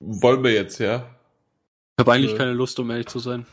[0.00, 1.14] Wollen wir jetzt, ja?
[1.98, 2.38] Ich habe eigentlich äh.
[2.38, 3.46] keine Lust, um ehrlich zu sein.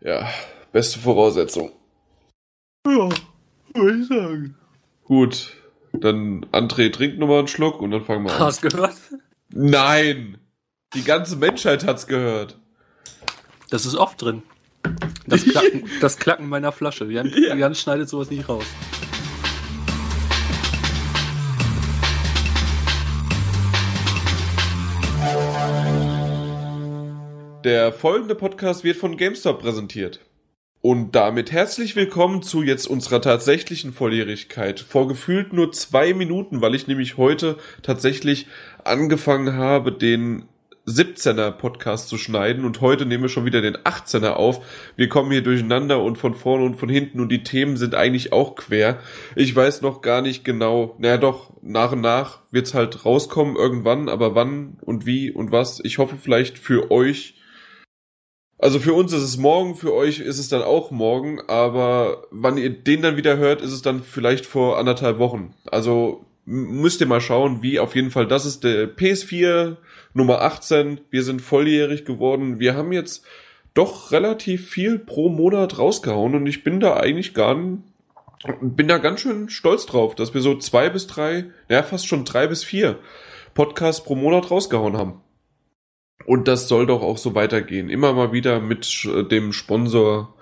[0.00, 0.28] ja,
[0.70, 1.72] beste Voraussetzung.
[2.86, 3.08] Ja,
[3.74, 4.56] würde ich sagen.
[5.02, 5.56] Gut,
[5.92, 8.38] dann André trinkt nochmal einen Schluck und dann fangen wir an.
[8.38, 8.94] Hast du gehört?
[9.48, 10.38] Nein!
[10.94, 12.56] Die ganze Menschheit hat's gehört.
[13.70, 14.44] Das ist oft drin.
[15.26, 17.04] Das Klacken, das Klacken meiner Flasche.
[17.06, 17.54] Jan, ja.
[17.54, 18.64] Jan schneidet sowas nicht raus.
[27.64, 30.20] Der folgende Podcast wird von GameStop präsentiert.
[30.82, 34.78] Und damit herzlich willkommen zu jetzt unserer tatsächlichen Volljährigkeit.
[34.78, 38.46] Vor gefühlt nur zwei Minuten, weil ich nämlich heute tatsächlich
[38.84, 40.44] angefangen habe, den
[40.86, 44.64] 17er Podcast zu schneiden und heute nehmen wir schon wieder den 18er auf.
[44.94, 48.32] Wir kommen hier durcheinander und von vorne und von hinten und die Themen sind eigentlich
[48.32, 49.00] auch quer.
[49.34, 54.08] Ich weiß noch gar nicht genau, naja doch, nach und nach wird's halt rauskommen irgendwann,
[54.08, 55.80] aber wann und wie und was.
[55.84, 57.34] Ich hoffe vielleicht für euch
[58.58, 62.56] also für uns ist es morgen, für euch ist es dann auch morgen, aber wann
[62.56, 65.54] ihr den dann wieder hört, ist es dann vielleicht vor anderthalb Wochen.
[65.66, 68.26] Also müsst ihr mal schauen, wie auf jeden Fall.
[68.26, 69.76] Das ist der PS4
[70.16, 71.00] Nummer 18.
[71.10, 72.58] Wir sind volljährig geworden.
[72.58, 73.22] Wir haben jetzt
[73.74, 77.54] doch relativ viel pro Monat rausgehauen und ich bin da eigentlich gar
[78.60, 82.24] bin da ganz schön stolz drauf, dass wir so zwei bis drei, ja fast schon
[82.24, 82.98] drei bis vier
[83.52, 85.20] Podcasts pro Monat rausgehauen haben.
[86.24, 87.90] Und das soll doch auch so weitergehen.
[87.90, 90.34] Immer mal wieder mit dem Sponsor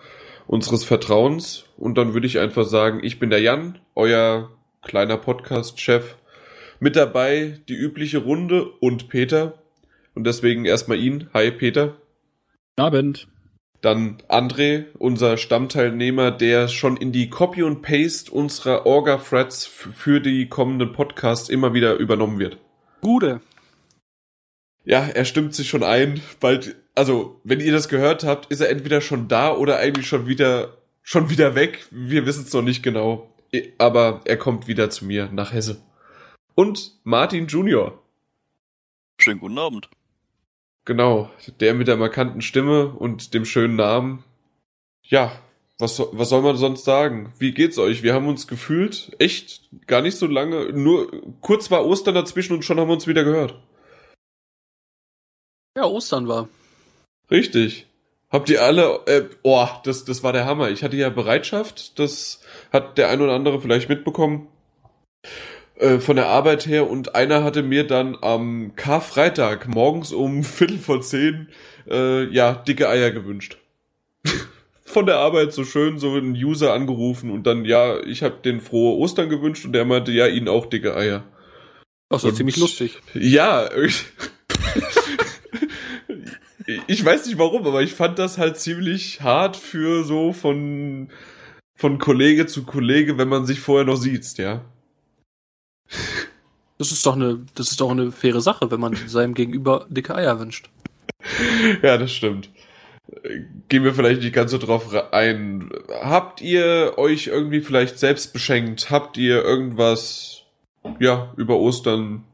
[0.47, 1.65] unseres Vertrauens.
[1.77, 4.51] Und dann würde ich einfach sagen, ich bin der Jan, euer
[4.83, 6.17] kleiner Podcast-Chef.
[6.79, 9.64] Mit dabei die übliche Runde und Peter.
[10.15, 11.29] Und deswegen erstmal ihn.
[11.35, 11.97] Hi Peter.
[12.77, 13.29] Guten Abend.
[13.81, 20.49] Dann André, unser Stammteilnehmer, der schon in die Copy und Paste unserer Orga-Threads für die
[20.49, 22.59] kommenden Podcasts immer wieder übernommen wird.
[23.03, 23.41] Gute
[24.85, 26.21] ja, er stimmt sich schon ein.
[26.41, 30.27] Bald, also, wenn ihr das gehört habt, ist er entweder schon da oder eigentlich schon
[30.27, 31.87] wieder, schon wieder weg.
[31.91, 33.31] Wir wissen es noch nicht genau.
[33.79, 35.81] Aber er kommt wieder zu mir nach Hesse.
[36.55, 38.03] Und Martin Junior.
[39.19, 39.89] Schönen guten Abend.
[40.85, 41.31] Genau,
[41.61, 44.23] der mit der markanten Stimme und dem schönen Namen.
[45.03, 45.33] Ja,
[45.79, 47.33] was, was soll man sonst sagen?
[47.39, 48.03] Wie geht's euch?
[48.03, 52.65] Wir haben uns gefühlt echt gar nicht so lange, nur kurz war Ostern dazwischen und
[52.65, 53.61] schon haben wir uns wieder gehört.
[55.77, 56.49] Ja, Ostern war.
[57.31, 57.87] Richtig.
[58.31, 60.71] Habt ihr alle, äh, oh, das, das war der Hammer.
[60.71, 62.41] Ich hatte ja Bereitschaft, das
[62.73, 64.49] hat der ein oder andere vielleicht mitbekommen,
[65.77, 70.79] äh, von der Arbeit her und einer hatte mir dann am Karfreitag morgens um Viertel
[70.79, 71.49] vor zehn,
[71.91, 73.59] äh, ja, dicke Eier gewünscht.
[74.85, 78.61] von der Arbeit so schön, so ein User angerufen und dann, ja, ich habe den
[78.61, 81.25] frohe Ostern gewünscht und der meinte, ja, ihnen auch dicke Eier.
[82.11, 83.01] Ach so, und, ziemlich lustig.
[83.15, 83.69] Ja,
[86.87, 91.09] ich weiß nicht warum, aber ich fand das halt ziemlich hart für so von,
[91.75, 94.65] von Kollege zu Kollege, wenn man sich vorher noch sieht, ja.
[96.85, 100.15] Das ist doch eine, das ist doch eine faire Sache, wenn man seinem Gegenüber dicke
[100.15, 100.69] Eier wünscht.
[101.81, 102.51] Ja, das stimmt.
[103.71, 105.71] Gehen wir vielleicht nicht ganz so drauf ein.
[106.03, 108.91] Habt ihr euch irgendwie vielleicht selbst beschenkt?
[108.91, 110.43] Habt ihr irgendwas,
[111.01, 112.25] ja, über Ostern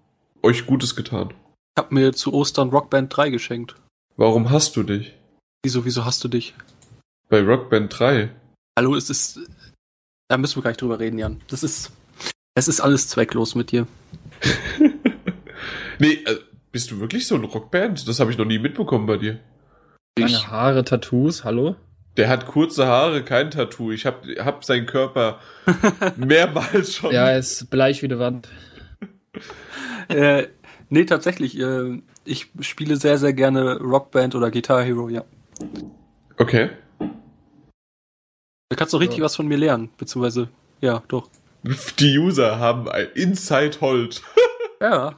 [0.43, 1.33] euch Gutes getan?
[1.77, 3.77] Ich hab mir zu Ostern Rockband 3 geschenkt.
[4.17, 5.15] Warum hast du dich?
[5.63, 6.55] Wieso, wieso hast du dich?
[7.29, 8.31] Bei Rockband 3.
[8.77, 9.39] Hallo, es ist.
[10.27, 11.41] Da müssen wir gleich drüber reden, Jan.
[11.47, 11.93] Das ist.
[12.57, 13.87] Es ist alles zwecklos mit dir.
[15.99, 16.39] nee, äh,
[16.73, 18.07] bist du wirklich so ein Rockband?
[18.09, 19.39] Das habe ich noch nie mitbekommen bei dir.
[20.19, 21.77] Lange Haare, Tattoos, hallo?
[22.17, 23.93] Der hat kurze Haare, kein Tattoo.
[23.93, 25.41] Ich hab, hab seinen Körper
[26.17, 27.13] mehrmals schon.
[27.13, 28.49] Ja, er ist bleich wie die Wand.
[30.09, 30.49] äh,
[30.89, 31.59] nee, tatsächlich.
[31.59, 35.25] Äh, ich spiele sehr, sehr gerne Rockband oder Guitar Hero, ja.
[36.39, 36.71] Okay.
[38.69, 39.25] Da kannst du richtig ja.
[39.25, 40.49] was von mir lernen, beziehungsweise,
[40.81, 41.29] ja, doch.
[41.99, 44.23] Die User haben ein Inside Hold.
[44.81, 45.15] Ja.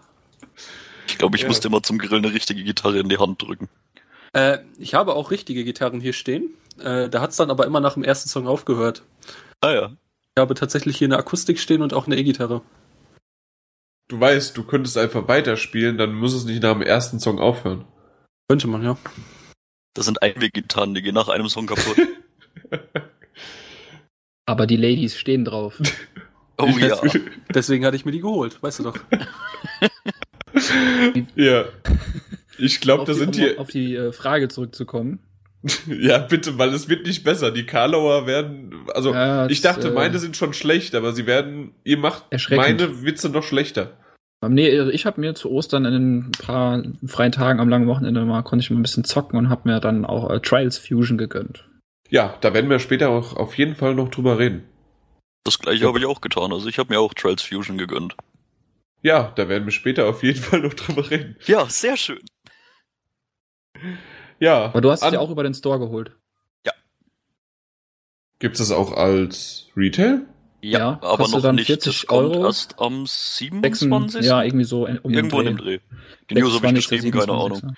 [1.07, 1.49] Ich glaube, ich ja.
[1.49, 3.69] musste immer zum Grillen eine richtige Gitarre in die Hand drücken.
[4.33, 6.55] Äh, ich habe auch richtige Gitarren hier stehen.
[6.79, 9.03] Äh, da hat es dann aber immer nach dem ersten Song aufgehört.
[9.61, 9.93] Ah ja.
[10.35, 12.63] Ich habe tatsächlich hier eine Akustik stehen und auch eine E-Gitarre
[14.13, 17.87] du weißt, du könntest einfach weiterspielen, dann muss es nicht nach dem ersten Song aufhören.
[18.49, 18.99] Könnte man, ja.
[19.95, 21.97] Das sind Einweggitarren, die gehen nach einem Song kaputt.
[24.47, 25.81] Aber die Ladies stehen drauf.
[26.63, 27.01] Oh ja.
[27.55, 28.99] Deswegen hatte ich mir die geholt, weißt du doch.
[31.37, 31.65] ja.
[32.59, 33.51] Ich glaube, da sind die.
[33.51, 35.21] Um auf die äh, Frage zurückzukommen.
[35.87, 37.51] ja, bitte, weil es wird nicht besser.
[37.51, 41.73] Die Karlauer werden, also Ja, ich dachte, äh, meine sind schon schlecht, aber sie werden,
[41.85, 43.97] ihr macht meine Witze noch schlechter.
[44.49, 48.25] Nee, also ich habe mir zu Ostern in ein paar freien Tagen am langen Wochenende
[48.25, 51.17] mal, konnte ich mal ein bisschen zocken und habe mir dann auch äh, Trials Fusion
[51.17, 51.69] gegönnt.
[52.11, 54.65] Ja, da werden wir später auch auf jeden Fall noch drüber reden.
[55.45, 56.53] Das gleiche habe ich auch getan.
[56.53, 58.17] Also ich habe mir auch Trials Fusion gegönnt.
[59.03, 61.37] Ja, da werden wir später auf jeden Fall noch drüber reden.
[61.47, 62.21] Ja, sehr schön.
[64.39, 64.67] Ja.
[64.67, 66.13] Aber du hast es ja auch über den Store geholt.
[68.39, 70.27] Gibt's das auch als Retail?
[70.63, 71.67] Ja, Ja, aber kostet noch dann nicht.
[71.69, 72.47] 40 das kommt Euro.
[72.47, 73.79] erst am 27.
[73.79, 75.79] 26, ja, irgendwie so um Irgendwo in dem Dreh.
[76.29, 77.63] Die News habe ich 26., geschrieben, keine 27..
[77.63, 77.77] Ahnung.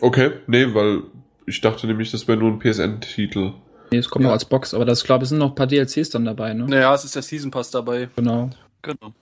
[0.00, 1.02] Okay, nee, weil
[1.46, 3.52] ich dachte nämlich, das wäre nur ein PSN-Titel.
[3.94, 4.28] Nee, es kommt Ja.
[4.28, 6.52] noch als Box, aber das, ich glaube, es sind noch ein paar DLCs dann dabei,
[6.52, 6.64] ne?
[6.66, 8.08] Naja, es ist der Season Pass dabei.
[8.16, 8.50] Genau.
[8.82, 9.12] Genau.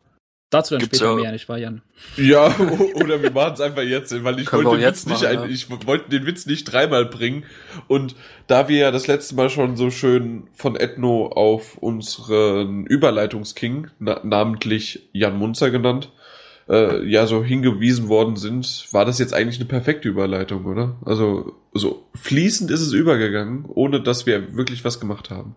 [0.51, 1.83] Dazu dann Gibt's später ja- mehr, nicht wahr, Jan?
[2.17, 2.47] Ja,
[2.95, 5.45] oder wir machen es einfach jetzt, weil ich Können wollte den Witz nicht, machen, ein,
[5.45, 5.55] ja.
[5.55, 7.45] ich wollte den Witz nicht dreimal bringen.
[7.89, 8.15] Und
[8.47, 14.21] da wir ja das letzte Mal schon so schön von Ethno auf unseren Überleitungsking, na,
[14.25, 16.11] namentlich Jan Munzer genannt,
[16.69, 20.97] äh, ja so hingewiesen worden sind, war das jetzt eigentlich eine perfekte Überleitung, oder?
[21.05, 25.55] Also so fließend ist es übergegangen, ohne dass wir wirklich was gemacht haben.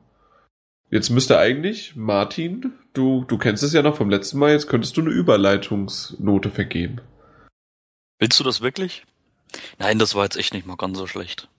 [0.92, 4.96] Jetzt müsste eigentlich, Martin, du, du kennst es ja noch vom letzten Mal, jetzt könntest
[4.98, 7.02] du eine Überleitungsnote vergeben.
[8.20, 9.04] Willst du das wirklich?
[9.80, 11.50] Nein, das war jetzt echt nicht mal ganz so schlecht.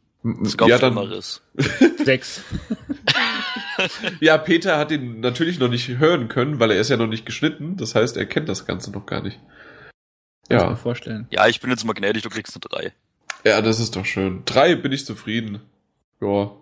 [0.42, 1.42] Es gab ja, dann, Schlimmeres.
[2.04, 2.42] Sechs.
[4.20, 7.26] ja, Peter hat ihn natürlich noch nicht hören können, weil er ist ja noch nicht
[7.26, 7.76] geschnitten.
[7.76, 9.38] Das heißt, er kennt das Ganze noch gar nicht.
[10.48, 11.26] Kannst mir Ja, vorstellen.
[11.30, 12.92] Ja, ich bin jetzt mal gnädig, du kriegst eine 3.
[13.50, 14.42] ja, das ist doch schön.
[14.44, 15.60] Drei bin ich zufrieden.
[16.20, 16.52] Ja,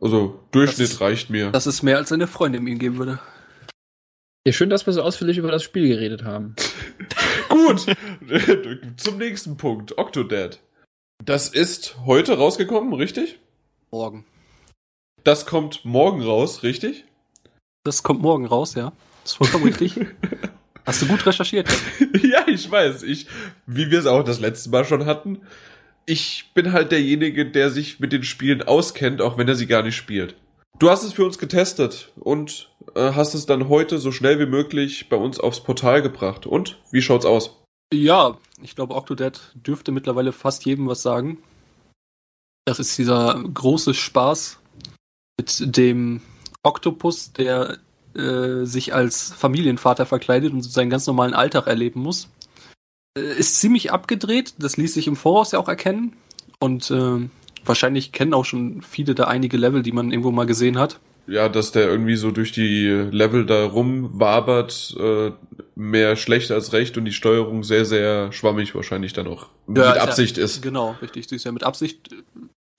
[0.00, 1.50] also Durchschnitt Das- reicht mir.
[1.50, 3.18] Das ist mehr, als seine Freundin ihm geben würde.
[4.46, 6.54] Ja, schön, dass wir so ausführlich über das Spiel geredet haben.
[7.48, 7.84] Gut,
[8.96, 9.98] zum nächsten Punkt.
[9.98, 10.60] Octodad.
[11.24, 13.38] Das ist heute rausgekommen, richtig?
[13.90, 14.24] Morgen.
[15.26, 17.04] Das kommt morgen raus, richtig?
[17.82, 18.92] Das kommt morgen raus, ja.
[19.24, 19.96] Das ist vollkommen richtig.
[20.86, 21.68] Hast du gut recherchiert?
[22.22, 23.02] ja, ich weiß.
[23.02, 23.26] Ich,
[23.66, 25.40] wie wir es auch das letzte Mal schon hatten,
[26.04, 29.82] ich bin halt derjenige, der sich mit den Spielen auskennt, auch wenn er sie gar
[29.82, 30.36] nicht spielt.
[30.78, 34.46] Du hast es für uns getestet und äh, hast es dann heute so schnell wie
[34.46, 36.46] möglich bei uns aufs Portal gebracht.
[36.46, 37.64] Und wie schaut's aus?
[37.92, 41.38] Ja, ich glaube, Octodad dürfte mittlerweile fast jedem was sagen.
[42.64, 44.60] Das ist dieser große Spaß
[45.38, 46.20] mit dem
[46.62, 47.78] Oktopus, der
[48.14, 52.28] äh, sich als Familienvater verkleidet und seinen ganz normalen Alltag erleben muss.
[53.16, 56.14] Äh, ist ziemlich abgedreht, das ließ sich im Voraus ja auch erkennen.
[56.58, 57.28] Und äh,
[57.64, 60.98] wahrscheinlich kennen auch schon viele da einige Level, die man irgendwo mal gesehen hat.
[61.28, 65.32] Ja, dass der irgendwie so durch die Level da rumwabert, äh,
[65.74, 69.90] mehr schlecht als recht und die Steuerung sehr, sehr schwammig wahrscheinlich dann auch mit Ja,
[69.90, 70.62] ist ja- Absicht ist.
[70.62, 71.28] Genau, richtig.
[71.28, 72.16] Sie ist ja mit Absicht, äh,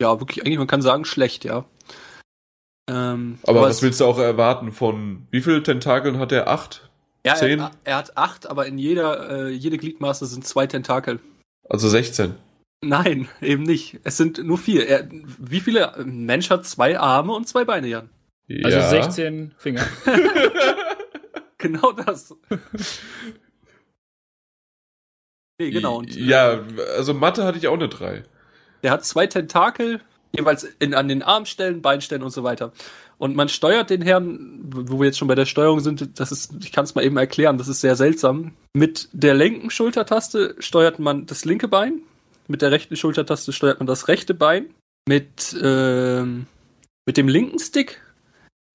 [0.01, 1.65] ja, wirklich, eigentlich, man kann sagen, schlecht, ja.
[2.89, 6.47] Ähm, Aber was willst du auch erwarten von, wie viel Tentakeln hat er?
[6.47, 6.89] Acht?
[7.25, 7.59] Ja, Zehn?
[7.59, 11.19] er, hat- er hat acht, aber in jeder, äh, jede Gliedmaße sind zwei Tentakel.
[11.69, 12.35] Also 16.
[12.81, 13.99] Nein, eben nicht.
[14.03, 14.87] Es sind nur vier.
[14.87, 15.95] Er, wie viele?
[15.95, 18.09] Ein Mensch hat zwei Arme und zwei Beine, Jan.
[18.63, 18.89] Also ja.
[18.89, 19.85] 16 Finger.
[21.59, 22.35] Genau das.
[25.59, 25.97] nee, genau.
[25.97, 26.59] Und, ja,
[26.95, 28.23] also Mathe hatte ich auch eine 3.
[28.83, 30.01] Der hat zwei Tentakel,
[30.31, 32.71] jeweils in, an den Armstellen, Beinstellen und so weiter.
[33.17, 36.53] Und man steuert den Herrn, wo wir jetzt schon bei der Steuerung sind, das ist,
[36.61, 38.53] ich kann es mal eben erklären, das ist sehr seltsam.
[38.73, 42.01] Mit der linken Schultertaste steuert man das linke Bein,
[42.47, 44.73] mit der rechten Schultertaste steuert man das rechte Bein,
[45.07, 46.45] mit, ähm,
[47.05, 48.01] mit dem linken Stick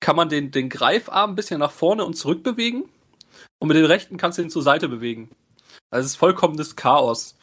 [0.00, 2.84] kann man den, den Greifarm ein bisschen nach vorne und zurück bewegen
[3.60, 5.30] und mit dem rechten kannst du ihn zur Seite bewegen.
[5.90, 7.36] Also es ist vollkommenes Chaos.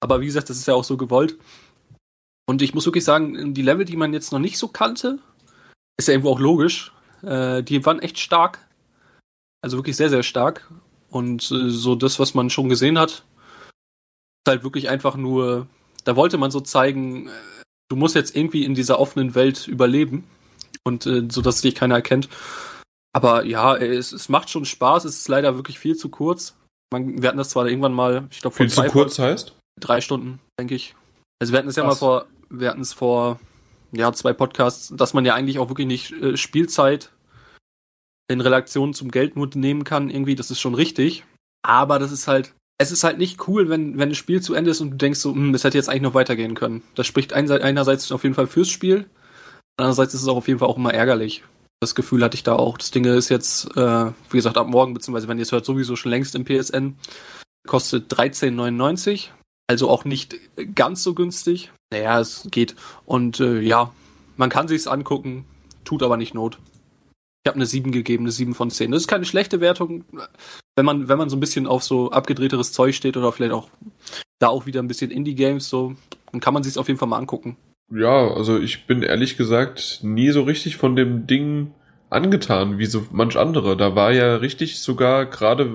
[0.00, 1.36] Aber wie gesagt, das ist ja auch so gewollt.
[2.46, 5.18] Und ich muss wirklich sagen, die Level, die man jetzt noch nicht so kannte,
[5.98, 6.92] ist ja irgendwo auch logisch.
[7.22, 8.60] Äh, die waren echt stark.
[9.62, 10.70] Also wirklich sehr, sehr stark.
[11.10, 15.66] Und äh, so das, was man schon gesehen hat, ist halt wirklich einfach nur,
[16.04, 17.30] da wollte man so zeigen, äh,
[17.88, 20.24] du musst jetzt irgendwie in dieser offenen Welt überleben.
[20.84, 22.28] Und äh, so, dass dich keiner erkennt.
[23.12, 25.04] Aber ja, es, es macht schon Spaß.
[25.04, 26.54] Es ist leider wirklich viel zu kurz.
[26.92, 29.56] Man, wir hatten das zwar irgendwann mal, ich glaube, vor Viel zu kurz heißt?
[29.80, 30.94] drei Stunden, denke ich.
[31.40, 33.40] Also wir hatten es ja mal vor, wir hatten es vor,
[33.92, 37.12] ja, zwei Podcasts, dass man ja eigentlich auch wirklich nicht äh, Spielzeit
[38.28, 41.24] in Relation zum Geld nur nehmen kann, irgendwie, das ist schon richtig.
[41.62, 44.70] Aber das ist halt, es ist halt nicht cool, wenn, wenn ein Spiel zu Ende
[44.70, 46.82] ist und du denkst so, hm, es hätte jetzt eigentlich noch weitergehen können.
[46.94, 49.08] Das spricht einerseits auf jeden Fall fürs Spiel,
[49.76, 51.44] andererseits ist es auch auf jeden Fall auch immer ärgerlich.
[51.80, 52.78] Das Gefühl hatte ich da auch.
[52.78, 55.94] Das Ding ist jetzt, äh, wie gesagt, ab morgen, beziehungsweise wenn ihr es hört, sowieso
[55.94, 56.96] schon längst im PSN,
[57.66, 59.28] kostet 13,99.
[59.68, 60.36] Also auch nicht
[60.74, 61.72] ganz so günstig.
[61.90, 62.74] Naja, es geht.
[63.04, 63.92] Und äh, ja,
[64.36, 65.44] man kann sich's angucken,
[65.84, 66.58] tut aber nicht Not.
[67.44, 68.90] Ich habe eine 7 gegeben, eine 7 von 10.
[68.90, 70.04] Das ist keine schlechte Wertung,
[70.74, 73.68] wenn man, wenn man so ein bisschen auf so abgedrehteres Zeug steht oder vielleicht auch
[74.38, 75.94] da auch wieder ein bisschen Indie-Games, so,
[76.32, 77.56] dann kann man sich's auf jeden Fall mal angucken.
[77.90, 81.72] Ja, also ich bin ehrlich gesagt nie so richtig von dem Ding
[82.10, 83.76] angetan, wie so manch andere.
[83.76, 85.72] Da war ja richtig sogar gerade,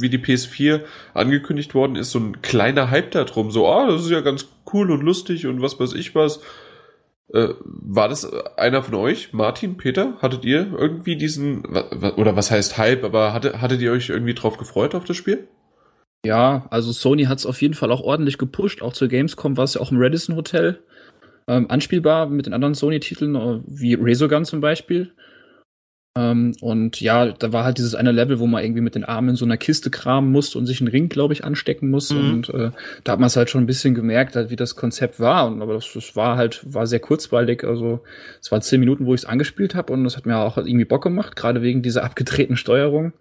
[0.00, 0.82] wie die PS4
[1.14, 3.50] angekündigt worden ist, so ein kleiner Hype da drum.
[3.50, 6.40] So, ah, das ist ja ganz cool und lustig und was weiß ich was.
[7.32, 10.18] Äh, war das einer von euch, Martin, Peter?
[10.20, 14.58] Hattet ihr irgendwie diesen, oder was heißt Hype, aber hatte, hattet ihr euch irgendwie drauf
[14.58, 15.48] gefreut auf das Spiel?
[16.26, 18.82] Ja, also Sony hat es auf jeden Fall auch ordentlich gepusht.
[18.82, 20.82] Auch zur Gamescom war es ja auch im Radisson Hotel
[21.46, 25.12] ähm, anspielbar mit den anderen Sony-Titeln, äh, wie Resogun zum Beispiel.
[26.16, 29.30] Ähm, und ja, da war halt dieses eine Level, wo man irgendwie mit den Armen
[29.30, 32.10] in so einer Kiste kramen musste und sich einen Ring, glaube ich, anstecken muss.
[32.10, 32.30] Mhm.
[32.30, 32.70] Und äh,
[33.02, 35.46] da hat man es halt schon ein bisschen gemerkt, halt, wie das Konzept war.
[35.46, 37.64] Und aber das, das war halt, war sehr kurzweilig.
[37.64, 38.00] Also
[38.40, 40.84] es war zehn Minuten, wo ich es angespielt habe und das hat mir auch irgendwie
[40.84, 43.12] Bock gemacht, gerade wegen dieser abgedrehten Steuerung.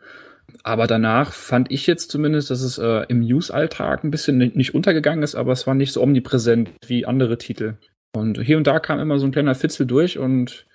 [0.61, 5.23] Aber danach fand ich jetzt zumindest, dass es äh, im Use-Alltag ein bisschen nicht untergegangen
[5.23, 7.75] ist, aber es war nicht so omnipräsent wie andere Titel.
[8.15, 10.67] Und hier und da kam immer so ein kleiner Fitzel durch und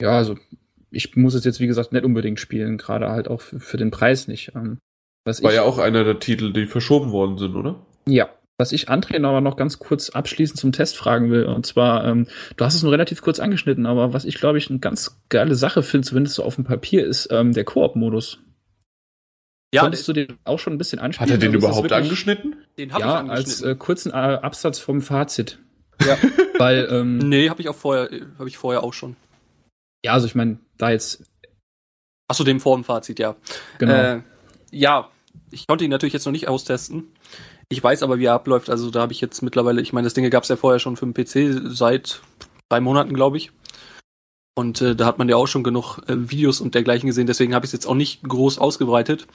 [0.00, 0.36] ja, also
[0.90, 3.90] ich muss es jetzt, wie gesagt, nicht unbedingt spielen, gerade halt auch für, für den
[3.90, 4.52] Preis nicht.
[4.54, 4.78] Ähm,
[5.24, 7.86] was War ich, ja auch einer der Titel, die verschoben worden sind, oder?
[8.06, 8.28] Ja.
[8.58, 12.26] Was ich André aber noch ganz kurz abschließend zum Test fragen will, und zwar, ähm,
[12.58, 15.54] du hast es nur relativ kurz angeschnitten, aber was ich glaube ich eine ganz geile
[15.54, 18.38] Sache finde, zumindest so auf dem Papier, ist ähm, der Koop-Modus.
[19.72, 21.30] Ja, Konntest du den auch schon ein bisschen anspielen?
[21.30, 22.56] Hat er den überhaupt angeschnitten?
[22.76, 23.46] Den habe ja, ich angeschnitten.
[23.46, 25.58] als äh, kurzen äh, Absatz vom Fazit.
[26.04, 26.18] Ja.
[26.58, 29.16] Weil, ähm, nee, habe ich auch vorher, habe ich vorher auch schon.
[30.04, 31.22] Ja, also ich meine, da jetzt.
[32.28, 33.36] Achso, dem Formfazit, ja.
[33.78, 33.92] Genau.
[33.92, 34.22] Äh,
[34.70, 35.08] ja,
[35.50, 37.08] ich konnte ihn natürlich jetzt noch nicht austesten.
[37.68, 38.70] Ich weiß aber, wie er abläuft.
[38.70, 40.96] Also da habe ich jetzt mittlerweile, ich meine, das Ding gab es ja vorher schon
[40.96, 42.20] für den PC seit
[42.68, 43.52] drei Monaten, glaube ich.
[44.56, 47.26] Und äh, da hat man ja auch schon genug äh, Videos und dergleichen gesehen.
[47.26, 49.26] Deswegen habe ich es jetzt auch nicht groß ausgebreitet.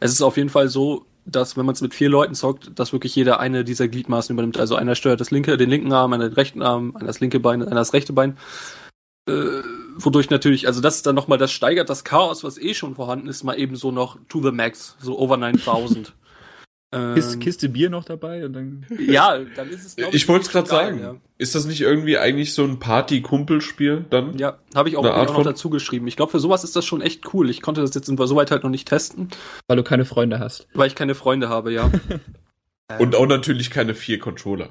[0.00, 2.92] Es ist auf jeden Fall so, dass wenn man es mit vier Leuten zockt, dass
[2.92, 4.58] wirklich jeder eine dieser Gliedmaßen übernimmt.
[4.58, 7.38] Also einer steuert das linke, den linken Arm, einer den rechten Arm, einer das linke
[7.38, 8.36] Bein, einer das rechte Bein.
[9.28, 9.62] Äh,
[9.96, 13.28] wodurch natürlich, also das ist dann nochmal, das steigert das Chaos, was eh schon vorhanden
[13.28, 16.14] ist, mal eben so noch to the max, so over 9000.
[17.14, 18.86] Kiste, ähm, Kiste Bier noch dabei und dann.
[18.98, 19.96] Ja, dann ist es.
[19.96, 21.00] Ich, ich wollte es gerade sagen.
[21.00, 21.14] Ja.
[21.38, 24.36] Ist das nicht irgendwie eigentlich so ein Party-Kumpelspiel dann?
[24.36, 26.06] Ja, habe ich auch, auch noch dazu geschrieben.
[26.06, 27.48] Ich glaube, für sowas ist das schon echt cool.
[27.48, 29.28] Ich konnte das jetzt soweit halt noch nicht testen.
[29.68, 30.68] Weil du keine Freunde hast.
[30.74, 31.90] Weil ich keine Freunde habe, ja.
[32.98, 34.68] und auch natürlich keine vier Controller.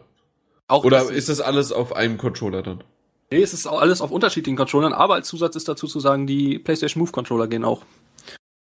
[0.67, 2.84] Auch Oder das ist das alles auf einem Controller dann?
[3.32, 6.28] Nee, es ist auch alles auf unterschiedlichen Controllern, aber als Zusatz ist dazu zu sagen,
[6.28, 7.84] die PlayStation Move Controller gehen auch.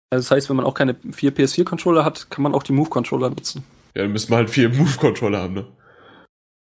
[0.09, 3.29] Also das heißt, wenn man auch keine vier PS4-Controller hat, kann man auch die Move-Controller
[3.29, 3.63] nutzen.
[3.95, 5.67] Ja, dann müssen wir halt vier Move-Controller haben, ne?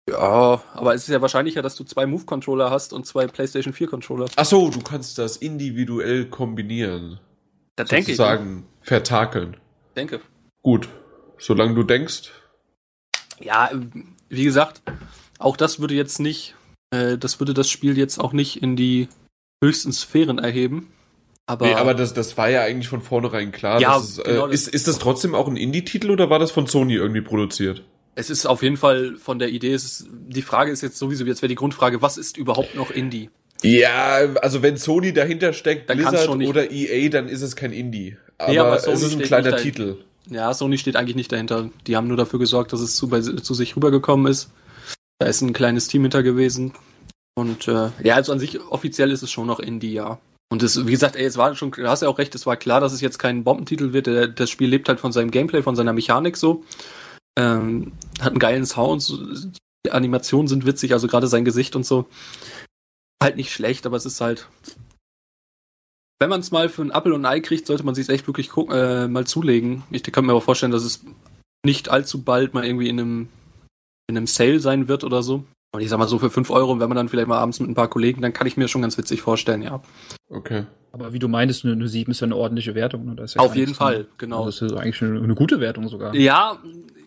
[0.09, 4.27] Ja, aber es ist ja wahrscheinlicher, dass du zwei Move-Controller hast und zwei PlayStation 4-Controller.
[4.35, 7.19] Ach so, du kannst das individuell kombinieren.
[7.77, 8.17] Da denke ich.
[8.17, 9.57] Sozusagen vertakeln.
[9.95, 10.19] Denke.
[10.61, 10.89] Gut.
[11.37, 12.31] Solange du denkst.
[13.39, 13.71] Ja,
[14.27, 14.81] wie gesagt,
[15.39, 16.55] auch das würde jetzt nicht,
[16.91, 19.07] äh, das würde das Spiel jetzt auch nicht in die
[19.63, 20.91] höchsten Sphären erheben.
[21.47, 23.81] Aber, nee, aber das, das war ja eigentlich von vornherein klar.
[23.81, 26.67] Ja, es, genau äh, ist, ist das trotzdem auch ein Indie-Titel oder war das von
[26.67, 27.83] Sony irgendwie produziert?
[28.15, 31.25] Es ist auf jeden Fall von der Idee, es ist, die Frage ist jetzt sowieso,
[31.25, 33.29] jetzt wäre die Grundfrage, was ist überhaupt noch Indie?
[33.63, 38.17] Ja, also wenn Sony dahinter steckt, dann Blizzard oder EA, dann ist es kein Indie.
[38.37, 39.97] Aber, nee, aber es ist ein kleiner Titel.
[40.29, 41.69] Ja, Sony steht eigentlich nicht dahinter.
[41.87, 44.51] Die haben nur dafür gesorgt, dass es zu, bei, zu sich rübergekommen ist.
[45.21, 46.73] Da ist ein kleines Team hinter gewesen.
[47.35, 50.19] Und äh, ja, also an sich offiziell ist es schon noch Indie, ja.
[50.51, 52.57] Und das, wie gesagt, ey, es war schon, du hast ja auch recht, es war
[52.57, 54.39] klar, dass es jetzt kein Bombentitel wird.
[54.39, 56.63] Das Spiel lebt halt von seinem Gameplay, von seiner Mechanik so.
[57.37, 59.53] Ähm, hat einen geilen Sound,
[59.85, 62.07] die Animationen sind witzig, also gerade sein Gesicht und so.
[63.21, 64.49] Halt nicht schlecht, aber es ist halt.
[66.19, 68.25] Wenn man es mal für einen Apple und ein Ei kriegt, sollte man sich echt
[68.25, 69.83] wirklich gucken, äh, mal zulegen.
[69.91, 71.05] Ich kann mir aber vorstellen, dass es
[71.63, 73.29] nicht allzu bald mal irgendwie in einem,
[74.11, 75.45] in einem Sale sein wird oder so.
[75.73, 77.69] Und ich sag mal so für 5 Euro, wenn man dann vielleicht mal abends mit
[77.69, 79.81] ein paar Kollegen, dann kann ich mir schon ganz witzig vorstellen, ja.
[80.29, 80.65] Okay.
[80.91, 83.05] Aber wie du meintest, eine, eine 7 ist ja eine ordentliche Wertung.
[83.05, 83.15] Ne?
[83.25, 84.45] Ja Auf jeden Fall, genau.
[84.45, 86.13] Das ist eigentlich eine, eine gute Wertung sogar.
[86.13, 86.57] Ja,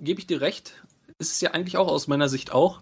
[0.01, 0.83] gebe ich dir recht.
[1.19, 2.81] Ist es ja eigentlich auch aus meiner Sicht auch.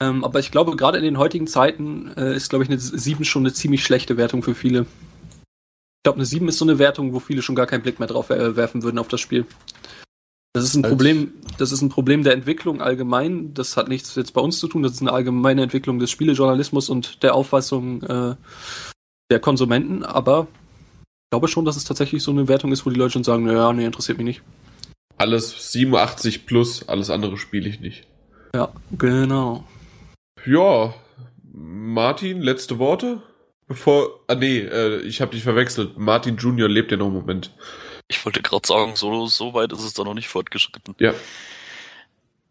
[0.00, 3.24] Ähm, aber ich glaube, gerade in den heutigen Zeiten äh, ist, glaube ich, eine 7
[3.24, 4.82] schon eine ziemlich schlechte Wertung für viele.
[4.82, 8.06] Ich glaube, eine 7 ist so eine Wertung, wo viele schon gar keinen Blick mehr
[8.06, 9.44] drauf äh, werfen würden auf das Spiel.
[10.56, 13.52] Das ist ein Als Problem, das ist ein Problem der Entwicklung allgemein.
[13.52, 14.82] Das hat nichts jetzt bei uns zu tun.
[14.82, 18.36] Das ist eine allgemeine Entwicklung des Spielejournalismus und der Auffassung äh,
[19.30, 20.02] der Konsumenten.
[20.02, 20.46] Aber
[21.02, 23.44] ich glaube schon, dass es tatsächlich so eine Wertung ist, wo die Leute schon sagen,
[23.44, 24.42] naja, nee, interessiert mich nicht.
[25.18, 28.06] Alles 87 plus, alles andere spiele ich nicht.
[28.54, 29.64] Ja, genau.
[30.46, 30.94] Ja,
[31.52, 33.20] Martin, letzte Worte?
[33.68, 35.98] Bevor, ah nee, äh, ich habe dich verwechselt.
[35.98, 37.50] Martin Junior lebt ja noch im Moment.
[38.08, 40.94] Ich wollte gerade sagen, so, so weit ist es da noch nicht fortgeschritten.
[40.98, 41.14] Ja.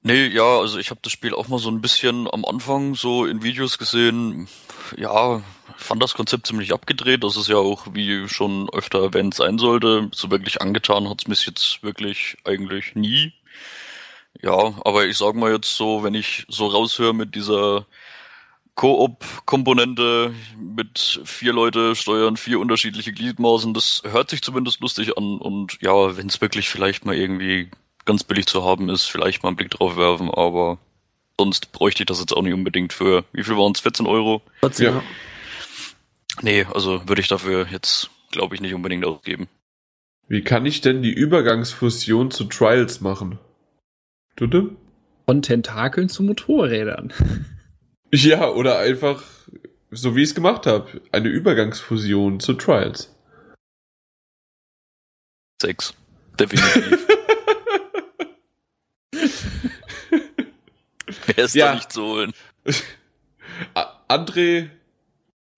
[0.03, 3.25] Nee, ja, also ich habe das Spiel auch mal so ein bisschen am Anfang so
[3.25, 4.47] in Videos gesehen.
[4.97, 5.41] Ja,
[5.77, 7.23] fand das Konzept ziemlich abgedreht.
[7.23, 10.09] Das ist ja auch, wie schon öfter erwähnt sein sollte.
[10.13, 13.33] So wirklich angetan hat's mich jetzt wirklich eigentlich nie.
[14.41, 17.87] Ja, aber ich sag mal jetzt so, wenn ich so raushöre mit dieser
[18.75, 25.77] Koop-Komponente mit vier Leute steuern vier unterschiedliche Gliedmaßen, das hört sich zumindest lustig an und
[25.81, 27.71] ja, wenn es wirklich vielleicht mal irgendwie
[28.03, 30.77] ganz billig zu haben ist, vielleicht mal einen Blick drauf werfen, aber
[31.39, 34.41] sonst bräuchte ich das jetzt auch nicht unbedingt für, wie viel waren es, 14 Euro?
[34.59, 34.91] 14, Ja.
[34.91, 35.03] ja.
[36.41, 39.47] Nee, also würde ich dafür jetzt, glaube ich, nicht unbedingt ausgeben.
[40.27, 43.39] Wie kann ich denn die Übergangsfusion zu Trials machen?
[44.35, 44.75] Du du?
[45.27, 47.13] Von Tentakeln zu Motorrädern.
[48.13, 49.23] Ja, oder einfach,
[49.91, 53.13] so wie ich es gemacht habe, eine Übergangsfusion zu Trials.
[55.61, 55.93] Sechs.
[56.39, 57.07] Definitiv.
[61.27, 61.67] Wer ist Ja.
[61.69, 62.33] da nicht zu holen?
[64.07, 64.69] André,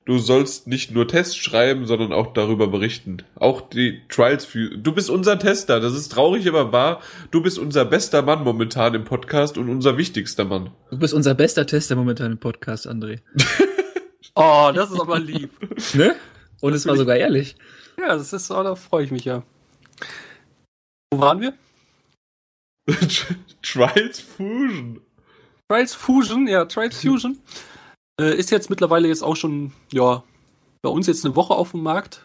[0.07, 3.17] du sollst nicht nur Tests schreiben, sondern auch darüber berichten.
[3.35, 4.77] Auch die Trials für.
[4.77, 7.01] Du bist unser Tester, das ist traurig, aber wahr.
[7.29, 10.71] Du bist unser bester Mann momentan im Podcast und unser wichtigster Mann.
[10.89, 13.19] Du bist unser bester Tester momentan im Podcast, André.
[14.39, 15.49] Oh, das ist aber lieb.
[15.95, 16.15] Ne?
[16.61, 17.55] Und es war sogar ehrlich.
[17.97, 19.41] Ja, das ist, oh, da freue ich mich ja.
[21.11, 21.53] Wo waren wir?
[23.63, 25.01] Trials Fusion.
[25.67, 27.39] Trials Fusion, ja, Trials Fusion.
[28.19, 30.23] Äh, ist jetzt mittlerweile jetzt auch schon, ja,
[30.81, 32.21] bei uns jetzt eine Woche auf dem Markt.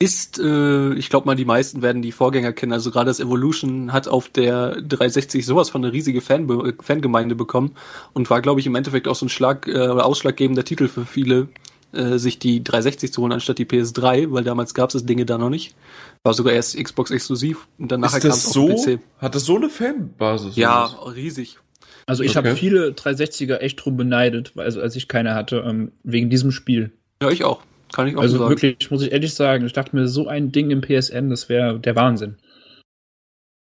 [0.00, 2.72] Ist, äh, ich glaube mal, die meisten werden die Vorgänger kennen.
[2.72, 7.76] Also gerade das Evolution hat auf der 360 sowas von eine riesige Fan Fangemeinde bekommen
[8.12, 11.06] und war, glaube ich, im Endeffekt auch so ein Schlag äh, oder ausschlaggebender Titel für
[11.06, 11.48] viele,
[11.92, 15.24] äh, sich die 360 zu holen anstatt die PS3, weil damals gab es das Dinge
[15.24, 15.76] da noch nicht.
[16.24, 18.72] War sogar erst Xbox exklusiv und Ist kam es so?
[18.72, 18.98] auf PC.
[19.18, 20.56] Hat das so eine Fanbasis?
[20.56, 21.58] Ja, riesig.
[22.06, 22.48] Also ich Okay.
[22.48, 26.92] habe viele 360er echt drum beneidet, also als ich keine hatte, ähm, wegen diesem Spiel.
[27.22, 27.62] Ja, ich auch.
[27.92, 28.50] Kann ich auch so Also sagen.
[28.50, 31.78] wirklich, muss ich ehrlich sagen, ich dachte mir, so ein Ding im PSN, das wäre
[31.78, 32.36] der Wahnsinn.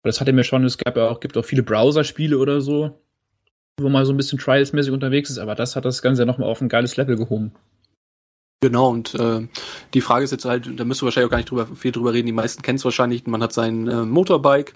[0.02, 2.98] Aber Das hatte mir schon, es gab ja auch, gibt auch viele Browser-Spiele oder so,
[3.80, 6.48] wo man so ein bisschen Trials-mäßig unterwegs ist, aber das hat das Ganze ja nochmal
[6.48, 7.52] auf ein geiles Level gehoben.
[8.62, 9.46] Genau, und äh,
[9.92, 12.12] die Frage ist jetzt halt, da müssen wir wahrscheinlich auch gar nicht drüber, viel drüber
[12.12, 14.74] reden, die meisten kennen es wahrscheinlich, man hat sein äh, Motorbike,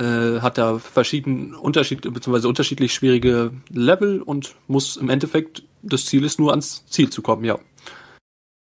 [0.00, 6.24] äh, hat da verschieden, Unterschied, beziehungsweise unterschiedlich schwierige Level und muss im Endeffekt, das Ziel
[6.24, 7.58] ist nur ans Ziel zu kommen, ja.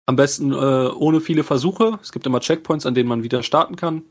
[0.06, 2.00] Am besten äh, ohne viele Versuche.
[2.02, 4.02] Es gibt immer Checkpoints, an denen man wieder starten kann.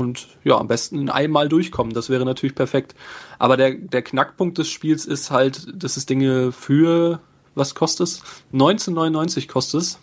[0.00, 1.92] Und ja, am besten einmal durchkommen.
[1.92, 2.94] Das wäre natürlich perfekt.
[3.38, 7.20] Aber der, der Knackpunkt des Spiels ist halt, dass es Dinge für,
[7.54, 8.22] was kostet es?
[8.54, 9.98] 19,99 kostet es.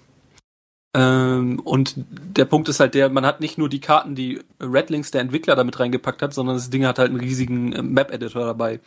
[0.97, 5.11] Ähm, und der Punkt ist halt der, man hat nicht nur die Karten, die Redlinks
[5.11, 8.79] der Entwickler damit reingepackt hat, sondern das Ding hat halt einen riesigen äh, Map-Editor dabei.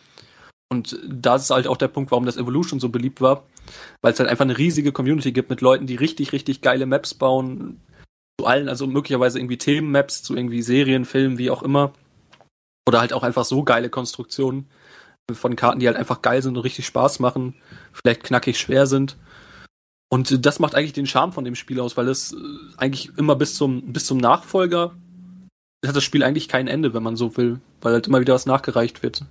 [0.73, 3.45] Und das ist halt auch der Punkt, warum das Evolution so beliebt war,
[4.03, 7.15] weil es halt einfach eine riesige Community gibt mit Leuten, die richtig, richtig geile Maps
[7.15, 7.81] bauen.
[8.41, 11.93] Zu allen, also möglicherweise irgendwie Themenmaps, zu irgendwie Serien, Filmen, wie auch immer.
[12.89, 14.69] Oder halt auch einfach so geile Konstruktionen
[15.33, 17.55] von Karten, die halt einfach geil sind und richtig Spaß machen,
[17.93, 19.17] vielleicht knackig schwer sind.
[20.13, 22.37] Und das macht eigentlich den Charme von dem Spiel aus, weil es äh,
[22.77, 24.95] eigentlich immer bis zum, bis zum Nachfolger
[25.87, 28.45] hat das Spiel eigentlich kein Ende, wenn man so will, weil halt immer wieder was
[28.45, 29.25] nachgereicht wird.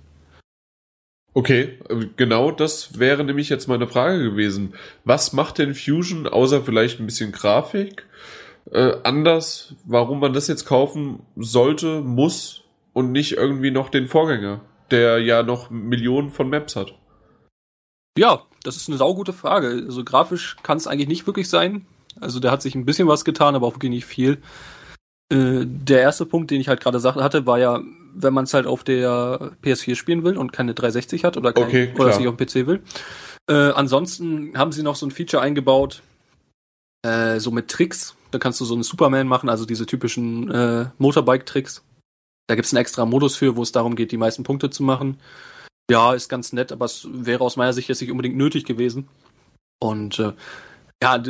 [1.34, 4.74] Okay, äh, genau das wäre nämlich jetzt meine Frage gewesen.
[5.04, 8.06] Was macht denn Fusion, außer vielleicht ein bisschen Grafik,
[8.72, 12.64] äh, anders, warum man das jetzt kaufen sollte, muss
[12.94, 16.94] und nicht irgendwie noch den Vorgänger, der ja noch Millionen von Maps hat?
[18.18, 19.84] Ja, das ist eine saugute Frage.
[19.86, 21.86] Also grafisch kann es eigentlich nicht wirklich sein.
[22.20, 24.38] Also der hat sich ein bisschen was getan, aber auch wirklich nicht viel.
[25.32, 27.80] Äh, der erste Punkt, den ich halt gerade hatte, war ja,
[28.14, 31.64] wenn man es halt auf der PS4 spielen will und keine 360 hat oder, kein,
[31.64, 32.82] Okay, oder es nicht auf dem PC will.
[33.48, 36.02] Äh, ansonsten haben sie noch so ein Feature eingebaut,
[37.02, 38.16] äh, so mit Tricks.
[38.30, 41.82] Da kannst du so einen Superman machen, also diese typischen äh, Motorbike-Tricks.
[42.46, 45.18] Da gibt's einen extra Modus für, wo es darum geht, die meisten Punkte zu machen.
[45.90, 49.08] Ja, ist ganz nett, aber es wäre aus meiner Sicht jetzt nicht unbedingt nötig gewesen.
[49.80, 50.32] Und äh,
[51.02, 51.22] ja,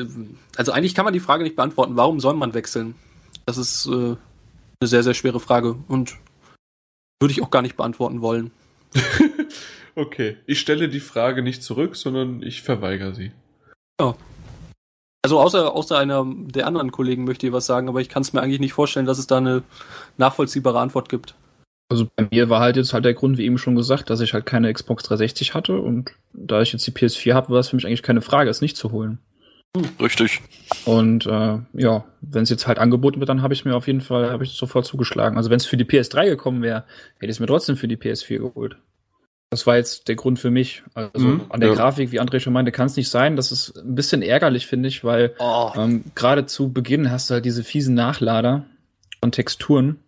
[0.57, 2.94] also eigentlich kann man die Frage nicht beantworten, warum soll man wechseln?
[3.46, 4.16] Das ist äh, eine
[4.83, 6.16] sehr, sehr schwere Frage und
[7.20, 8.51] würde ich auch gar nicht beantworten wollen.
[9.96, 13.33] Okay, ich stelle die Frage nicht zurück, sondern ich verweigere sie.
[15.23, 18.33] Also außer, außer einer der anderen Kollegen möchte ich was sagen, aber ich kann es
[18.33, 19.62] mir eigentlich nicht vorstellen, dass es da eine
[20.16, 21.35] nachvollziehbare Antwort gibt.
[21.90, 24.33] Also bei mir war halt jetzt halt der Grund, wie eben schon gesagt, dass ich
[24.33, 27.76] halt keine Xbox 360 hatte und da ich jetzt die PS4 habe, war es für
[27.76, 29.18] mich eigentlich keine Frage, es nicht zu holen.
[30.00, 30.40] Richtig.
[30.85, 34.00] Und äh, ja, wenn es jetzt halt angeboten wird, dann habe ich mir auf jeden
[34.00, 35.37] Fall, habe ich sofort zugeschlagen.
[35.37, 36.85] Also wenn es für die PS3 gekommen wäre,
[37.16, 38.76] hätte ich es mir trotzdem für die PS4 geholt.
[39.50, 40.85] Das war jetzt der Grund für mich.
[40.94, 41.74] Also Mhm, an der ja.
[41.74, 43.35] Grafik, wie André schon meinte, kann es nicht sein.
[43.35, 47.35] Das ist ein bisschen ärgerlich, finde ich, weil Oh, ähm, gerade zu Beginn hast du
[47.35, 48.64] halt diese fiesen Nachlader
[49.20, 49.98] von Texturen.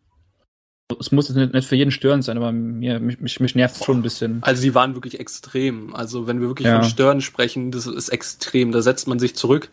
[1.00, 3.82] Es muss jetzt nicht, nicht für jeden störend sein, aber mir, mich, mich, mich nervt
[3.82, 4.42] schon ein bisschen.
[4.42, 5.94] Also die waren wirklich extrem.
[5.94, 6.80] Also wenn wir wirklich Ja.
[6.80, 8.72] von Stören sprechen, das ist extrem.
[8.72, 9.70] Da setzt man sich zurück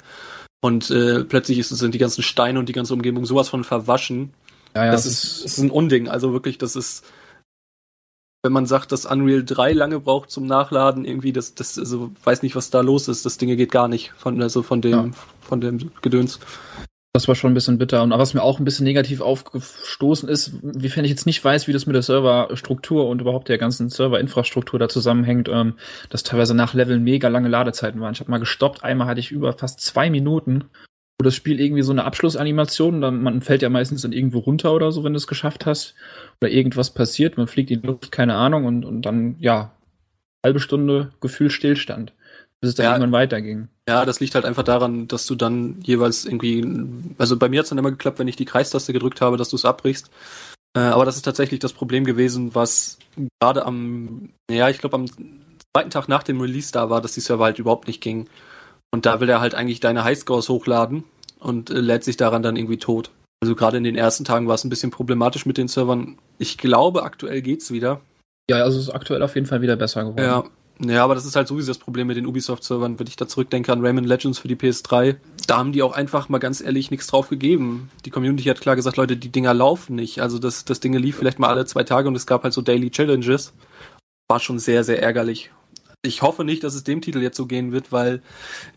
[0.62, 4.34] und äh, plötzlich ist, sind die ganzen Steine und die ganze Umgebung sowas von verwaschen.
[4.76, 6.08] Ja, ja, das, es ist, das ist ein Unding.
[6.08, 7.04] Also wirklich, das ist,
[8.44, 12.44] wenn man sagt, dass Unreal 3 lange braucht zum Nachladen, irgendwie, das, das, also weiß
[12.44, 13.26] nicht, was da los ist.
[13.26, 15.10] Das Ding geht gar nicht von, also von dem, Ja.
[15.42, 16.40] von dem Gedöns.
[17.12, 18.04] Das war schon ein bisschen bitter.
[18.04, 21.74] Und was mir auch ein bisschen negativ aufgestoßen ist, wiefern ich jetzt nicht weiß, wie
[21.74, 25.74] das mit der Serverstruktur und überhaupt der ganzen Serverinfrastruktur da zusammenhängt, ähm,
[26.10, 28.14] dass teilweise nach Leveln mega lange Ladezeiten waren.
[28.14, 30.66] Ich habe mal gestoppt, einmal hatte ich über fast zwei Minuten,
[31.20, 34.74] wo das Spiel irgendwie so eine Abschlussanimation, dann man fällt ja meistens dann irgendwo runter
[34.74, 35.96] oder so, wenn du es geschafft hast,
[36.42, 39.74] oder irgendwas passiert, man fliegt in die Luft, keine Ahnung, und, und dann, ja,
[40.46, 42.14] halbe Stunde Gefühl Stillstand,
[42.62, 42.92] bis es dann Ja.
[42.92, 43.68] irgendwann weiterging.
[43.88, 46.66] Ja, das liegt halt einfach daran, dass du dann jeweils irgendwie,
[47.18, 49.56] also bei mir hat's dann immer geklappt, wenn ich die Kreistaste gedrückt habe, dass du
[49.56, 50.10] es abbrichst.
[50.78, 53.00] Äh, aber das ist tatsächlich das Problem gewesen, was
[53.42, 55.06] gerade am, ja, ich glaube am
[55.76, 58.28] zweiten Tag nach dem Release da war, dass die Server halt überhaupt nicht ging.
[58.92, 61.04] Und da will er halt eigentlich deine Highscores hochladen
[61.40, 63.12] und äh, lädt sich daran dann irgendwie tot.
[63.42, 66.18] Also gerade in den ersten Tagen war es ein bisschen problematisch mit den Servern.
[66.40, 68.02] Ich glaube, aktuell geht's wieder.
[68.50, 70.22] Ja, also es ist aktuell auf jeden Fall wieder besser geworden.
[70.24, 70.44] Ja.
[70.82, 73.00] Ja, aber das ist halt sowieso das Problem mit den Ubisoft-Servern.
[73.00, 76.30] Wenn ich da zurückdenke an Rayman Legends für die PS3, da haben die auch einfach
[76.30, 77.90] mal ganz ehrlich nichts drauf gegeben.
[78.06, 80.22] Die Community hat klar gesagt, Leute, die Dinger laufen nicht.
[80.22, 82.62] Also das, das Ding lief vielleicht mal alle zwei Tage und es gab halt so
[82.62, 83.52] Daily Challenges.
[84.30, 85.52] War schon sehr, sehr ärgerlich.
[86.02, 88.22] Ich hoffe nicht, dass es dem Titel jetzt so gehen wird, weil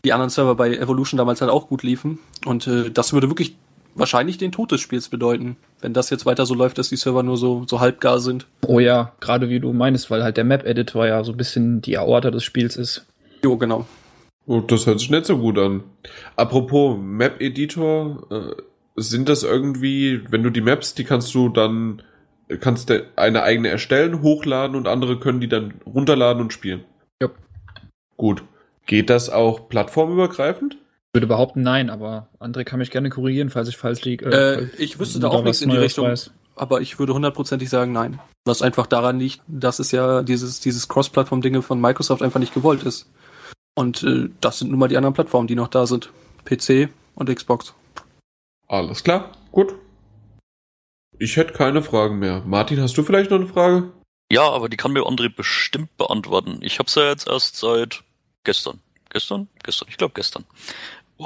[0.03, 2.19] die anderen Server bei Evolution damals halt auch gut liefen.
[2.45, 3.55] Und äh, das würde wirklich
[3.95, 7.23] wahrscheinlich den Tod des Spiels bedeuten, wenn das jetzt weiter so läuft, dass die Server
[7.23, 8.47] nur so, so halbgar sind.
[8.65, 11.97] Oh ja, gerade wie du meinst, weil halt der Map-Editor ja so ein bisschen die
[11.97, 13.05] Aorta des Spiels ist.
[13.43, 13.85] Jo, genau.
[14.45, 15.83] Oh, das hört sich nicht so gut an.
[16.35, 18.61] Apropos Map-Editor, äh,
[18.95, 22.01] sind das irgendwie, wenn du die Maps, die kannst du dann,
[22.59, 26.83] kannst du eine eigene erstellen, hochladen und andere können die dann runterladen und spielen?
[27.21, 27.29] Ja.
[28.17, 28.43] Gut.
[28.85, 30.77] Geht das auch plattformübergreifend?
[31.13, 34.25] Ich würde behaupten, nein, aber André kann mich gerne korrigieren, falls ich falsch liege.
[34.25, 36.07] Äh, ich wüsste da auch nichts in die Richtung.
[36.07, 36.31] Weiß.
[36.55, 38.19] aber ich würde hundertprozentig sagen, nein.
[38.45, 42.81] Was einfach daran liegt, dass es ja dieses, dieses Cross-Plattform-Dinge von Microsoft einfach nicht gewollt
[42.81, 43.11] ist.
[43.75, 46.09] Und äh, das sind nun mal die anderen Plattformen, die noch da sind.
[46.45, 47.75] PC und Xbox.
[48.67, 49.75] Alles klar, gut.
[51.19, 52.41] Ich hätte keine Fragen mehr.
[52.43, 53.91] Martin, hast du vielleicht noch eine Frage?
[54.31, 56.57] Ja, aber die kann mir André bestimmt beantworten.
[56.61, 58.01] Ich hab's ja jetzt erst seit
[58.43, 58.79] gestern.
[59.11, 59.47] Gestern?
[59.63, 60.43] Gestern, ich glaube gestern.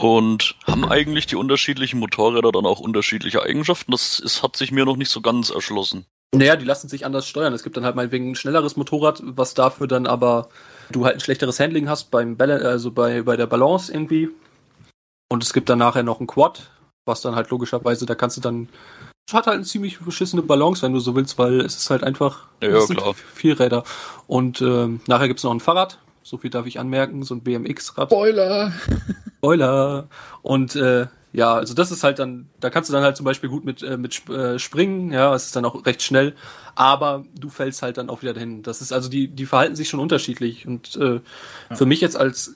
[0.02, 3.92] Und haben eigentlich die unterschiedlichen Motorräder dann auch unterschiedliche Eigenschaften?
[3.92, 6.06] Das ist, hat sich mir noch nicht so ganz erschlossen.
[6.36, 7.54] Naja, die lassen sich anders steuern.
[7.54, 10.50] Es gibt dann halt meinetwegen ein schnelleres Motorrad, was dafür dann aber
[10.92, 14.30] du halt ein schlechteres Handling hast beim Bal also bei, bei der Balance irgendwie.
[15.30, 16.70] Und es gibt dann nachher noch ein Quad,
[17.06, 18.70] was dann halt logischerweise, da kannst du dann
[19.30, 22.02] es hat halt eine ziemlich beschissene Balance, wenn du so willst, weil es ist halt
[22.02, 23.14] einfach Ja, es sind klar.
[23.34, 23.84] vier Räder.
[24.26, 28.10] Und ähm, nachher gibt's noch ein Fahrrad, so viel darf ich anmerken, so ein BMX-Rad.
[28.10, 28.74] Spoiler!
[29.38, 30.10] Spoiler.
[30.42, 33.50] Und äh, ja, also das ist halt dann, da kannst du dann halt zum Beispiel
[33.50, 36.36] gut mit, äh, mit äh, springen, ja, es ist dann auch recht schnell,
[36.76, 38.62] aber du fällst halt dann auch wieder dahin.
[38.62, 40.68] Das ist also die, die verhalten sich schon unterschiedlich.
[40.68, 41.22] Und äh,
[41.74, 42.56] für mich jetzt als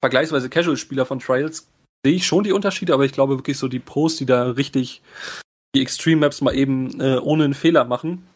[0.00, 1.68] vergleichsweise Casual-Spieler von Trials
[2.04, 5.00] sehe ich schon die Unterschiede, aber ich glaube wirklich so die Pros, die da richtig
[5.76, 8.26] die Extreme Maps mal eben äh, ohne einen Fehler machen.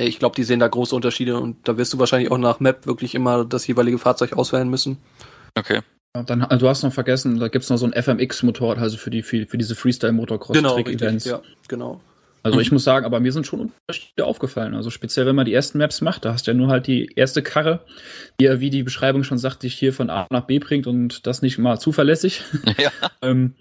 [0.00, 2.60] Äh, Ich glaube, die sehen da große Unterschiede und da wirst du wahrscheinlich auch nach
[2.60, 4.98] Map wirklich immer das jeweilige Fahrzeug auswählen müssen.
[5.54, 5.80] Okay.
[6.12, 9.22] Dann, also du hast noch vergessen, da gibt's noch so ein FMX-Motorrad, also für die
[9.22, 11.26] für, für diese Freestyle-Motocross-Trick-Events.
[11.26, 12.00] ja, genau.
[12.46, 14.76] Also ich muss sagen, aber mir sind schon Unterschiede aufgefallen.
[14.76, 17.10] Also speziell, wenn man die ersten Maps macht, da hast du ja nur halt die
[17.16, 17.80] erste Karre,
[18.38, 21.26] die ja, wie die Beschreibung schon sagt, dich hier von A nach B bringt und
[21.26, 22.42] das nicht mal zuverlässig.
[22.78, 22.90] Ja.
[23.22, 23.54] Ähm,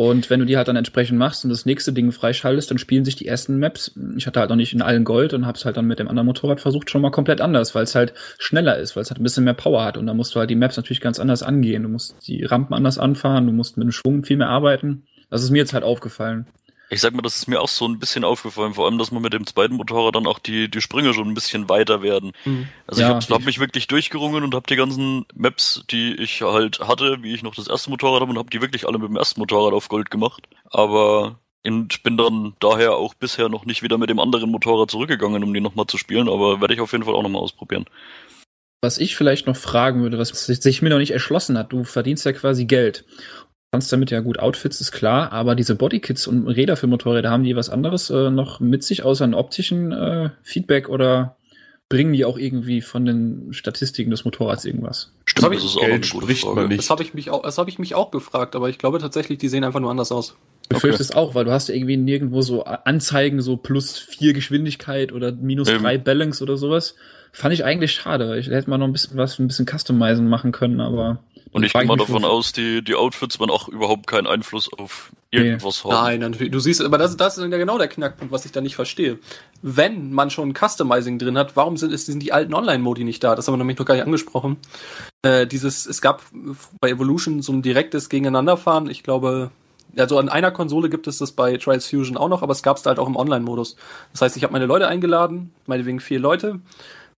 [0.00, 3.04] und wenn du die halt dann entsprechend machst und das nächste Ding freischaltest, dann spielen
[3.04, 3.94] sich die ersten Maps.
[4.16, 6.24] Ich hatte halt noch nicht in allen Gold und hab's halt dann mit dem anderen
[6.24, 9.24] Motorrad versucht, schon mal komplett anders, weil es halt schneller ist, weil es halt ein
[9.24, 9.98] bisschen mehr Power hat.
[9.98, 11.82] Und da musst du halt die Maps natürlich ganz anders angehen.
[11.82, 15.02] Du musst die Rampen anders anfahren, du musst mit dem Schwung viel mehr arbeiten.
[15.28, 16.46] Das ist mir jetzt halt aufgefallen.
[16.92, 19.22] Ich sag mal, das ist mir auch so ein bisschen aufgefallen, vor allem, dass man
[19.22, 22.32] mit dem zweiten Motorrad dann auch die, die Sprünge schon ein bisschen weiter werden.
[22.44, 22.68] Mhm.
[22.86, 26.42] Also Ja, ich habe hab mich wirklich durchgerungen und habe die ganzen Maps, die ich
[26.42, 29.08] halt hatte, wie ich noch das erste Motorrad habe, und habe die wirklich alle mit
[29.08, 30.48] dem ersten Motorrad auf Gold gemacht.
[30.68, 35.44] Aber Und bin dann daher auch bisher noch nicht wieder mit dem anderen Motorrad zurückgegangen,
[35.44, 37.84] um die nochmal zu spielen, aber werde ich auf jeden Fall auch nochmal ausprobieren.
[38.82, 42.24] Was ich vielleicht noch fragen würde, was sich mir noch nicht erschlossen hat, du verdienst
[42.24, 43.04] ja quasi Geld.
[43.70, 47.30] Du kannst damit ja gut Outfits, ist klar, aber diese Bodykits und Räder für Motorräder,
[47.30, 51.36] haben die was anderes äh, noch mit sich, außer einem optischen äh, Feedback oder
[51.88, 55.12] bringen die auch irgendwie von den Statistiken des Motorrads irgendwas?
[55.24, 56.76] Stimmt, das, das ist auch eine gute Frage.
[56.76, 59.38] Das habe ich, mich auch, das hab ich mich auch gefragt, aber ich glaube tatsächlich,
[59.38, 60.34] die sehen einfach nur anders aus.
[60.62, 61.10] Ich befürchte okay.
[61.10, 65.30] es auch, weil du hast ja irgendwie nirgendwo so Anzeigen, so plus vier Geschwindigkeit oder
[65.30, 65.82] minus ähm.
[65.82, 66.96] drei Balance oder sowas.
[67.32, 68.36] Fand ich eigentlich schade.
[68.36, 71.20] Ich hätte mal noch ein bisschen was, ein bisschen Customizen machen können, aber.
[71.52, 75.10] Und ich gehe mal davon aus, die, die Outfits werden auch überhaupt keinen Einfluss auf
[75.30, 75.90] irgendwas nee.
[75.90, 76.04] haben.
[76.04, 76.52] Nein, natürlich.
[76.52, 79.18] Du siehst, aber das, das ist ja genau der Knackpunkt, was ich da nicht verstehe.
[79.62, 83.34] Wenn man schon Customizing drin hat, warum sind, sind die alten Online-Modi nicht da?
[83.34, 84.58] Das haben wir nämlich noch gar nicht angesprochen.
[85.22, 86.22] Äh, dieses, es gab
[86.80, 88.88] bei Evolution so ein direktes Gegeneinanderfahren.
[88.88, 89.50] Ich glaube,
[89.96, 92.76] also an einer Konsole gibt es das bei Trials Fusion auch noch, aber es gab
[92.76, 93.76] es halt auch im Online-Modus.
[94.12, 96.60] Das heißt, ich habe meine Leute eingeladen, meinetwegen vier Leute,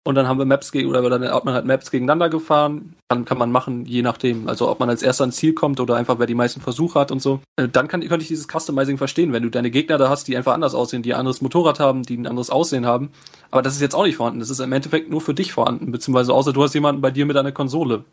[0.04, 2.96] und dann haben wir Maps gegen, oder dann hat man halt Maps gegeneinander gefahren.
[3.08, 4.48] Dann kann man machen, je nachdem.
[4.48, 7.12] Also ob man als erster ans Ziel kommt oder einfach wer die meisten Versuche hat
[7.12, 7.40] und so.
[7.56, 10.36] Äh, dann kann, könnte ich dieses Customizing verstehen, wenn du deine Gegner da hast, die
[10.36, 13.10] einfach anders aussehen, die ein anderes Motorrad haben, die ein anderes Aussehen haben.
[13.52, 14.40] Aber das ist jetzt auch nicht vorhanden.
[14.40, 17.24] Das ist im Endeffekt nur für dich vorhanden, beziehungsweise außer du hast jemanden bei dir
[17.24, 18.04] mit einer Konsole.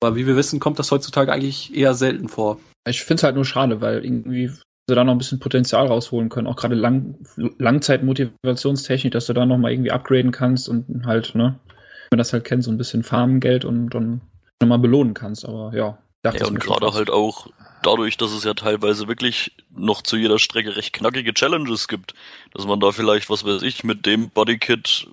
[0.00, 2.60] Aber wie wir wissen, kommt das heutzutage eigentlich eher selten vor.
[2.86, 4.52] Ich finde es halt nur schade, weil irgendwie
[4.88, 9.46] sie da noch ein bisschen Potenzial rausholen können, auch gerade Lang Langzeitmotivationstechnik, dass du da
[9.46, 12.78] noch mal irgendwie upgraden kannst und halt, ne, wenn man das halt kennt, so ein
[12.78, 14.20] bisschen Farmgeld und dann
[14.60, 15.98] nochmal belohnen kannst, aber ja.
[16.24, 17.48] Ja, und gerade halt auch
[17.82, 22.14] dadurch, dass es ja teilweise wirklich noch zu jeder Strecke recht knackige Challenges gibt,
[22.54, 25.06] dass man da vielleicht, was weiß ich, mit dem Bodykit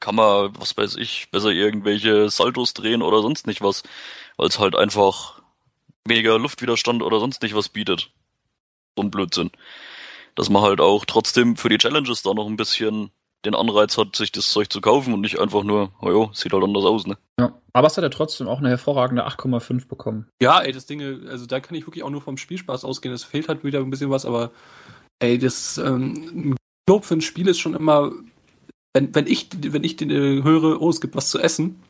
[0.00, 3.84] kann man, was weiß ich, besser irgendwelche Saltos drehen oder sonst nicht was,
[4.36, 5.40] weil es halt einfach
[6.04, 8.10] weniger Luftwiderstand oder sonst nicht was bietet
[8.96, 9.50] so ein Blödsinn.
[10.34, 13.10] Dass man halt auch trotzdem für die Challenges da noch ein bisschen
[13.44, 16.52] den Anreiz hat, sich das Zeug zu kaufen und nicht einfach nur, oh jo, sieht
[16.52, 17.18] halt anders aus, ne?
[17.38, 20.28] Ja, aber es hat ja trotzdem auch eine hervorragende 8,5 bekommen.
[20.40, 23.14] Ja, ey, das Ding, also da kann ich wirklich auch nur vom Spielspaß ausgehen.
[23.14, 24.50] Es fehlt halt wieder ein bisschen was, aber
[25.18, 26.56] ey, das ähm,
[26.88, 28.12] Lob für ein Spiel ist schon immer,
[28.94, 31.80] wenn, wenn ich, wenn ich den, äh, höre, oh, es gibt was zu essen,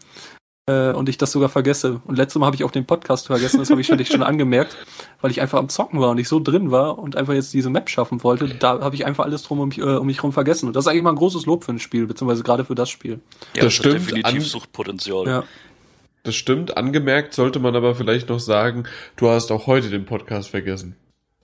[0.67, 2.01] äh, und ich das sogar vergesse.
[2.07, 4.77] Und letztes Mal habe ich auch den Podcast vergessen, das habe ich schon, schon angemerkt,
[5.21, 7.71] weil ich einfach am Zocken war und ich so drin war und einfach jetzt diese
[7.71, 8.49] Map schaffen wollte.
[8.49, 10.67] Da habe ich einfach alles drum um mich, äh, um mich rum vergessen.
[10.67, 12.91] Und das ist eigentlich mal ein großes Lob für ein Spiel, beziehungsweise gerade für das
[12.91, 13.21] Spiel.
[13.55, 13.95] Ja, das, das stimmt.
[14.11, 15.27] Definitiv Suchtpotenzial.
[15.27, 15.45] Ja.
[16.23, 16.77] Das stimmt.
[16.79, 18.85] Angemerkt sollte man aber vielleicht noch sagen,
[19.17, 20.97] du hast auch heute den Podcast vergessen.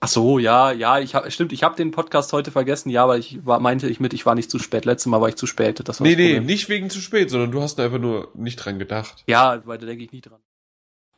[0.03, 3.19] Ach so, ja, ja, ich hab, stimmt, ich habe den Podcast heute vergessen, ja, weil
[3.19, 4.83] ich war, meinte ich mit, ich war nicht zu spät.
[4.83, 5.87] Letztes Mal war ich zu spät.
[5.87, 8.79] Das war nee, nee, nicht wegen zu spät, sondern du hast einfach nur nicht dran
[8.79, 9.23] gedacht.
[9.27, 10.39] Ja, weil da denke ich nie dran.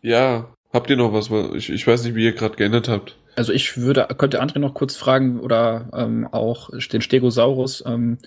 [0.02, 1.30] Ja, habt ihr noch was?
[1.56, 3.16] Ich, ich weiß nicht, wie ihr gerade geändert habt.
[3.38, 8.18] Also ich würde, könnte André noch kurz fragen oder ähm, auch den Stegosaurus, ähm,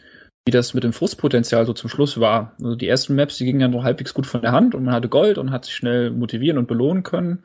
[0.47, 2.55] wie das mit dem Frustpotenzial so zum Schluss war.
[2.63, 4.95] Also die ersten Maps, die gingen ja noch halbwegs gut von der Hand und man
[4.95, 7.43] hatte Gold und hat sich schnell motivieren und belohnen können.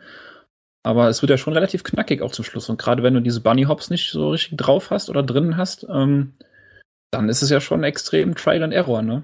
[0.83, 2.69] Aber es wird ja schon relativ knackig auch zum Schluss.
[2.69, 5.85] Und gerade wenn du diese Bunny Hops nicht so richtig drauf hast oder drin hast,
[5.89, 6.33] ähm,
[7.11, 9.23] dann ist es ja schon extrem Trial and Error, ne?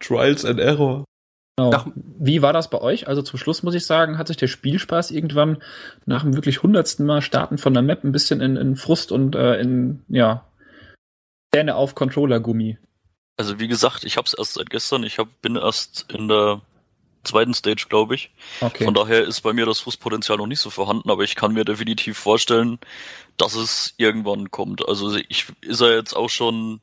[0.00, 1.04] Trials and Error.
[1.56, 1.70] Genau.
[1.70, 3.08] Nach, wie war das bei euch?
[3.08, 5.62] Also zum Schluss muss ich sagen, hat sich der Spielspaß irgendwann
[6.04, 9.34] nach dem wirklich hundertsten Mal Starten von der Map ein bisschen in, in Frust und
[9.34, 10.46] äh, in, ja,
[11.54, 12.78] Zähne auf Controller-Gummi.
[13.38, 15.04] Also wie gesagt, ich hab's erst seit gestern.
[15.04, 16.60] Ich hab, bin erst in der
[17.26, 18.30] zweiten Stage, glaube ich.
[18.60, 18.84] Okay.
[18.84, 21.64] Von daher ist bei mir das Frustpotenzial noch nicht so vorhanden, aber ich kann mir
[21.64, 22.78] definitiv vorstellen,
[23.36, 24.88] dass es irgendwann kommt.
[24.88, 26.80] Also ich ist er jetzt auch schon,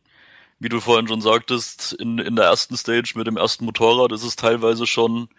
[0.59, 4.23] wie du vorhin schon sagtest, in, in der ersten Stage mit dem ersten Motorrad ist
[4.23, 5.29] es teilweise schon,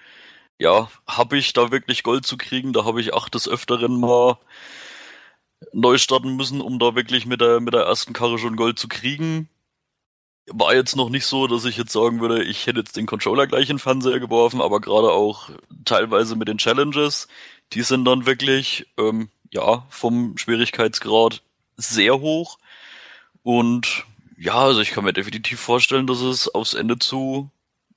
[0.59, 4.38] ja, habe ich da wirklich Gold zu kriegen, da habe ich acht des Öfteren mal
[5.73, 8.88] neu starten müssen, um da wirklich mit der, mit der ersten Karre schon Gold zu
[8.88, 9.49] kriegen
[10.46, 13.46] war jetzt noch nicht so, dass ich jetzt sagen würde, ich hätte jetzt den Controller
[13.46, 15.50] gleich in den Fernseher geworfen, aber gerade auch
[15.85, 17.28] teilweise mit den Challenges,
[17.72, 21.42] die sind dann wirklich, ähm, ja, vom Schwierigkeitsgrad
[21.76, 22.59] sehr hoch.
[23.42, 24.04] Und
[24.37, 27.50] ja, also ich kann mir definitiv vorstellen, dass es aufs Ende zu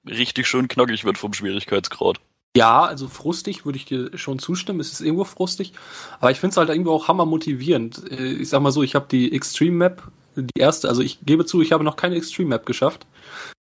[0.05, 2.19] richtig schön knackig wird vom Schwierigkeitsgrad.
[2.55, 4.79] Ja, also frustig würde ich dir schon zustimmen.
[4.79, 5.73] Es ist irgendwo frustig.
[6.19, 8.09] Aber ich finde es halt irgendwo auch hammer motivierend.
[8.09, 10.03] Äh, ich sag mal so, ich habe die Extreme Map
[10.43, 13.05] die erste, also ich gebe zu, ich habe noch keine Extreme Map geschafft.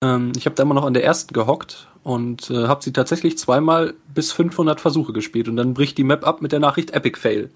[0.04, 3.38] Ähm, ich habe da immer noch an der ersten gehockt und äh, habe sie tatsächlich
[3.38, 7.20] zweimal bis 500 Versuche gespielt und dann bricht die Map ab mit der Nachricht Epic
[7.20, 7.50] Fail.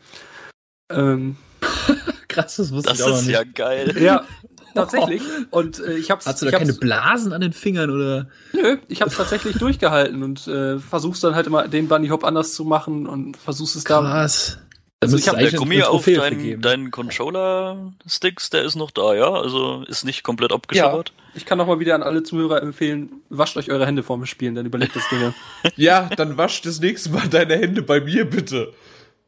[0.91, 1.37] Ähm,
[2.27, 3.95] Krass, das wusste das ich auch Das ist ja geil.
[3.99, 4.23] Ja,
[4.73, 5.21] tatsächlich.
[5.51, 6.25] Und äh, ich hab's.
[6.25, 8.27] Hast du da keine Blasen an den Fingern oder?
[8.53, 12.53] Nö, ich hab's tatsächlich durchgehalten und äh, versuchst dann halt immer den Bunny Hop anders
[12.53, 14.59] zu machen und versuchst es Krass.
[15.01, 19.31] Also ich habe der Gummi auf deinen, deinen Controller-Sticks, der ist noch da, ja?
[19.31, 21.13] Also ist nicht komplett abgeschabbert.
[21.15, 24.25] Ja, ich kann noch mal wieder an alle Zuhörer empfehlen, wascht euch eure Hände vorm
[24.25, 25.33] Spielen, dann überlebt das Ding.
[25.77, 28.73] ja, dann wascht das nächste Mal deine Hände bei mir bitte.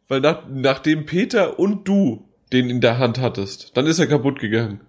[0.10, 4.39] Weil nach, nachdem Peter und du den in der Hand hattest, dann ist er kaputt
[4.39, 4.81] gegangen.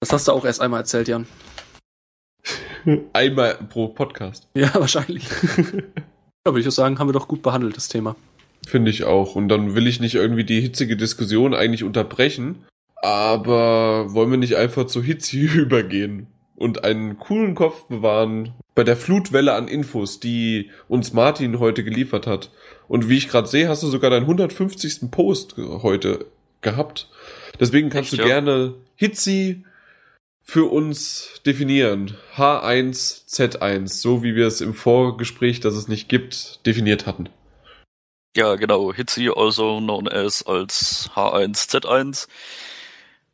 [0.00, 1.26] Das hast du auch erst einmal erzählt, Jan.
[3.12, 4.48] einmal pro Podcast.
[4.54, 5.28] Ja, wahrscheinlich.
[5.56, 8.16] ja, würde ich auch sagen, haben wir doch gut behandelt, das Thema.
[8.66, 9.36] Finde ich auch.
[9.36, 12.64] Und dann will ich nicht irgendwie die hitzige Diskussion eigentlich unterbrechen.
[12.96, 16.26] Aber wollen wir nicht einfach zu Hitzi übergehen
[16.56, 22.26] und einen coolen Kopf bewahren bei der Flutwelle an Infos, die uns Martin heute geliefert
[22.26, 22.50] hat.
[22.88, 25.12] Und wie ich gerade sehe, hast du sogar deinen 150.
[25.12, 26.26] Post heute
[26.60, 27.08] gehabt.
[27.60, 28.40] Deswegen kannst Echt, du ja?
[28.40, 29.64] gerne Hitzi
[30.42, 32.16] für uns definieren.
[32.36, 37.28] H1, Z1, so wie wir es im Vorgespräch, das es nicht gibt, definiert hatten.
[38.36, 38.92] Ja, genau.
[38.92, 42.28] Hitzi, also known as als H1Z1.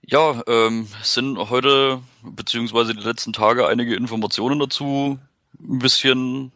[0.06, 5.18] Ja, ähm, sind heute, beziehungsweise die letzten Tage einige Informationen dazu
[5.58, 6.52] ein bisschen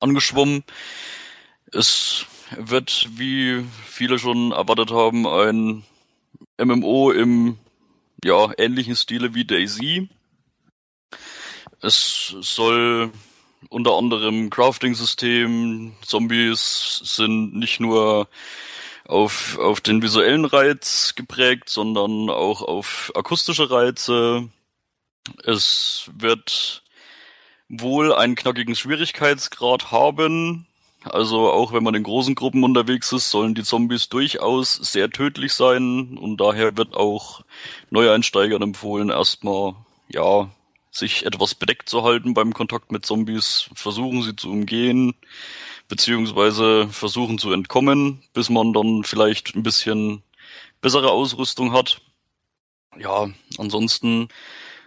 [0.00, 0.64] angeschwommen.
[1.72, 2.24] Es
[2.56, 5.84] wird, wie viele schon erwartet haben, ein
[6.56, 7.58] MMO im
[8.24, 10.08] ja, ähnlichen Stile wie Daisy.
[11.82, 13.12] Es soll
[13.74, 18.28] unter anderem Crafting-System, Zombies sind nicht nur
[19.04, 24.48] auf, auf den visuellen Reiz geprägt, sondern auch auf akustische Reize.
[25.42, 26.84] Es wird
[27.68, 30.68] wohl einen knackigen Schwierigkeitsgrad haben.
[31.02, 35.52] Also auch wenn man in großen Gruppen unterwegs ist, sollen die Zombies durchaus sehr tödlich
[35.52, 37.42] sein und daher wird auch
[37.90, 39.74] Neueinsteigern empfohlen, erstmal
[40.08, 40.48] ja
[40.96, 45.14] sich etwas bedeckt zu halten beim Kontakt mit Zombies, versuchen sie zu umgehen,
[45.88, 50.22] beziehungsweise versuchen zu entkommen, bis man dann vielleicht ein bisschen
[50.80, 52.00] bessere Ausrüstung hat.
[52.98, 53.28] Ja,
[53.58, 54.28] ansonsten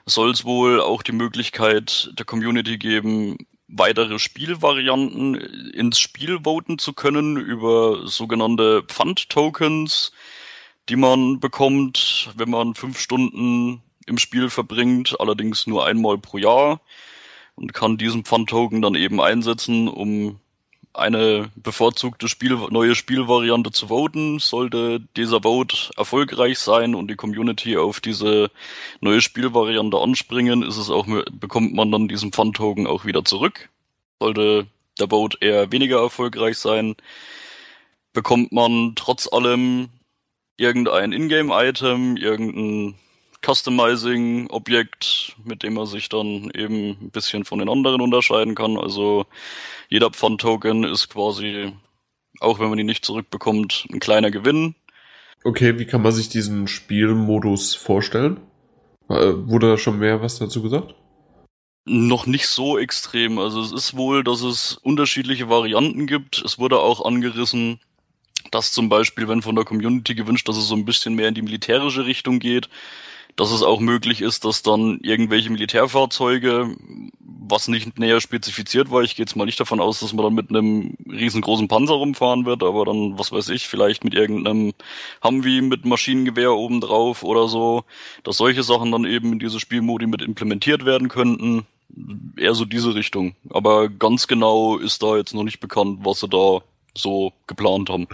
[0.06, 6.93] soll es wohl auch die Möglichkeit der Community geben, weitere Spielvarianten ins Spiel voten zu
[6.93, 10.13] können über sogenannte Pfand-Tokens,
[10.88, 16.82] die man bekommt, wenn man fünf Stunden im Spiel verbringt, allerdings nur einmal pro Jahr
[17.56, 20.39] und kann diesen Pfand-Token dann eben einsetzen, um
[20.93, 24.39] eine bevorzugte Spiel neue Spielvariante zu voten.
[24.39, 28.50] Sollte dieser Vote erfolgreich sein und die Community auf diese
[29.00, 33.70] neue Spielvariante anspringen, ist es auch bekommt man dann diesen Pfand-Token auch wieder zurück.
[34.20, 34.65] Sollte
[35.00, 36.96] der Vote eher weniger erfolgreich sein,
[38.13, 39.89] bekommt man trotz allem
[40.58, 42.96] irgendein Ingame-Item, irgendein
[43.47, 48.77] Customizing-Objekt, mit dem man sich dann eben ein bisschen von den anderen unterscheiden kann.
[48.77, 49.25] Also
[49.89, 51.71] jeder Pfand-Token ist quasi,
[52.39, 54.75] auch wenn man ihn nicht zurückbekommt, ein kleiner Gewinn.
[55.43, 58.41] Okay, wie kann man sich diesen Spielmodus vorstellen?
[59.10, 60.93] Äh, wurde da schon mehr was dazu gesagt?
[61.86, 63.39] Noch nicht so extrem.
[63.39, 66.43] Also es ist wohl, dass es unterschiedliche Varianten gibt.
[66.43, 67.79] Es wurde auch angerissen,
[68.51, 71.33] dass zum Beispiel, wenn von der Community gewünscht, dass es so ein bisschen mehr in
[71.33, 72.67] die militärische Richtung geht,
[73.38, 76.76] dass es auch möglich ist, dass dann irgendwelche Militärfahrzeuge,
[77.19, 80.34] was nicht näher spezifiziert war, ich gehe jetzt mal nicht davon aus, dass man dann
[80.34, 84.73] mit einem riesengroßen Panzer rumfahren wird, aber dann, was weiß ich, vielleicht mit irgendeinem
[85.23, 87.84] Humvee mit Maschinengewehr obendrauf oder so,
[88.23, 91.67] dass solche Sachen dann eben in diese Spielmodi mit implementiert werden könnten.
[92.38, 93.36] Eher so diese Richtung.
[93.50, 96.62] Aber ganz genau ist da jetzt noch nicht bekannt, was sie da
[96.95, 98.08] so geplant haben.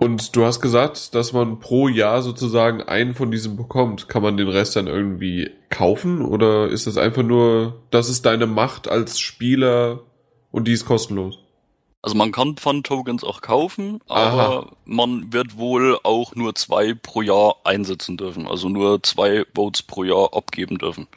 [0.00, 4.08] Und du hast gesagt, dass man pro Jahr sozusagen einen von diesen bekommt.
[4.08, 8.46] Kann man den Rest dann irgendwie kaufen oder ist das einfach nur, das ist deine
[8.46, 10.00] Macht als Spieler
[10.50, 11.38] und die ist kostenlos?
[12.00, 14.72] Also man kann Fun-Tokens auch kaufen, aber Aha.
[14.86, 18.48] man wird wohl auch nur zwei pro Jahr einsetzen dürfen.
[18.48, 21.08] Also nur zwei Votes pro Jahr abgeben dürfen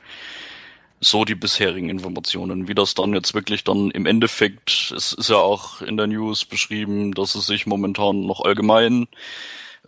[1.04, 2.68] so die bisherigen Informationen.
[2.68, 6.46] Wie das dann jetzt wirklich dann im Endeffekt, es ist ja auch in der News
[6.46, 9.08] beschrieben, dass es sich momentan noch allgemein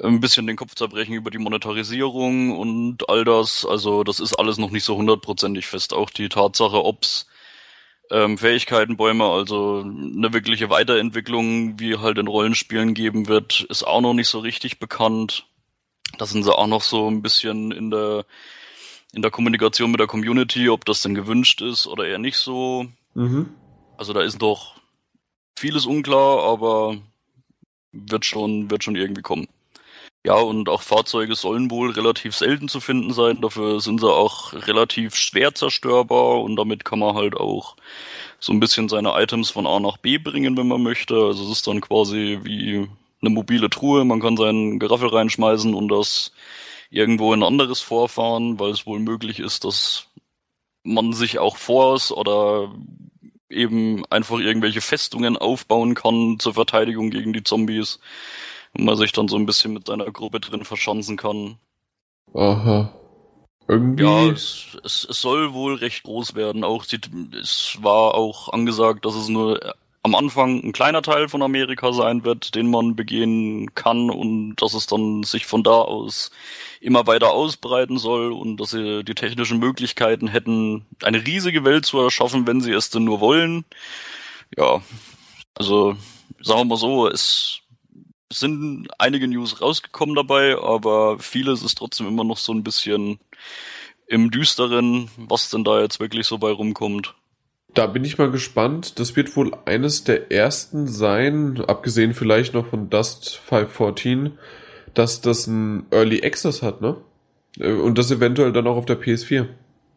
[0.04, 3.66] ein bisschen den Kopf zerbrechen über die Monetarisierung und all das.
[3.66, 5.94] Also das ist alles noch nicht so hundertprozentig fest.
[5.94, 7.28] Auch die Tatsache, ob's
[8.12, 14.14] ähm, Fähigkeitenbäume, also eine wirkliche Weiterentwicklung, wie halt in Rollenspielen geben wird, ist auch noch
[14.14, 15.48] nicht so richtig bekannt.
[16.18, 18.26] Da sind sie auch noch so ein bisschen in der
[19.16, 22.86] in der Kommunikation mit der Community, ob das denn gewünscht ist oder eher nicht so.
[23.14, 23.50] Mhm.
[23.98, 24.76] Also da ist doch
[25.58, 26.98] vieles unklar, aber
[27.94, 29.48] wird schon, wird schon irgendwie kommen.
[30.26, 33.42] Ja, und auch Fahrzeuge sollen wohl relativ selten zu finden sein.
[33.42, 37.78] Dafür sind sie auch relativ schwer zerstörbar und damit kann man halt auch
[38.40, 41.16] so ein bisschen seine Items von A nach B bringen, wenn man möchte.
[41.16, 42.88] Also es ist dann quasi wie
[43.22, 46.32] eine mobile Truhe, man kann seinen Geraffel reinschmeißen und das
[46.90, 50.08] irgendwo in ein anderes vorfahren, weil es wohl möglich ist, dass
[50.84, 52.74] man sich auch Forts oder
[53.50, 58.00] eben einfach irgendwelche Festungen aufbauen kann zur Verteidigung gegen die Zombies
[58.78, 61.58] und man sich dann so ein bisschen mit seiner Gruppe drin verschanzen kann.
[62.34, 62.94] Aha.
[63.68, 64.04] Irgendwie.
[64.04, 66.64] Ja, es, es, es soll wohl recht groß werden.
[66.64, 67.00] Auch die,
[67.40, 69.76] es war auch angesagt, dass es nur
[70.06, 74.76] am Anfang ein kleiner Teil von Amerika sein wird, den man begehen kann und dass
[74.76, 76.30] es dann sich von da aus
[76.80, 82.00] immer weiter ausbreiten soll und dass sie die technischen Möglichkeiten hätten, eine riesige Welt zu
[82.00, 83.66] erschaffen, wenn sie es denn nur wollen.
[84.56, 84.84] Ja,
[85.56, 85.98] also
[86.40, 87.62] sagen wir mal so, es
[88.32, 93.18] sind einige News rausgekommen dabei, aber vieles ist trotzdem immer noch so ein bisschen
[94.06, 97.16] im Düsteren, was denn da jetzt wirklich so bei rumkommt.
[97.76, 99.00] Da bin ich mal gespannt.
[99.00, 104.38] Das wird wohl eines der ersten sein, abgesehen vielleicht noch von Dust 514,
[104.94, 106.96] dass das ein Early Access hat, ne?
[107.60, 109.48] Äh, und das eventuell dann auch auf der PS4.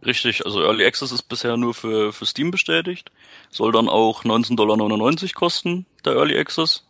[0.04, 3.12] Richtig, also Early Access ist bisher nur für, für Steam bestätigt.
[3.48, 6.84] Soll dann auch 19,99 Dollar kosten, der Early Access.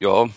[0.00, 0.28] Ja,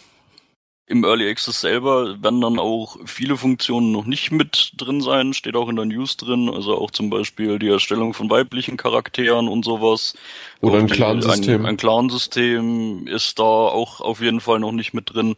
[0.86, 5.56] im Early Access selber werden dann auch viele Funktionen noch nicht mit drin sein, steht
[5.56, 9.64] auch in der News drin, also auch zum Beispiel die Erstellung von weiblichen Charakteren und
[9.64, 10.14] sowas.
[10.60, 11.62] Oder ein Clansystem.
[11.62, 15.38] Ein, ein Clansystem ist da auch auf jeden Fall noch nicht mit drin.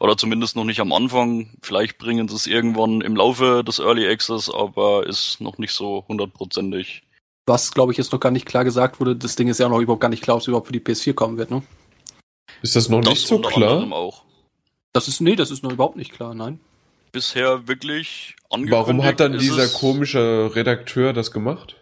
[0.00, 1.50] Oder zumindest noch nicht am Anfang.
[1.60, 6.06] Vielleicht bringen sie es irgendwann im Laufe des Early Access, aber ist noch nicht so
[6.08, 7.02] hundertprozentig.
[7.46, 9.80] Was, glaube ich, jetzt noch gar nicht klar gesagt wurde, das Ding ist ja noch
[9.80, 11.62] überhaupt gar nicht klar, ob es überhaupt für die PS4 kommen wird, ne?
[12.62, 13.92] Ist das noch das nicht so klar?
[13.92, 14.25] Auch.
[14.96, 16.58] Das ist, nee, das ist noch überhaupt nicht klar, nein.
[17.12, 21.76] Bisher wirklich Warum hat dann dieser komische Redakteur das gemacht?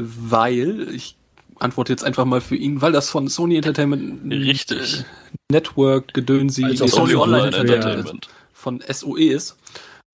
[0.00, 1.16] Weil, ich
[1.58, 5.04] antworte jetzt einfach mal für ihn, weil das von Sony Entertainment Richtig.
[5.50, 9.58] Network Gedönsi also Sony Online Entertainment von SOE ist.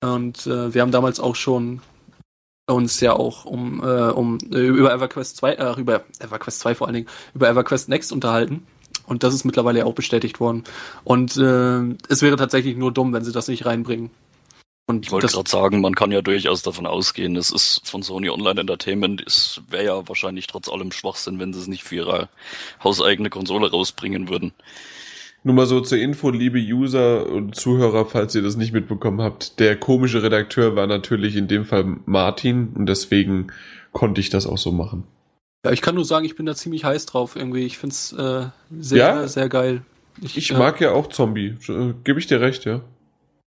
[0.03, 1.81] Und äh, wir haben damals auch schon
[2.67, 6.89] uns ja auch um, äh, um äh, über EverQuest 2, äh, über EverQuest 2 vor
[6.89, 8.67] allen Dingen, über EverQuest Next unterhalten.
[9.09, 10.65] Und das ist mittlerweile auch bestätigt worden.
[11.03, 14.11] Und äh, es wäre tatsächlich nur dumm, wenn sie das nicht reinbringen.
[14.87, 18.31] Und ich wollte gerade sagen, man kann ja durchaus davon ausgehen, es ist von Sony
[18.31, 22.29] Online Entertainment, es wäre ja wahrscheinlich trotz allem Schwachsinn, wenn sie es nicht für ihre
[22.83, 24.53] hauseigene Konsole rausbringen würden.
[25.45, 29.61] Nur mal so zur Info, liebe User und Zuhörer, falls ihr das nicht mitbekommen habt,
[29.61, 33.49] der komische Redakteur war natürlich in dem Fall Martin und deswegen
[33.93, 35.05] konnte ich das auch so machen.
[35.65, 37.65] Ja, ich kann nur sagen, ich bin da ziemlich heiß drauf irgendwie.
[37.65, 38.47] Ich find's äh,
[38.79, 39.29] sehr, ja?
[39.29, 39.83] sehr geil.
[40.21, 41.57] Ich, ich mag äh, ja auch Zombie.
[41.69, 42.81] Äh, Gebe ich dir recht, ja.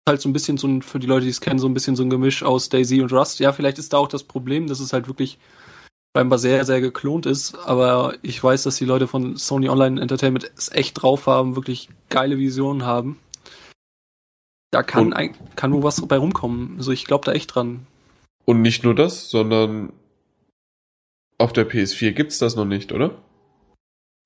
[0.08, 1.96] Halt so ein bisschen so ein, für die Leute, die es kennen, so ein bisschen
[1.96, 3.40] so ein Gemisch aus Daisy und Rust.
[3.40, 5.38] Ja, vielleicht ist da auch das Problem, dass es halt wirklich
[6.16, 7.56] scheinbar sehr, sehr geklont ist.
[7.56, 11.90] Aber ich weiß, dass die Leute von Sony Online Entertainment es echt drauf haben, wirklich
[12.10, 13.20] geile Visionen haben.
[14.72, 16.76] Da kann, ein, kann nur was bei rumkommen.
[16.78, 17.86] Also ich glaube da echt dran.
[18.46, 19.92] Und nicht nur das, sondern
[21.42, 23.16] auf der PS4 gibt's das noch nicht, oder?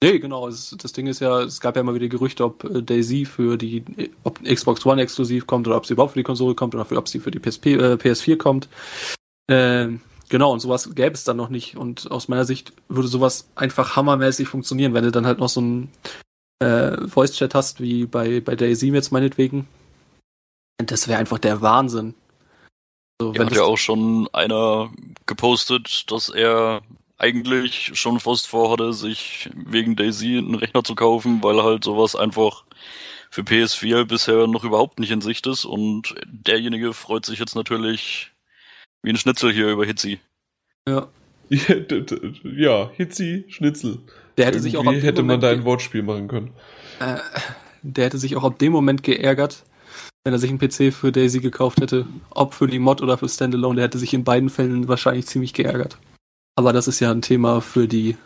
[0.03, 0.47] Nee, genau.
[0.47, 3.57] Es, das Ding ist ja, es gab ja immer wieder Gerüchte, ob äh, Daisy für
[3.57, 3.83] die,
[4.23, 6.97] ob Xbox One exklusiv kommt oder ob sie überhaupt für die Konsole kommt oder für,
[6.97, 8.69] ob sie für die PSP, äh, PS4 kommt.
[9.47, 9.87] Äh,
[10.29, 11.77] genau, und sowas gäbe es dann noch nicht.
[11.77, 15.61] Und aus meiner Sicht würde sowas einfach hammermäßig funktionieren, wenn du dann halt noch so
[15.61, 15.89] ein
[16.59, 19.67] äh, Voice-Chat hast, wie bei, bei Daisy jetzt meinetwegen.
[20.77, 22.15] Das wäre einfach der Wahnsinn.
[23.21, 24.91] So, ja, hat ja auch schon einer
[25.25, 26.81] gepostet, dass er
[27.17, 32.65] eigentlich schon fast vorhatte, sich wegen Daisy einen Rechner zu kaufen, weil halt sowas einfach
[33.29, 38.31] für PS4 bisher noch überhaupt nicht in Sicht ist und derjenige freut sich jetzt natürlich
[39.03, 40.19] wie ein Schnitzel hier über Hitzi.
[40.87, 41.07] Ja.
[42.43, 43.99] ja, Hitzi, Schnitzel.
[44.37, 46.51] Der hätte Irgendwie sich auch hätte man da ein Wortspiel machen können.
[46.99, 47.17] Äh,
[47.83, 49.63] der hätte sich auch ab dem Moment geärgert,
[50.23, 52.07] wenn er sich einen PC für Daisy gekauft hätte.
[52.31, 55.53] Ob für die Mod oder für Standalone, der hätte sich in beiden Fällen wahrscheinlich ziemlich
[55.53, 55.97] geärgert.
[56.55, 58.17] Aber das ist ja ein Thema für die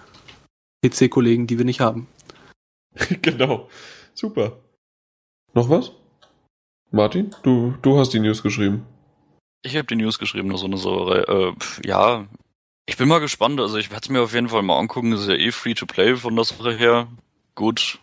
[0.85, 2.07] PC-Kollegen, die wir nicht haben.
[3.21, 3.69] genau.
[4.13, 4.59] Super.
[5.53, 5.91] Noch was?
[6.91, 8.85] Martin, du, du hast die News geschrieben.
[9.61, 11.19] Ich habe die News geschrieben, so eine Sauerei.
[11.19, 11.53] Äh,
[11.85, 12.27] ja,
[12.85, 13.59] ich bin mal gespannt.
[13.59, 15.11] Also ich werde es mir auf jeden Fall mal angucken.
[15.11, 17.07] Das ist ja eh Free-to-Play von der Sache her.
[17.55, 17.99] Gut.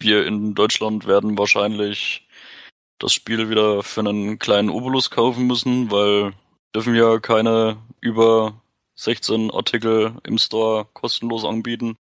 [0.00, 2.26] Wir in Deutschland werden wahrscheinlich
[2.98, 6.32] das Spiel wieder für einen kleinen Obolus kaufen müssen, weil
[6.74, 8.60] dürfen ja keine über
[8.96, 11.96] 16 Artikel im Store kostenlos anbieten.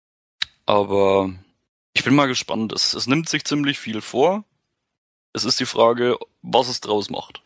[0.66, 1.34] Aber
[1.94, 2.74] ich bin mal gespannt.
[2.74, 4.46] Es, es nimmt sich ziemlich viel vor.
[5.34, 7.41] Es ist die Frage, was es draus macht.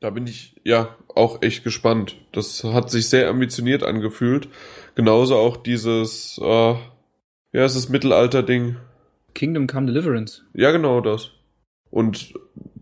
[0.00, 2.16] Da bin ich ja auch echt gespannt.
[2.32, 4.48] Das hat sich sehr ambitioniert angefühlt.
[4.94, 6.74] Genauso auch dieses, äh,
[7.52, 8.76] ja, es ist Mittelalter-Ding.
[9.34, 10.42] Kingdom Come Deliverance.
[10.54, 11.30] Ja, genau das.
[11.90, 12.34] Und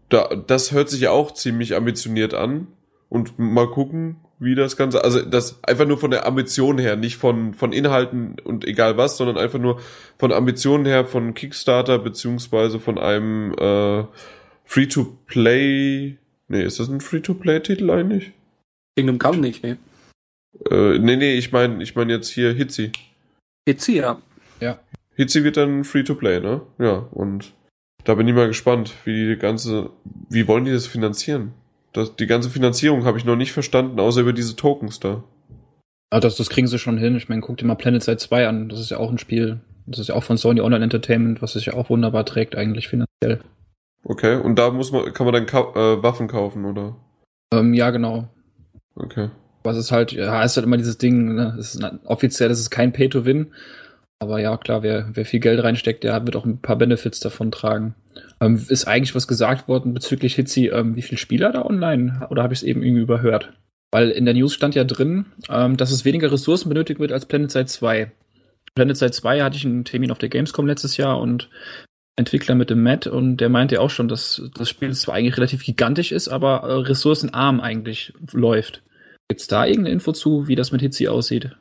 [0.09, 2.69] da, das hört sich ja auch ziemlich ambitioniert an.
[3.09, 7.16] Und mal gucken, wie das Ganze, also das einfach nur von der Ambition her, nicht
[7.16, 9.80] von, von Inhalten und egal was, sondern einfach nur
[10.16, 14.05] von Ambitionen her von Kickstarter beziehungsweise von einem äh,
[14.64, 16.18] Free-to-Play,
[16.49, 18.32] nee, ist das ein Free-to-Play-Titel eigentlich?
[18.97, 19.76] Kingdom Come nicht, nee.
[20.70, 22.93] Äh, nee, nee, ich meine ich mein jetzt hier Hitzi.
[23.68, 24.20] Hitzi, ja.
[24.61, 24.78] Ja.
[25.14, 26.62] Hitzi wird dann Free-to-Play, ne?
[26.78, 27.53] Ja, und
[28.05, 29.91] da bin ich mal gespannt, wie die ganze,
[30.30, 31.53] wie wollen die das finanzieren?
[31.99, 35.25] Das, die ganze Finanzierung habe ich noch nicht verstanden, außer über diese Tokens da.
[36.11, 37.17] Ah, das, das kriegen sie schon hin.
[37.17, 38.69] Ich meine, guck dir mal Planet Side 2 an.
[38.69, 39.59] Das ist ja auch ein Spiel.
[39.85, 42.87] Das ist ja auch von Sony Online Entertainment, was sich ja auch wunderbar trägt, eigentlich
[42.87, 43.41] finanziell.
[44.05, 46.95] Okay, und da muss man, kann man dann Ka äh, Waffen kaufen, oder?
[47.53, 48.29] Ähm, ja, genau.
[48.95, 49.31] Okay.
[49.65, 51.57] Was ist halt, ja, ist halt immer dieses Ding, ne?
[51.59, 53.49] Es ist ein, offiziell ist es kein Pay-to-Win.
[54.21, 57.51] Aber ja, klar, wer, wer viel Geld reinsteckt, der wird auch ein paar Benefits davon
[57.51, 57.97] tragen.
[58.41, 62.27] Ähm, ist eigentlich was gesagt worden bezüglich Hitzi, ähm, wie viele Spieler da online?
[62.31, 63.53] Oder habe ich es eben irgendwie überhört?
[63.91, 67.27] Weil in der News stand ja drin, ähm, dass es weniger Ressourcen benötigt wird als
[67.27, 68.12] Planet Side 2.
[68.75, 71.49] Planet Side 2 hatte ich einen Termin auf der Gamescom letztes Jahr und
[72.16, 75.37] Entwickler mit dem Matt und der meinte ja auch schon, dass das Spiel zwar eigentlich
[75.37, 78.83] relativ gigantisch ist, aber äh, ressourcenarm eigentlich läuft.
[79.29, 81.53] Gibt's da irgendeine Info zu, wie das mit Hitzi aussieht?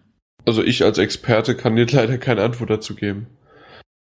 [0.46, 3.28] Also ich als Experte kann dir leider keine Antwort dazu geben.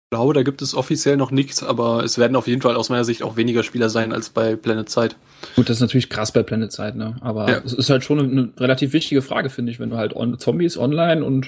[0.09, 2.87] Ich glaube, da gibt es offiziell noch nichts, aber es werden auf jeden Fall aus
[2.87, 5.15] meiner Sicht auch weniger Spieler sein als bei Planet Side.
[5.57, 7.17] Gut, das ist natürlich krass bei Planet Side, ne?
[7.19, 7.61] Aber Ja.
[7.65, 10.39] es ist halt schon eine, eine relativ wichtige Frage, finde ich, wenn du halt on
[10.39, 11.47] Zombies online und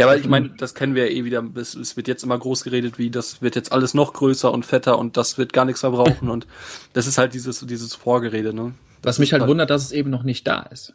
[0.00, 1.44] Ja, weil ich meine, das kennen wir ja eh wieder.
[1.54, 4.64] Es, es wird jetzt immer groß geredet, wie das wird jetzt alles noch größer und
[4.64, 6.46] fetter und das wird gar nichts verbrauchen und
[6.94, 8.72] das ist halt dieses dieses Vorgerede, ne?
[9.02, 10.94] Das was mich ist halt wundert, dass es eben noch nicht da ist.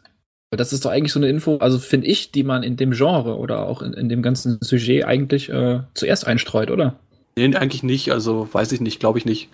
[0.52, 2.90] Weil das ist doch eigentlich so eine Info, also finde ich, die man in dem
[2.90, 6.98] Genre oder auch in, in dem ganzen Sujet eigentlich äh, zuerst einstreut, oder?
[7.36, 9.48] Nee, eigentlich nicht, also weiß ich nicht, glaube ich nicht.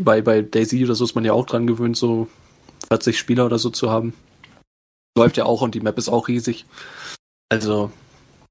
[0.00, 2.28] Bei, bei Daisy oder so ist man ja auch dran gewöhnt, so
[2.88, 4.12] 40 Spieler oder so zu haben.
[5.16, 6.66] Läuft ja auch und die Map ist auch riesig.
[7.48, 7.90] Also,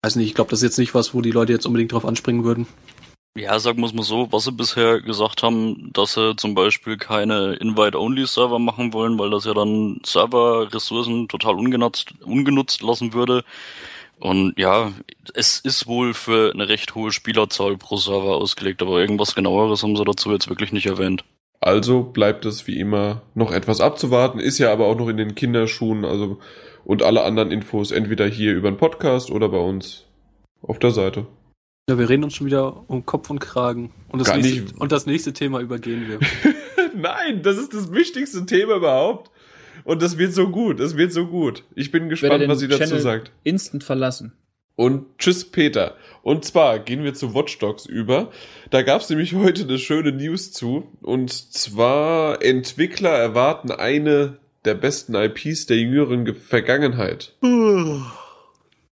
[0.01, 2.05] weiß nicht, ich glaube, das ist jetzt nicht was, wo die Leute jetzt unbedingt drauf
[2.05, 2.65] anspringen würden.
[3.35, 6.97] Ja, sagen wir es mal so, was sie bisher gesagt haben, dass sie zum Beispiel
[6.97, 13.43] keine Invite-Only-Server machen wollen, weil das ja dann Server-Ressourcen total ungenutzt, ungenutzt lassen würde.
[14.19, 14.91] Und ja,
[15.33, 19.95] es ist wohl für eine recht hohe Spielerzahl pro Server ausgelegt, aber irgendwas genaueres haben
[19.95, 21.25] sie dazu jetzt wirklich nicht erwähnt.
[21.59, 25.33] Also bleibt es wie immer noch etwas abzuwarten, ist ja aber auch noch in den
[25.33, 26.39] Kinderschuhen, also
[26.85, 30.05] und alle anderen Infos entweder hier über den Podcast oder bei uns
[30.61, 31.25] auf der Seite.
[31.89, 33.91] Ja, wir reden uns schon wieder um Kopf und Kragen.
[34.07, 34.77] Und das, Gar nächste, nicht.
[34.79, 36.19] und das nächste Thema übergehen wir.
[36.95, 39.31] Nein, das ist das wichtigste Thema überhaupt.
[39.83, 41.63] Und das wird so gut, das wird so gut.
[41.75, 43.31] Ich bin gespannt, den was sie dazu Channel sagt.
[43.43, 44.31] Instant verlassen.
[44.75, 45.97] Und tschüss, Peter.
[46.21, 48.31] Und zwar gehen wir zu Watch Dogs über.
[48.69, 50.87] Da gab es nämlich heute eine schöne News zu.
[51.01, 57.35] Und zwar Entwickler erwarten eine der besten IPs der jüngeren Ge- Vergangenheit.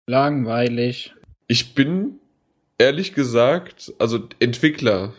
[0.07, 1.13] Langweilig.
[1.47, 2.19] Ich bin
[2.79, 5.13] ehrlich gesagt, also Entwickler.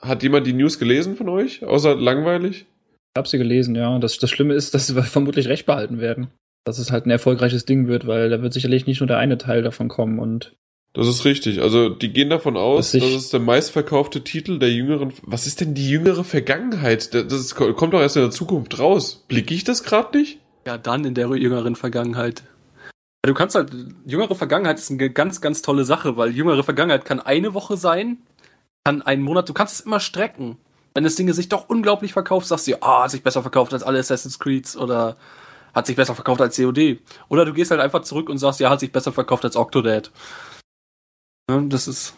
[0.00, 1.64] Hat jemand die News gelesen von euch?
[1.64, 2.66] Außer langweilig?
[3.14, 3.98] Ich habe sie gelesen, ja.
[3.98, 6.28] Das, das Schlimme ist, dass sie vermutlich recht behalten werden.
[6.64, 9.38] Dass es halt ein erfolgreiches Ding wird, weil da wird sicherlich nicht nur der eine
[9.38, 10.18] Teil davon kommen.
[10.18, 10.54] Und
[10.94, 11.60] Das ist richtig.
[11.60, 15.12] Also die gehen davon aus, Dass dass es der meistverkaufte Titel der jüngeren.
[15.22, 17.12] Was ist denn die jüngere Vergangenheit?
[17.14, 19.24] Das ist, kommt doch erst in der Zukunft raus.
[19.28, 20.38] Blicke ich das gerade nicht?
[20.66, 22.42] Ja, dann in der jüngeren Vergangenheit.
[23.24, 23.72] Ja, Du kannst halt,
[24.04, 28.18] jüngere Vergangenheit ist eine ganz, ganz tolle Sache, weil jüngere Vergangenheit kann eine Woche sein,
[28.84, 30.58] kann einen Monat, du kannst es immer strecken.
[30.92, 33.82] Wenn das Ding sich doch unglaublich verkauft, sagst du, ah, hat sich besser verkauft als
[33.82, 35.16] alle Assassin's Creeds oder
[35.74, 37.00] hat sich besser verkauft als COD.
[37.30, 40.12] Oder du gehst halt einfach zurück und sagst, ja, hat sich besser verkauft als Octodad.
[41.50, 42.14] Ja, das ist,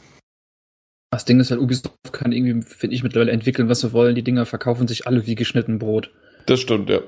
[1.12, 4.16] das Ding ist halt, Ubisoft kann irgendwie, finde ich, mittlerweile entwickeln, was sie wollen.
[4.16, 6.10] Die Dinger verkaufen sich alle wie geschnitten Brot.
[6.46, 7.00] Das stimmt, ja.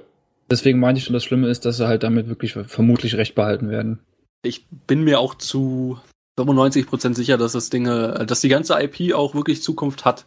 [0.50, 3.70] Deswegen meine ich schon, das Schlimme ist, dass sie halt damit wirklich vermutlich recht behalten
[3.70, 4.00] werden.
[4.42, 5.98] ich bin mir auch zu
[6.38, 10.24] 95% sicher, dass das Ding, äh, dass die ganze IP auch wirklich Zukunft hat.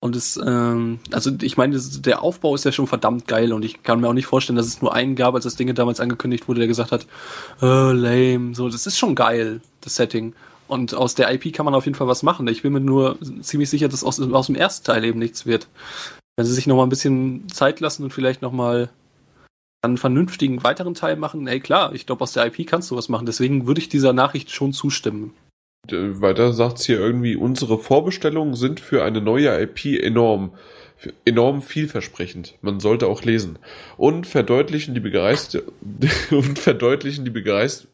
[0.00, 3.84] Und es, ähm, also ich meine, der Aufbau ist ja schon verdammt geil und ich
[3.84, 6.48] kann mir auch nicht vorstellen, dass es nur einen gab, als das Ding damals angekündigt
[6.48, 7.06] wurde, der gesagt hat,
[7.60, 10.34] äh, lame, so, das ist schon geil, das Setting.
[10.66, 12.48] Und aus der IP kann man auf jeden Fall was machen.
[12.48, 15.68] Ich bin mir nur ziemlich sicher, dass aus, aus dem ersten Teil eben nichts wird.
[16.36, 18.88] Wenn sie sich noch mal ein bisschen Zeit lassen und vielleicht noch mal
[19.82, 23.08] einen vernünftigen weiteren Teil machen, ey klar, ich glaube, aus der IP kannst du was
[23.08, 23.26] machen.
[23.26, 25.34] Deswegen würde ich dieser Nachricht schon zustimmen.
[25.90, 30.52] Weiter sagt's hier irgendwie, unsere Vorbestellungen sind für eine neue IP enorm,
[31.24, 32.54] enorm vielversprechend.
[32.62, 33.58] Man sollte auch lesen.
[33.96, 35.62] Und verdeutlichen die Begeister
[36.30, 37.88] und verdeutlichen die Begeist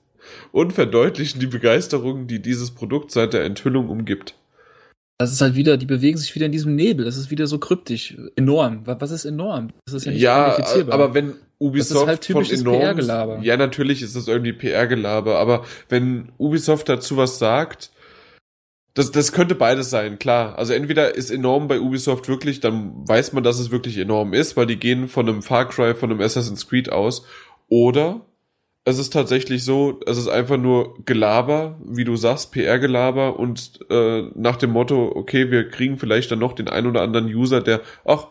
[0.53, 4.35] und verdeutlichen die Begeisterung, die dieses Produkt seit der Enthüllung umgibt.
[5.17, 7.07] Das ist halt wieder, die bewegen sich wieder in diesem Nebel.
[7.07, 8.17] Das ist wieder so kryptisch.
[8.37, 8.83] Enorm.
[8.85, 9.71] Was ist enorm?
[9.87, 10.57] Das ist ja nicht ja,
[10.91, 16.89] aber wenn Ubisoft halt von enorm, ja natürlich ist das irgendwie PR-Gelaber, aber wenn Ubisoft
[16.89, 17.91] dazu was sagt,
[18.95, 20.59] das, das könnte beides sein, klar.
[20.59, 24.57] Also entweder ist enorm bei Ubisoft wirklich, dann weiß man, dass es wirklich enorm ist,
[24.57, 27.25] weil die gehen von einem Far Cry, von einem Assassin's Creed aus,
[27.69, 28.23] oder
[28.85, 34.23] es ist tatsächlich so, es ist einfach nur Gelaber, wie du sagst, PR-Gelaber und äh,
[34.35, 37.83] nach dem Motto, okay, wir kriegen vielleicht dann noch den ein oder anderen User, der,
[38.05, 38.29] ach,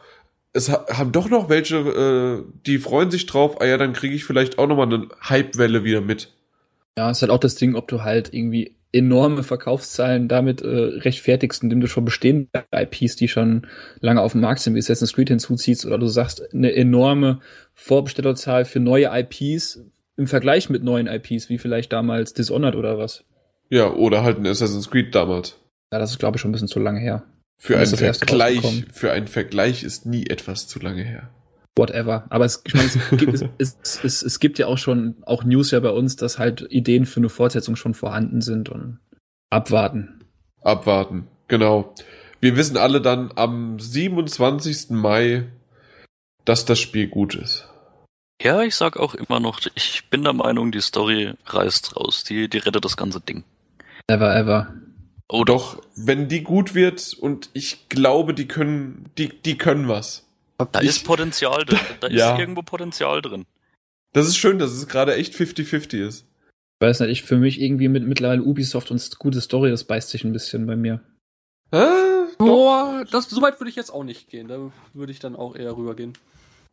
[0.57, 4.15] es ha haben doch noch welche, äh, die freuen sich drauf, ah ja, dann kriege
[4.15, 6.33] ich vielleicht auch nochmal eine Hype-Welle wieder mit.
[6.97, 11.61] Ja, ist halt auch das Ding, ob du halt irgendwie enorme Verkaufszahlen damit äh, rechtfertigst,
[11.61, 13.67] indem du schon bestehende IPs, die schon
[13.99, 17.39] lange auf dem Markt sind, wie Assassin's Creed hinzuziehst, oder du sagst eine enorme
[17.73, 19.81] Vorbestellerzahl für neue IPs,
[20.15, 23.23] im Vergleich mit neuen IPs, wie vielleicht damals Dishonored oder was.
[23.69, 25.59] Ja, oder halt ein Assassin's Creed damals.
[25.93, 27.23] Ja, das ist, glaube ich, schon ein bisschen zu lange her.
[27.59, 31.29] Für einen Vergleich, für einen Vergleich ist nie etwas zu lange her.
[31.75, 32.25] Whatever.
[32.29, 35.43] Aber es, ich meine, es, gibt, es, es, es, es gibt ja auch schon, auch
[35.43, 38.99] News ja bei uns, dass halt Ideen für eine Fortsetzung schon vorhanden sind und
[39.49, 40.23] abwarten.
[40.61, 41.93] Abwarten, genau.
[42.39, 44.91] Wir wissen alle dann am 27.
[44.91, 45.47] Mai,
[46.45, 47.67] dass das Spiel gut ist.
[48.41, 52.23] Ja, ich sag auch immer noch, ich bin der Meinung, die Story reißt raus.
[52.23, 53.43] Die, die rettet das ganze Ding.
[54.09, 54.73] Never ever.
[55.30, 60.25] Oh doch, wenn die gut wird und ich glaube, die können, die, die können was.
[60.57, 61.80] Da ich, ist Potenzial drin.
[61.99, 62.34] Da ja.
[62.34, 63.45] ist irgendwo Potenzial drin.
[64.13, 66.25] Das ist schön, dass es gerade echt 50-50 ist.
[66.80, 70.09] Ich weiß nicht, ich für mich irgendwie mit mittlerweile Ubisoft und gute Story, das beißt
[70.09, 71.01] sich ein bisschen bei mir.
[71.71, 72.07] Äh,
[72.38, 74.47] Boah, das, so weit würde ich jetzt auch nicht gehen.
[74.47, 76.13] Da würde ich dann auch eher rübergehen.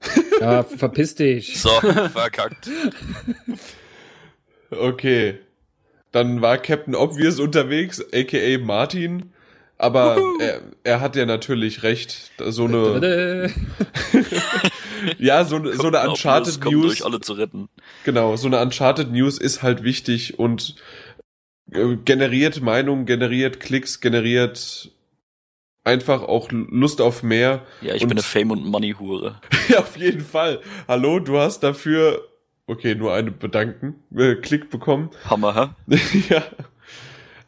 [0.41, 1.61] Ja, verpiss dich.
[1.61, 2.69] So, verkackt.
[4.71, 5.39] Okay.
[6.15, 9.33] Dann war Captain Obvious unterwegs, aka Martin.
[9.79, 12.31] Aber er, er hat ja natürlich recht.
[12.39, 13.51] So eine.
[15.19, 16.87] ja, so, so eine Uncharted News.
[16.87, 17.69] Durch alle zu retten.
[18.05, 20.77] Genau, so eine Uncharted News ist halt wichtig und
[21.73, 24.93] äh, generiert Meinungen, generiert Klicks, generiert
[25.83, 27.67] einfach auch Lust auf mehr.
[27.81, 29.41] Ja, ich und bin eine Fame- und Money-Hure.
[29.69, 30.61] ja, auf jeden Fall.
[30.87, 32.23] Hallo, du hast dafür,
[32.67, 35.11] okay, nur eine Bedanken, äh, Klick bekommen.
[35.29, 35.99] Hammer, hä?
[36.29, 36.43] ja.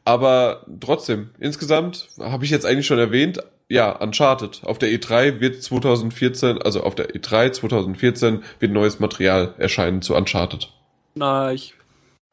[0.05, 4.63] Aber trotzdem, insgesamt habe ich jetzt eigentlich schon erwähnt, ja, Uncharted.
[4.65, 10.15] Auf der E3 wird 2014, also auf der E3 2014 wird neues Material erscheinen zu
[10.15, 10.73] Uncharted.
[11.17, 11.75] Na, ich.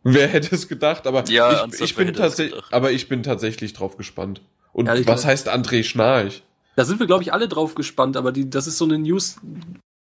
[0.04, 3.98] Wer hätte es gedacht, aber ja, ich, ich bin tatsächlich, aber ich bin tatsächlich drauf
[3.98, 4.42] gespannt.
[4.74, 6.44] Und ja, was heißt André Schnarch?
[6.76, 9.40] Da sind wir, glaube ich, alle drauf gespannt, aber die, das ist so eine News,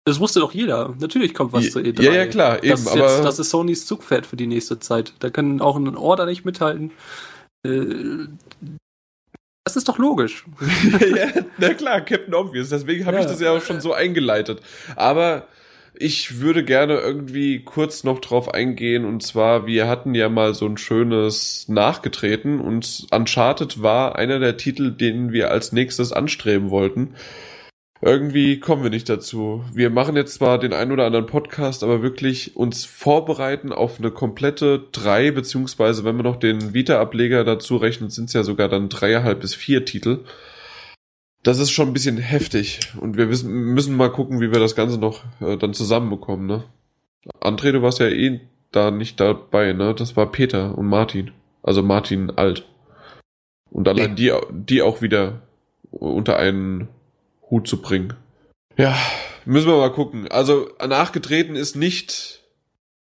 [0.05, 0.95] das wusste doch jeder.
[0.99, 2.03] Natürlich kommt was ja, zur E3.
[2.03, 2.71] Ja, ja, klar, eben.
[2.71, 5.15] Das ist, aber jetzt, das ist Sonys Zugpferd für die nächste Zeit.
[5.21, 6.91] Da können auch ein Order nicht mithalten.
[7.65, 8.27] Äh,
[9.65, 10.45] das ist doch logisch.
[11.01, 11.29] ja,
[11.59, 12.71] na klar, Captain Obvious.
[12.71, 13.23] Deswegen habe ja.
[13.23, 14.61] ich das ja auch schon so eingeleitet.
[14.97, 15.47] Aber
[15.95, 20.67] ich würde gerne irgendwie kurz noch drauf eingehen und zwar, wir hatten ja mal so
[20.67, 27.15] ein schönes nachgetreten und Uncharted war einer der Titel, den wir als nächstes anstreben wollten.
[28.05, 29.65] Irgendwie kommen wir nicht dazu.
[29.73, 34.11] Wir machen jetzt zwar den ein oder anderen Podcast, aber wirklich uns vorbereiten auf eine
[34.11, 38.89] komplette drei, beziehungsweise wenn wir noch den Vita-Ableger dazu rechnen, sind es ja sogar dann
[38.89, 40.25] dreieinhalb bis vier Titel
[41.43, 42.81] das ist schon ein bisschen heftig.
[43.01, 46.65] Und wir wissen, müssen mal gucken, wie wir das Ganze noch äh, dann zusammenbekommen, ne?
[47.41, 48.41] André, du warst ja eh
[48.71, 49.95] da nicht dabei, ne?
[49.95, 51.33] Das war Peter und Martin.
[51.63, 52.67] Also Martin alt.
[53.71, 55.43] Und allein die, die auch wieder
[55.91, 56.89] unter einen
[57.53, 58.15] Hut zu bringen.
[58.77, 58.97] Ja,
[59.45, 60.27] müssen wir mal gucken.
[60.29, 62.43] Also nachgetreten ist nicht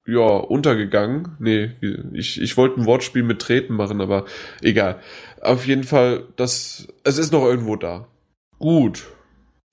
[0.07, 1.37] ja, untergegangen.
[1.39, 1.73] Nee,
[2.13, 4.25] ich, ich wollte ein Wortspiel mit Treten machen, aber
[4.63, 5.01] egal.
[5.43, 8.09] Auf jeden Fall, das, es ist noch irgendwo da.
[8.59, 9.07] Gut.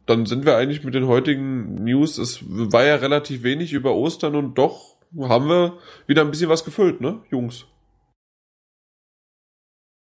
[0.05, 2.17] Dann sind wir eigentlich mit den heutigen News.
[2.17, 6.65] Es war ja relativ wenig über Ostern und doch haben wir wieder ein bisschen was
[6.65, 7.65] gefüllt, ne, Jungs?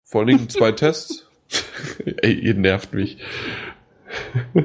[0.03, 1.27] Vor allen Dingen zwei Tests.
[2.05, 3.17] Ey, ihr nervt mich.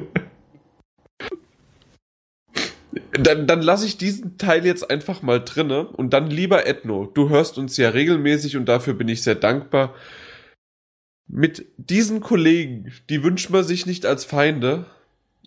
[3.11, 7.29] dann, dann lasse ich diesen Teil jetzt einfach mal drinne und dann lieber Ethno, du
[7.29, 9.93] hörst uns ja regelmäßig und dafür bin ich sehr dankbar
[11.27, 14.85] mit diesen Kollegen, die wünscht man sich nicht als Feinde.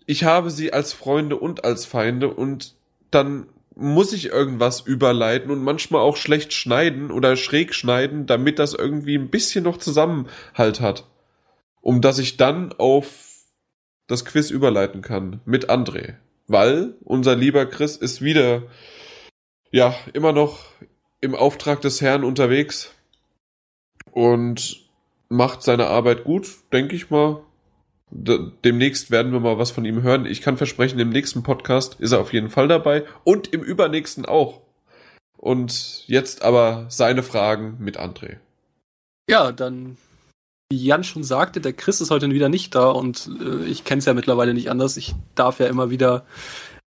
[0.06, 2.74] Ich habe sie als Freunde und als Feinde und
[3.10, 8.72] dann muss ich irgendwas überleiten und manchmal auch schlecht schneiden oder schräg schneiden, damit das
[8.72, 11.04] irgendwie ein bisschen noch Zusammenhalt hat.
[11.82, 13.35] Um dass ich dann auf
[14.06, 16.14] das Quiz überleiten kann mit André.
[16.46, 18.62] Weil unser lieber Chris ist wieder,
[19.70, 20.64] ja, immer noch
[21.20, 22.92] im Auftrag des Herrn unterwegs.
[24.12, 24.86] Und
[25.28, 27.42] macht seine Arbeit gut, denke ich mal.
[28.10, 30.26] Demnächst werden wir mal was von ihm hören.
[30.26, 34.24] Ich kann versprechen, im nächsten Podcast ist er auf jeden Fall dabei und im übernächsten
[34.24, 34.60] auch.
[35.36, 38.36] Und jetzt aber seine Fragen mit André.
[39.28, 39.96] Ja, dann,
[40.70, 44.00] wie Jan schon sagte, der Chris ist heute wieder nicht da und äh, ich kenne
[44.00, 44.96] es ja mittlerweile nicht anders.
[44.96, 46.26] Ich darf ja immer wieder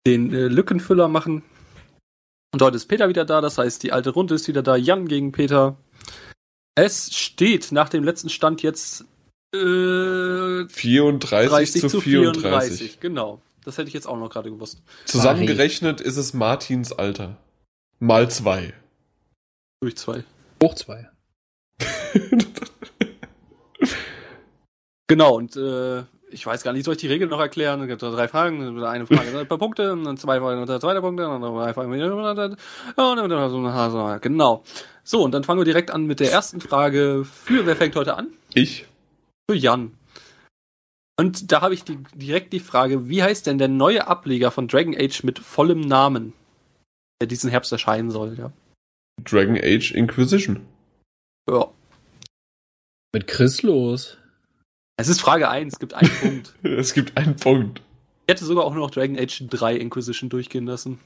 [0.06, 1.44] den äh, Lückenfüller machen.
[2.54, 4.76] Und heute ist Peter wieder da, das heißt, die alte Runde ist wieder da.
[4.76, 5.76] Jan gegen Peter.
[6.76, 9.06] Es steht nach dem letzten Stand jetzt
[9.56, 12.42] äh, 34 30 zu zu 34.
[12.42, 13.00] 34.
[13.00, 13.42] Genau.
[13.64, 14.82] Das hätte ich jetzt auch noch gerade gewusst.
[15.06, 17.38] Zusammengerechnet ist es Martins Alter.
[18.00, 18.74] Mal zwei.
[19.82, 20.24] Durch zwei.
[20.62, 21.10] Hoch zwei.
[25.08, 27.82] Genau, und äh, ich weiß gar nicht, soll ich die Regeln noch erklären?
[27.82, 30.80] Es gibt so drei Fragen, eine Frage ein paar Punkte, und dann zwei Fragen unter
[30.80, 32.00] zweiter Punkte, und dann drei Fragen und
[33.30, 33.50] dann
[33.92, 34.64] so, genau.
[35.04, 37.26] So, und dann fangen wir direkt an mit der ersten Frage.
[37.26, 38.30] Für wer fängt heute an?
[38.54, 38.88] Ich?
[39.50, 39.92] Für Jan.
[41.20, 44.68] Und da habe ich die, direkt die Frage, wie heißt denn der neue Ableger von
[44.68, 46.34] Dragon Age mit vollem Namen,
[47.22, 48.52] der diesen Herbst erscheinen soll, ja?
[49.24, 50.66] Dragon Age Inquisition.
[51.48, 51.68] Ja.
[53.14, 54.18] Mit Chris los.
[54.98, 56.54] Es ist Frage 1, es gibt einen Punkt.
[56.64, 57.82] Es gibt einen Punkt.
[58.28, 61.00] Ich hätte sogar auch nur noch Dragon Age 3 Inquisition durchgehen lassen.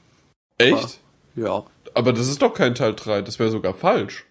[0.58, 1.00] Echt?
[1.34, 1.64] Ja.
[1.94, 4.24] Aber das ist doch kein Teil 3, das wäre sogar falsch.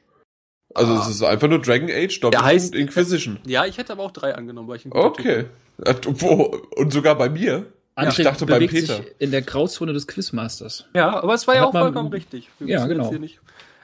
[0.76, 1.02] Also Ah.
[1.02, 3.40] es ist einfach nur Dragon Age Doppelpunkt heißt- Inquisition.
[3.46, 6.06] Ja, ich hätte aber auch 3 angenommen, weil ich ein guter Typ Okay.
[6.20, 6.60] Wo?
[6.76, 7.66] Und sogar bei mir?
[7.96, 8.98] André ich dachte bei Peter.
[8.98, 10.86] sich in der Grauzone des Quizmasters.
[10.94, 12.50] Ja, aber es war ja Hat auch man- vollkommen richtig.
[12.60, 13.12] Wir Ja, genau.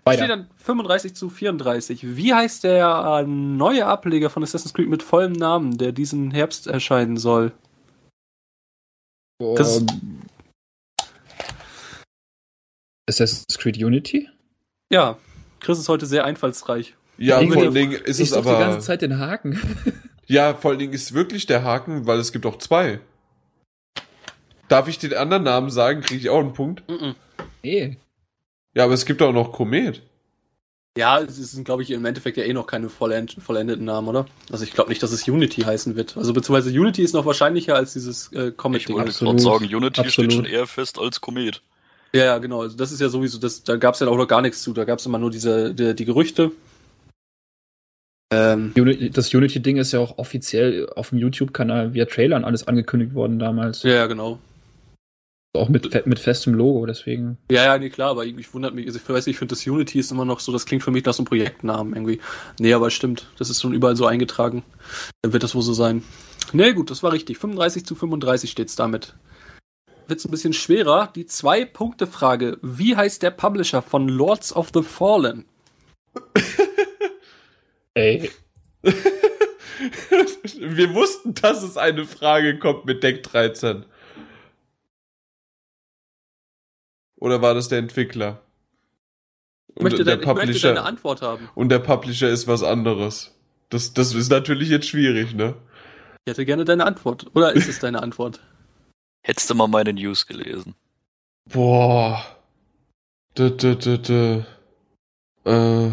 [0.05, 0.23] Weiter.
[0.25, 2.15] Steht dann 35 zu 34.
[2.17, 6.67] Wie heißt der äh, neue Ableger von Assassin's Creed mit vollem Namen, der diesen Herbst
[6.67, 7.53] erscheinen soll?
[9.39, 10.21] Das- Ähm,
[13.09, 14.29] Assassin's Creed Unity?
[14.91, 15.17] Ja,
[15.59, 16.95] Chris ist heute sehr einfallsreich.
[17.17, 18.59] Ja, Ich vor allen Dingen ist ich es suche die aber.
[18.59, 19.59] ganze Zeit den Haken.
[20.25, 23.01] Ja, vor allen Dingen ist wirklich der Haken, weil es gibt auch zwei.
[24.69, 26.81] Darf ich den anderen Namen sagen, kriege ich auch einen Punkt.
[27.61, 27.97] Nee.
[28.75, 30.01] Ja, aber es gibt auch noch Komet.
[30.97, 34.27] Ja, es sind, glaube ich, im Endeffekt ja eh noch keine vollend vollendeten Namen, oder?
[34.51, 36.15] Also ich glaube nicht, dass es Unity heißen wird.
[36.17, 38.95] Also beziehungsweise Unity ist noch wahrscheinlicher als dieses äh, Ich Comic-Ding.
[38.95, 40.11] wollte gerade sagen, Unity Absolut.
[40.11, 41.61] steht schon eher fest als Komet.
[42.13, 42.61] Ja, ja, genau.
[42.61, 44.71] Also das ist ja sowieso, das, da gab es ja auch noch gar nichts zu.
[44.73, 46.51] Da gab es immer nur diese, die, die Gerüchte.
[48.31, 48.73] Ähm,
[49.13, 53.81] Das Unity-Ding ist ja auch offiziell auf dem YouTube-Kanal via Trailern alles angekündigt worden damals.
[53.83, 54.37] ja, ja, genau.
[55.55, 57.37] Auch mit, fe- mit festem Logo, deswegen.
[57.51, 59.53] Ja, ja, nee, klar, aber ich, ich wundert mich, also ich weiß nicht, ich finde
[59.53, 62.19] das Unity ist immer noch so, das klingt für mich nach so einem Projektnamen irgendwie.
[62.59, 64.63] Nee, aber stimmt, das ist schon überall so eingetragen.
[65.21, 66.03] Dann wird das wohl so sein.
[66.53, 67.37] Nee, gut, das war richtig.
[67.37, 69.13] 35 zu 35 steht's damit.
[70.07, 71.11] Wird's ein bisschen schwerer.
[71.15, 72.57] Die Zwei-Punkte-Frage.
[72.63, 75.45] Wie heißt der Publisher von Lords of the Fallen?
[77.93, 78.31] Ey,
[80.59, 83.85] Wir wussten, dass es eine Frage kommt mit Deck 13.
[87.23, 88.41] Oder war das der Entwickler?
[89.73, 91.49] Ich möchte, der dein, ich möchte deine Antwort haben.
[91.55, 93.33] und der Publisher ist was anderes.
[93.69, 95.55] Das, das ist natürlich jetzt schwierig, ne?
[96.25, 97.27] Ich hätte gerne deine Antwort.
[97.33, 98.41] Oder ist es deine Antwort?
[99.25, 100.75] Hättest du mal meine News gelesen.
[101.49, 102.25] Boah.
[103.37, 104.43] D -d -d -d.
[105.45, 105.91] Äh.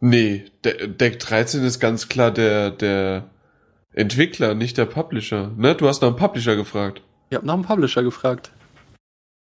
[0.00, 3.28] Nee, De Deck 13 ist ganz klar der, der
[3.92, 5.52] Entwickler, nicht der Publisher.
[5.58, 5.74] Ne?
[5.74, 7.02] Du hast nach dem Publisher gefragt.
[7.28, 8.50] Ich habe nach dem Publisher gefragt.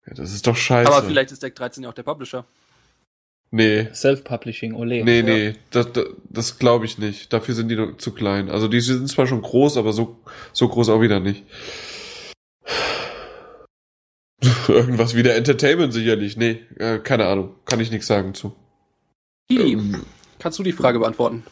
[0.07, 0.91] Ja, das ist doch scheiße.
[0.91, 2.45] Aber vielleicht ist Deck 13 ja auch der Publisher.
[3.49, 3.87] Nee.
[3.93, 5.03] Self-Publishing, ole.
[5.05, 5.23] Nee, Ja.
[5.25, 7.31] nee, das, das, das glaube ich nicht.
[7.31, 8.49] Dafür sind die noch zu klein.
[8.49, 10.17] Also die sind zwar schon groß, aber so,
[10.53, 11.43] so groß auch wieder nicht.
[14.67, 16.37] Irgendwas wie der Entertainment sicherlich.
[16.37, 17.55] Nee, äh, keine Ahnung.
[17.65, 18.53] Kann ich nichts sagen zu.
[19.49, 20.03] Hi, Ähm,
[20.39, 21.43] kannst du die Frage beantworten?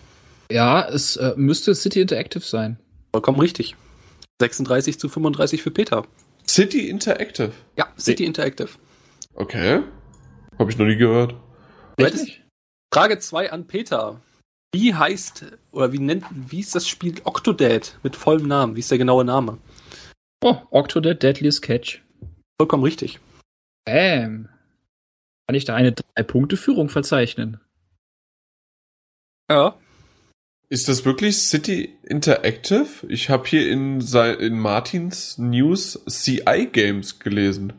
[0.52, 2.78] Ja, es äh, müsste City Interactive sein.
[3.14, 3.76] Vollkommen richtig.
[4.42, 6.06] 36 zu 35 für Peter.
[6.48, 7.52] City Interactive.
[7.78, 8.70] Ja, City Interactive.
[9.34, 9.84] Okay.
[10.58, 11.36] Habe ich noch nie gehört.
[12.00, 12.44] Richtig.
[12.94, 14.22] Frage 2 an Peter.
[14.74, 18.76] Wie heißt, oder wie nennt, wie ist das Spiel Octodad mit vollem Namen?
[18.76, 19.58] Wie ist der genaue Name?
[20.44, 22.02] Oh, Octodad Deadliest Catch.
[22.60, 23.20] Vollkommen richtig.
[23.86, 24.50] Bam.
[25.48, 27.60] Kann ich da eine Drei-Punkte-Führung verzeichnen?
[29.50, 29.78] Ja.
[30.76, 32.86] Ist das wirklich City Interactive?
[33.08, 37.72] Ich habe hier in, in Martins News CI Games gelesen.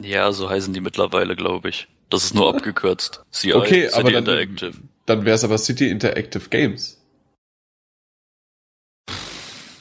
[0.00, 1.88] Ja, so heißen die mittlerweile, glaube ich.
[2.10, 3.24] Das ist nur abgekürzt.
[3.32, 4.72] CI, Okay, City aber dann, Interactive.
[5.06, 7.02] dann wäre es aber City Interactive Games.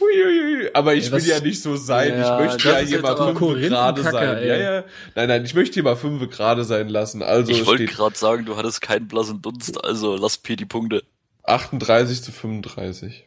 [0.01, 2.17] Uiuiui, aber ich Ey, will ja nicht so sein.
[2.17, 4.37] Ja, ich möchte ja hier mal fünf gerade sein.
[4.37, 4.47] ey.
[4.47, 4.83] Ja, ja.
[5.13, 7.21] Nein, nein, ich möchte hier mal fünf gerade sein lassen.
[7.21, 11.03] Also Ich wollte gerade sagen, du hattest keinen blassen Dunst, also lass P die Punkte.
[11.47, 13.25] 38 zu 35.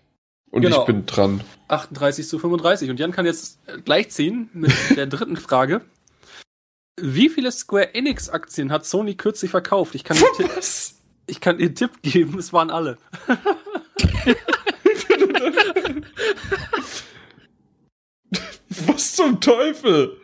[0.50, 0.80] Und Genau.
[0.80, 1.42] ich bin dran.
[1.68, 2.90] 38 zu 35.
[2.90, 5.82] Und Jan kann jetzt gleich ziehen mit der dritten Frage.
[7.00, 9.94] Wie viele Square Enix Aktien hat Sony kürzlich verkauft?
[9.94, 10.50] Ich kann den Tipp,
[11.26, 12.98] ich kann den Tipp geben, es waren alle.
[18.70, 20.16] Was zum Teufel?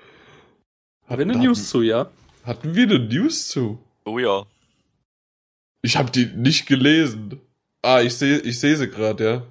[1.08, 2.10] Haben wir eine News zu, ja?
[2.44, 3.78] Hatten wir eine News zu?
[4.04, 4.44] Oh ja.
[5.82, 7.40] Ich habe die nicht gelesen.
[7.86, 9.46] Ah, ich sehe ich sehe sie gerade, ja.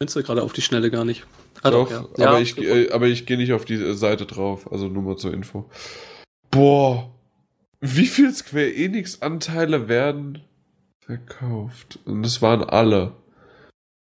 [0.00, 1.26] Findest du gerade auf die Schnelle gar nicht.
[1.62, 1.98] Ah, Doch, ja.
[1.98, 4.72] aber, Ja, ich, äh, aber ich gehe nicht auf die äh, Seite drauf.
[4.72, 5.68] Also nur mal zur Info.
[6.50, 7.12] Boah.
[7.80, 10.42] Wie viel Square Enix Anteile werden
[11.00, 11.98] verkauft?
[12.06, 13.12] Und das waren alle.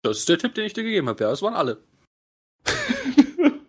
[0.01, 1.31] Das ist der Tipp, den ich dir gegeben habe, ja.
[1.31, 1.77] Es waren alle.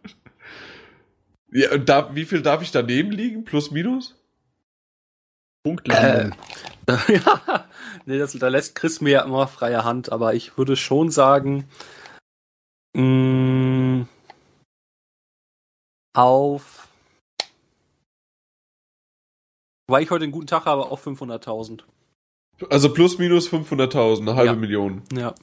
[1.53, 3.45] Ja, und da, wie viel darf ich daneben liegen?
[3.45, 4.15] Plus, minus?
[5.65, 6.39] Punktlandung.
[7.09, 7.69] ja,
[8.07, 11.69] nee, das, da lässt Chris mir ja immer freie Hand, aber ich würde schon sagen,
[12.95, 14.07] mh,
[16.15, 16.89] auf,
[19.89, 21.83] weil ich heute einen guten Tag habe, auf 500.000.
[22.69, 24.57] Also plus, minus 500.000, eine halbe Ja.
[24.57, 25.03] Million.
[25.13, 25.35] Ja.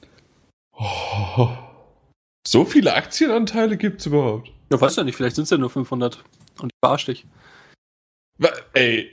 [0.72, 1.48] Oh.
[2.46, 4.52] So viele Aktienanteile gibt's überhaupt?
[4.70, 6.22] Ja, weiß ja nicht, vielleicht sind es ja nur 500
[6.60, 7.26] und ich verarsch dich.
[8.72, 9.10] Ey,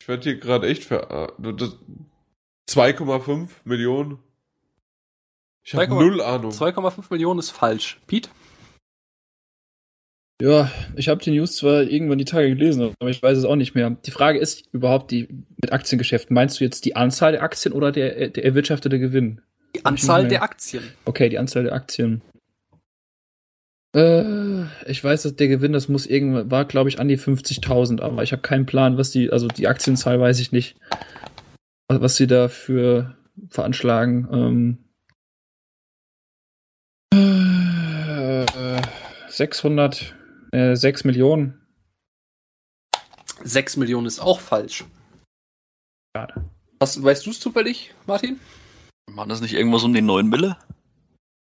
[0.00, 1.32] ich werde hier gerade echt ver...
[2.66, 4.18] das- 2,5 Millionen?
[5.62, 6.50] Ich habe 2,5 null Ahnung.
[6.52, 7.98] 2,5 Millionen ist falsch.
[8.06, 8.28] Pete?
[10.40, 13.56] Ja, ich habe die News zwar irgendwann die Tage gelesen, aber ich weiß es auch
[13.56, 13.90] nicht mehr.
[14.04, 15.28] Die Frage ist überhaupt die
[15.62, 16.34] mit Aktiengeschäften.
[16.34, 19.40] Meinst du jetzt die Anzahl der Aktien oder der, der erwirtschaftete Gewinn?
[19.74, 20.84] Die Anzahl der Aktien.
[21.06, 22.20] Okay, die Anzahl der Aktien.
[23.94, 28.02] Äh, ich weiß, dass der Gewinn, das muss irgendwann, war glaube ich an die 50.000,
[28.02, 30.76] aber ich habe keinen Plan, was die, also die Aktienzahl weiß ich nicht,
[31.88, 33.16] was, was sie da für
[33.50, 34.28] veranschlagen.
[34.32, 34.78] Ähm,
[37.12, 38.82] äh,
[39.28, 40.14] 600,
[40.52, 41.60] äh, 6 Millionen.
[43.42, 44.84] 6 Millionen ist auch falsch.
[46.16, 46.44] Schade.
[46.78, 48.40] Was, weißt du es zufällig, Martin?
[49.12, 50.56] Waren das nicht irgendwas um die 9 Mille?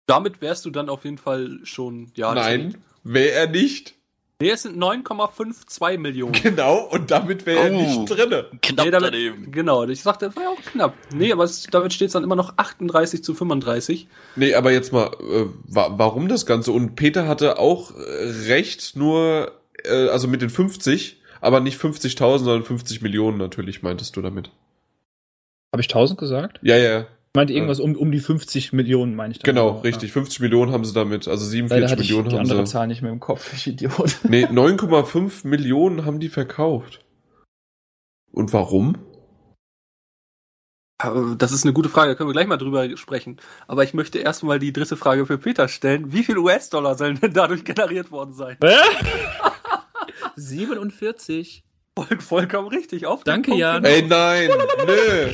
[0.07, 2.35] Damit wärst du dann auf jeden Fall schon, ja.
[2.35, 3.95] Nein, wäre er nicht.
[4.43, 6.33] Nee, es sind 9,52 Millionen.
[6.43, 7.77] Genau, und damit wäre er Oh.
[7.77, 8.47] nicht drinne.
[8.61, 9.53] Knapp nee, damit, daneben.
[9.53, 10.95] Genau, ich sagte, das war ja auch knapp.
[11.15, 14.09] Nee, aber es, damit steht es dann immer noch 38 zu 35.
[14.35, 16.73] Nee, aber jetzt mal, äh, wa warum das Ganze?
[16.73, 18.01] Und Peter hatte auch äh,
[18.49, 19.53] recht, nur,
[19.85, 24.51] äh, also mit den 50, aber nicht 50.000, sondern 50 Millionen natürlich, meintest du damit.
[25.73, 26.59] Habe ich 1000 gesagt?
[26.63, 29.39] Ja, ja, meinte irgendwas um, um die 50 Millionen, meine ich.
[29.39, 29.55] dann.
[29.55, 29.81] genau, Ja.
[29.81, 30.13] richtig.
[30.13, 32.73] 50 Millionen haben sie damit, also Leider 47 hatte ich Millionen die haben andere sie.
[32.73, 34.19] Zahl nicht mehr im Kopf, ich Idiot.
[34.29, 37.05] Nee, 9,5 Millionen haben die verkauft.
[38.33, 38.97] Und warum?
[40.99, 43.39] Aber Das ist eine gute Frage, da können wir gleich mal drüber sprechen.
[43.67, 46.13] Aber ich möchte erstmal die dritte Frage für Peter stellen.
[46.13, 48.57] Wie viel US-Dollar sollen denn dadurch generiert worden sein?
[50.37, 51.65] 47.
[51.99, 53.05] Voll, vollkommen richtig.
[53.05, 53.85] Auf den Danke, Punkt Jan.
[53.85, 54.49] Ey, nein,
[54.87, 55.29] nö.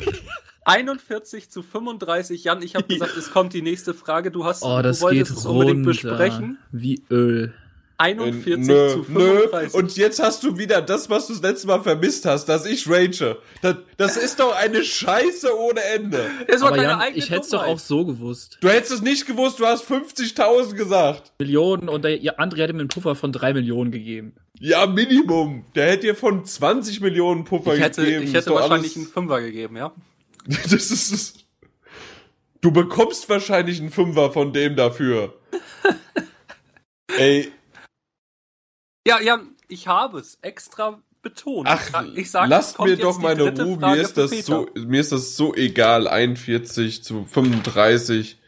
[0.69, 2.43] 41 zu 35.
[2.43, 4.31] Jan, ich habe gesagt, es kommt die nächste Frage.
[4.31, 5.87] Du hast, Oh, das du wolltest geht es unbedingt runter.
[5.89, 6.57] besprechen.
[6.71, 7.53] Wie Öl.
[7.97, 9.19] 41 Äh, nö, zu nö.
[9.49, 9.73] 35.
[9.73, 12.89] Und jetzt hast du wieder das, was du das letzte Mal vermisst hast, dass ich
[12.89, 13.37] rage.
[13.61, 16.23] Das, das ist doch eine Scheiße ohne Ende.
[16.47, 18.57] das war Aber deine Jan, eigene ich hätte es doch auch so gewusst.
[18.61, 21.33] Du hättest es nicht gewusst, du hast 50.000 gesagt.
[21.39, 24.33] Millionen und der ihr André hätte mir einen Puffer von 3 Millionen gegeben.
[24.61, 25.65] Ja, Minimum.
[25.75, 28.23] Der hätte dir von 20 Millionen Puffer Ich hätte, gegeben.
[28.23, 29.91] ich hätte wahrscheinlich alles- einen Fünfer gegeben, ja.
[30.63, 31.33] Das ist es.
[32.61, 35.39] Du bekommst wahrscheinlich einen Fünfer von dem dafür.
[37.17, 37.51] Ey,
[39.07, 41.67] Ja, Jan, ich habe es extra betont.
[41.69, 43.77] ach, ich sag, lass es kommt mir doch meine Ruhe.
[43.77, 44.43] Mir ist, das Peter.
[44.43, 46.07] so, mir ist das so egal.
[46.07, 48.39] 41 zu 35.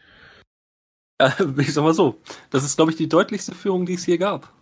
[1.20, 4.18] Ja, ich sag mal so, das ist, glaube ich, die deutlichste Führung, die es hier
[4.18, 4.52] gab.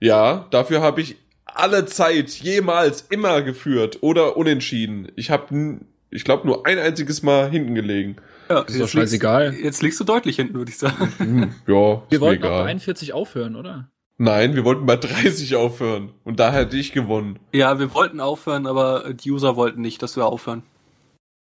[0.00, 5.10] Ja, dafür habe ich alle Zeit jemals immer geführt oder unentschieden.
[5.16, 5.80] Ich habe,
[6.10, 8.16] ich glaube, nur ein einziges Mal hinten gelegen.
[8.48, 9.50] Ja, ist doch jetzt scheißegal.
[9.50, 11.12] Liegst, jetzt liegst du deutlich hinten, würde ich sagen.
[11.18, 12.66] Hm, ja, Wir ist mir wollten egal.
[12.66, 13.88] 41 aufhören, oder?
[14.18, 16.12] Nein, wir wollten bei 30 aufhören.
[16.24, 17.38] Und da hätte ich gewonnen.
[17.52, 20.62] Ja, wir wollten aufhören, aber die User wollten nicht, dass wir aufhören.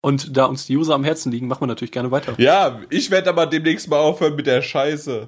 [0.02, 2.36] Und da uns die User am Herzen liegen, machen wir natürlich gerne weiter.
[2.38, 5.28] Ja, ich werde aber demnächst mal aufhören mit der Scheiße.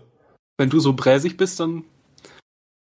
[0.57, 1.85] Wenn du so bräsig bist, dann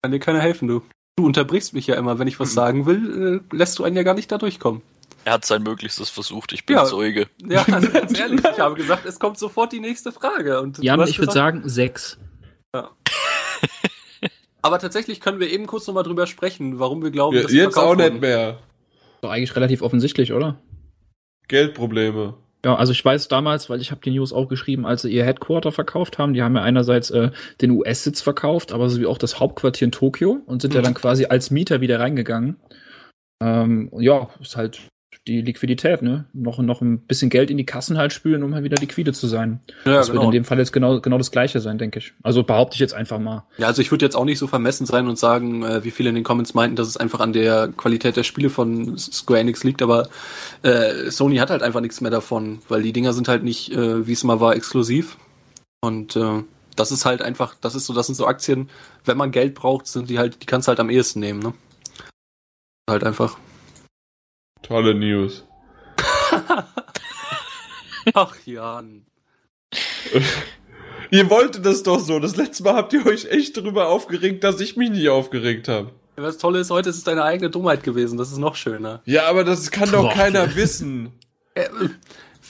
[0.03, 0.82] kann dir keiner helfen, du.
[1.16, 2.55] Du unterbrichst mich ja immer, wenn ich was Mhm.
[2.55, 4.82] sagen will, äh, lässt du einen ja gar nicht da durchkommen.
[5.25, 6.85] Er hat sein Möglichstes versucht, ich bin Ja.
[6.85, 7.27] Zeuge.
[7.47, 10.61] Ja, also ganz ehrlich, ich habe gesagt, es kommt sofort die nächste Frage.
[10.61, 12.19] Und Jan, ich würde sagen 6.
[14.62, 17.79] Aber tatsächlich können wir eben kurz nochmal drüber sprechen, warum wir glauben, Ja, dass jetzt
[17.79, 18.59] auch nicht mehr.
[19.21, 20.59] Doch eigentlich relativ offensichtlich, oder?
[21.49, 22.35] Geldprobleme.
[22.64, 25.25] Ja, also ich weiß damals, weil ich habe die News auch geschrieben, als sie ihr
[25.25, 26.35] Headquarter verkauft haben.
[26.35, 30.41] Die haben ja einerseits äh, den US-Sitz verkauft, aber sowie auch das Hauptquartier in Tokio
[30.45, 30.77] und sind mhm.
[30.77, 32.57] ja dann quasi als Mieter wieder reingegangen.
[33.41, 34.81] Ähm, ja, ist halt
[35.29, 36.24] die Liquidität, ne?
[36.33, 39.26] Noch, noch ein bisschen Geld in die Kassen halt spülen, um halt wieder liquide zu
[39.26, 39.61] sein.
[39.85, 40.22] Ja, das genau.
[40.22, 42.14] wird in dem Fall jetzt genau, genau das Gleiche sein, denke ich.
[42.22, 43.45] Also behaupte ich jetzt einfach mal.
[43.59, 46.09] Ja, also ich würde jetzt auch nicht so vermessen sein und sagen, äh, wie viele
[46.09, 49.62] in den Comments meinten, dass es einfach an der Qualität der Spiele von Square Enix
[49.62, 50.09] liegt, aber
[50.62, 54.07] äh, Sony hat halt einfach nichts mehr davon, weil die Dinger sind halt nicht, äh,
[54.07, 55.18] wie es mal war, exklusiv.
[55.81, 56.43] Und äh,
[56.74, 58.70] das ist halt einfach, das ist so, das sind so Aktien,
[59.05, 61.53] wenn man Geld braucht, sind die halt, die kannst du halt am ehesten nehmen, ne?
[62.89, 63.37] Halt einfach.
[64.63, 65.45] Tolle News.
[68.15, 69.07] Ach, Jan.
[71.11, 72.19] ihr wolltet das doch so.
[72.19, 75.93] Das letzte Mal habt ihr euch echt darüber aufgeregt, dass ich mich nicht aufgeregt habe.
[76.17, 78.19] Ja, was Tolle ist, heute ist es deine eigene Dummheit gewesen.
[78.19, 79.03] Das ist noch schöner.
[79.05, 81.13] Ja, aber das kann doch keiner wissen.
[81.55, 81.69] Äh,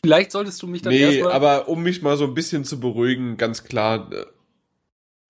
[0.03, 1.29] vielleicht solltest du mich dann nee, erstmal...
[1.29, 4.11] Nee, aber um mich mal so ein bisschen zu beruhigen, ganz klar...
[4.13, 4.25] Äh,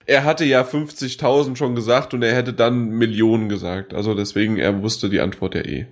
[0.07, 3.93] er hatte ja 50.000 schon gesagt und er hätte dann Millionen gesagt.
[3.93, 5.87] Also deswegen, er wusste die Antwort ja eh.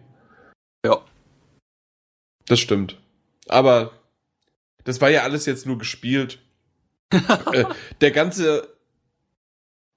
[2.49, 2.99] Das stimmt.
[3.49, 3.93] Aber
[4.85, 6.39] das war ja alles jetzt nur gespielt.
[7.53, 7.65] äh,
[8.01, 8.69] der ganze,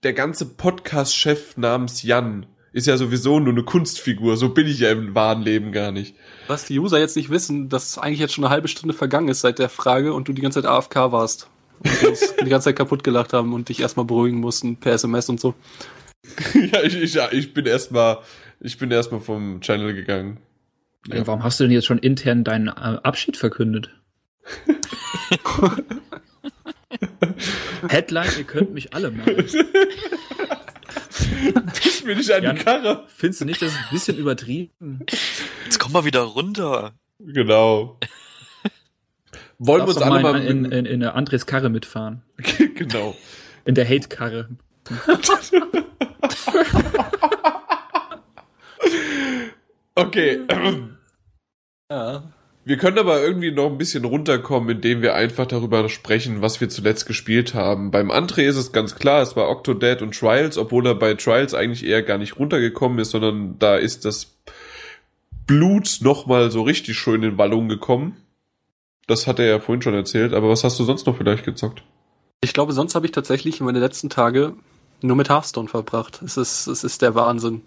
[0.04, 4.38] der ganze Podcast-Chef namens Jan ist ja sowieso nur eine Kunstfigur.
[4.38, 6.16] So bin ich ja im wahren Leben gar nicht.
[6.48, 9.42] Was die User jetzt nicht wissen, dass eigentlich jetzt schon eine halbe Stunde vergangen ist
[9.42, 11.48] seit der Frage und du die ganze Zeit AFK warst.
[11.84, 15.30] Und uns die ganze Zeit kaputt gelacht haben und dich erstmal beruhigen mussten per SMS
[15.30, 15.56] und so.
[16.54, 18.20] ja, ich, ich, ich bin erstmal,
[18.60, 20.40] ich bin erstmal vom Channel gegangen.
[21.08, 21.26] Ja.
[21.26, 23.90] Warum hast du denn jetzt schon intern deinen äh, Abschied verkündet?
[27.88, 29.26] Headline, ihr könnt mich alle mal.
[31.74, 33.06] Piss mir nicht an Jan, die Karre.
[33.08, 35.06] Findest du nicht, das ist ein bisschen übertrieben?
[35.66, 36.94] Jetzt komm mal wieder runter.
[37.20, 38.00] Genau.
[39.58, 42.24] Wollen wir uns alle mal in, in, in der Andres Karre mitfahren?
[42.76, 43.16] genau.
[43.66, 44.50] In der Hate-Karre.
[50.00, 50.40] Okay.
[51.92, 52.24] Ja.
[52.66, 56.70] Wir können aber irgendwie noch ein bisschen runterkommen, indem wir einfach darüber sprechen, was wir
[56.70, 57.90] zuletzt gespielt haben.
[57.90, 61.56] Beim André ist es ganz klar, es war Octodad und Trials, obwohl er bei Trials
[61.56, 64.38] eigentlich eher gar nicht runtergekommen ist, sondern da ist das
[65.48, 68.18] Blut nochmal so richtig schön in Wallung gekommen.
[69.08, 71.82] Das hat er ja vorhin schon erzählt, aber was hast du sonst noch vielleicht gezockt?
[72.42, 74.54] Ich glaube, sonst habe ich tatsächlich meine letzten Tage
[75.02, 76.22] nur mit Hearthstone verbracht.
[76.22, 77.64] Es ist, es ist der Wahnsinn.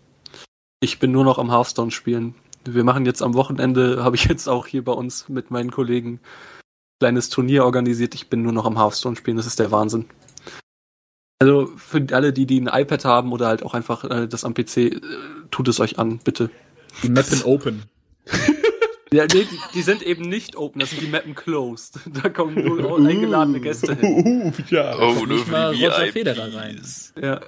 [0.82, 2.34] Ich bin nur noch am Hearthstone spielen.
[2.64, 6.14] Wir machen jetzt am Wochenende, habe ich jetzt auch hier bei uns mit meinen Kollegen
[6.14, 6.20] ein
[6.98, 8.16] kleines Turnier organisiert.
[8.16, 9.36] Ich bin nur noch am Hearthstone spielen.
[9.36, 10.06] Das ist der Wahnsinn.
[11.38, 14.54] Also für alle, die, die ein iPad haben oder halt auch einfach äh, das am
[14.54, 15.00] PC, äh,
[15.52, 16.50] tut es euch an, bitte.
[17.02, 17.84] Die Mappen open.
[19.12, 22.00] Ja, nee, die, die, sind eben nicht open, das sind die Mappen closed.
[22.22, 24.24] Da kommen nur eingeladene Gäste hin.
[24.24, 24.96] Uh, ja.
[24.98, 26.80] Oh, nur für die Roger Federer rein.
[27.20, 27.42] Ja,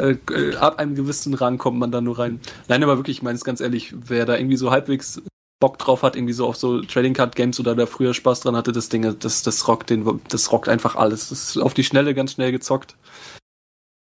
[0.00, 2.40] äh, äh, ab einem gewissen Rang kommt man da nur rein.
[2.68, 5.22] Nein, aber wirklich, ich meine es ganz ehrlich, wer da irgendwie so halbwegs
[5.60, 8.56] Bock drauf hat, irgendwie so auf so Trading Card Games oder da früher Spaß dran
[8.56, 11.28] hatte, das Ding, das, das rockt den, das rockt einfach alles.
[11.28, 12.96] Das ist auf die Schnelle ganz schnell gezockt.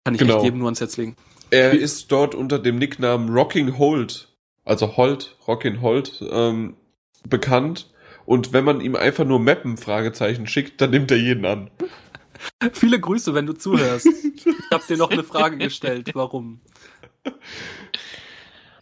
[0.04, 0.44] Kann ich genau.
[0.44, 1.16] jedem nur ans Herz legen.
[1.50, 4.28] Er ist dort unter dem Nicknamen Rocking Hold,
[4.66, 6.76] also Hold, Rocking Hold, ähm,
[7.28, 7.90] bekannt.
[8.26, 11.70] Und wenn man ihm einfach nur Mappen Fragezeichen schickt, dann nimmt er jeden an.
[12.74, 14.08] Viele Grüße, wenn du zuhörst.
[14.08, 16.12] Ich habe dir noch eine Frage gestellt.
[16.14, 16.62] Warum?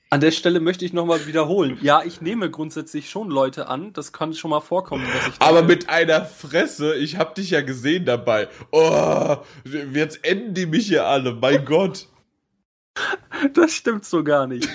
[0.10, 1.78] An der Stelle möchte ich nochmal wiederholen.
[1.82, 3.92] Ja, ich nehme grundsätzlich schon Leute an.
[3.94, 5.42] Das kann schon mal vorkommen, dass ich.
[5.42, 6.96] Aber mit einer Fresse.
[6.96, 8.48] Ich hab dich ja gesehen dabei.
[8.72, 9.38] Oh,
[9.94, 11.34] jetzt enden die mich hier alle.
[11.34, 12.08] Mein Gott.
[13.54, 14.70] Das stimmt so gar nicht.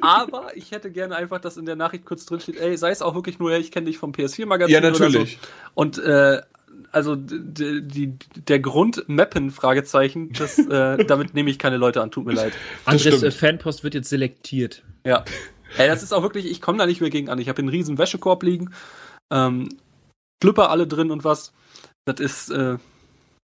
[0.00, 3.02] Aber ich hätte gerne einfach, dass in der Nachricht kurz drin steht, ey, sei es
[3.02, 4.72] auch wirklich nur, ich kenne dich vom PS4-Magazin.
[4.72, 5.38] Ja, natürlich.
[5.42, 5.48] So.
[5.74, 6.40] Und äh,
[6.96, 8.18] also die, die,
[8.48, 12.54] der Grund Mappen, Fragezeichen, das, äh, damit nehme ich keine Leute an, tut mir leid.
[12.86, 14.82] Andres äh, Fanpost wird jetzt selektiert.
[15.04, 15.26] Ja.
[15.76, 17.38] Ey, das ist auch wirklich, ich komme da nicht mehr gegen an.
[17.38, 18.72] Ich habe einen riesen Wäschekorb liegen,
[19.30, 19.68] ähm,
[20.42, 21.52] Schlüpper alle drin und was.
[22.06, 22.78] Das ist, äh,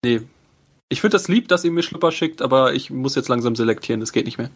[0.05, 0.21] nee.
[0.91, 4.01] Ich finde das lieb, dass ihr mir Schlüpper schickt, aber ich muss jetzt langsam selektieren,
[4.01, 4.51] das geht nicht mehr.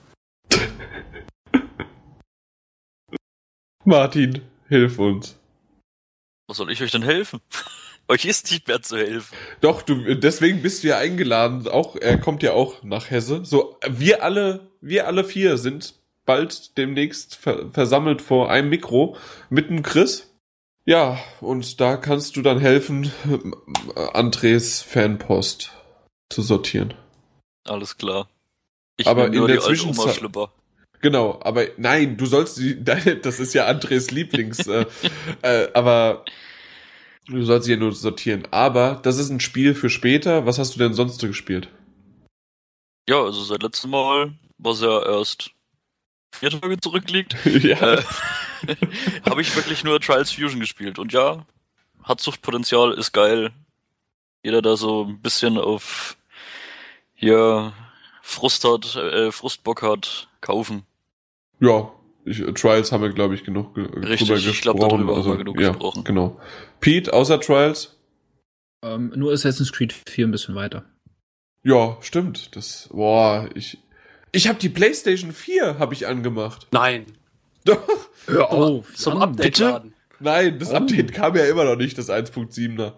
[3.87, 5.39] Martin, hilf uns.
[6.47, 7.41] Was soll ich euch denn helfen?
[8.09, 9.35] Euch ist nicht mehr zu helfen.
[9.61, 11.67] Doch, du, deswegen bist du ja eingeladen.
[11.69, 13.45] Auch, er kommt ja auch nach Hesse.
[13.45, 15.95] So, wir alle, wir alle vier sind
[16.25, 19.17] bald demnächst ver versammelt vor einem Mikro
[19.51, 20.31] mit dem Chris.
[20.85, 23.13] Ja, und da kannst du dann helfen,
[24.13, 25.73] Andres Fanpost
[26.29, 26.95] zu sortieren.
[27.65, 28.29] Alles klar.
[28.97, 30.21] Ich aber in der Zwischenzeit.
[31.01, 34.87] Genau, aber nein, du sollst die, deine, das ist ja Andres Lieblings, äh,
[35.43, 36.25] äh, aber
[37.27, 38.49] Du sollst sie ja nur sortieren.
[38.51, 40.47] Aber das ist ein Spiel für später.
[40.47, 41.69] Was hast du denn sonst so gespielt?
[43.09, 45.51] Ja, also seit letztem Mal, was ja erst
[46.33, 47.95] vier Tage zurückliegt, ja.
[47.95, 48.03] äh,
[49.29, 50.99] habe ich wirklich nur Trials Fusion gespielt.
[50.99, 51.47] Und ja,
[52.03, 53.53] hat Suchtpotenzial, ist geil.
[54.43, 56.17] Jeder, der so ein bisschen auf
[57.15, 57.73] hier
[58.23, 60.85] Frust hat, äh, Frustbock hat, kaufen.
[61.61, 61.93] Ja,
[62.25, 65.07] ich, äh, Trials haben wir, glaube ich, genug ge Richtig, drüber ich glaub, gesprochen.
[65.07, 66.05] darüber haben wir genug ja, gesprochen.
[66.05, 66.41] Genau.
[66.81, 67.99] Pete, außer Trials?
[68.85, 70.85] Ähm, nur Assassin's Creed 4 ein bisschen weiter.
[71.65, 72.57] Ja, stimmt.
[72.57, 73.79] Das, boah, ich,
[74.33, 76.67] ich habe die PlayStation 4 habe ich angemacht.
[76.73, 77.07] Nein.
[77.65, 77.87] Doch.
[78.27, 78.93] Hör auf!
[78.95, 79.65] Zum Update bitte?
[79.65, 79.95] laden.
[80.19, 80.77] Nein, das Oh.
[80.77, 82.93] Update kam ja immer noch nicht, das 1.7er.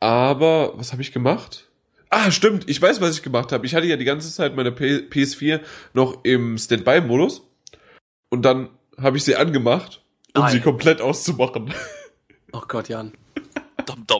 [0.00, 1.68] Aber, was habe ich gemacht?
[2.08, 3.64] Ah, stimmt, ich weiß, was ich gemacht habe.
[3.66, 5.60] Ich hatte ja die ganze Zeit meine P PS4
[5.94, 7.42] noch im Standby-Modus.
[8.30, 10.02] Und dann habe ich sie angemacht,
[10.34, 10.52] um Nein.
[10.52, 11.74] sie komplett auszumachen.
[12.52, 13.12] Oh Gott, Jan.
[13.86, 14.18] Dam, dam.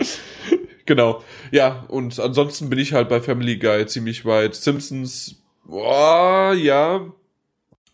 [0.86, 1.24] genau.
[1.50, 4.54] Ja, und ansonsten bin ich halt bei Family Guy ziemlich weit.
[4.54, 5.34] Simpsons,
[5.64, 7.12] boah, ja.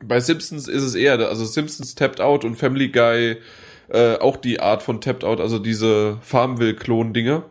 [0.05, 3.39] Bei Simpsons ist es eher, also Simpsons Tapped Out und Family Guy
[3.89, 7.45] äh, auch die Art von Tapped Out, also diese Farmville-Klon-Dinger.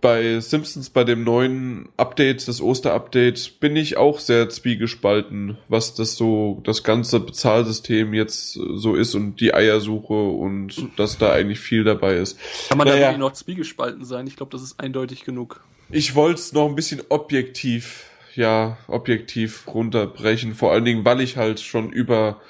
[0.00, 6.14] Bei Simpsons, bei dem neuen Update, das Oster-Update, bin ich auch sehr zwiegespalten, was das
[6.16, 11.84] so, das ganze Bezahlsystem jetzt so ist und die Eiersuche und dass da eigentlich viel
[11.84, 12.38] dabei ist.
[12.68, 13.06] Kann man da Naja.
[13.08, 14.26] wirklich noch zwiegespalten sein?
[14.26, 15.62] Ich glaube, das ist eindeutig genug.
[15.90, 20.54] Ich wollte es noch ein bisschen objektiv, ja, objektiv runterbrechen.
[20.54, 22.40] Vor allen Dingen, weil ich halt schon über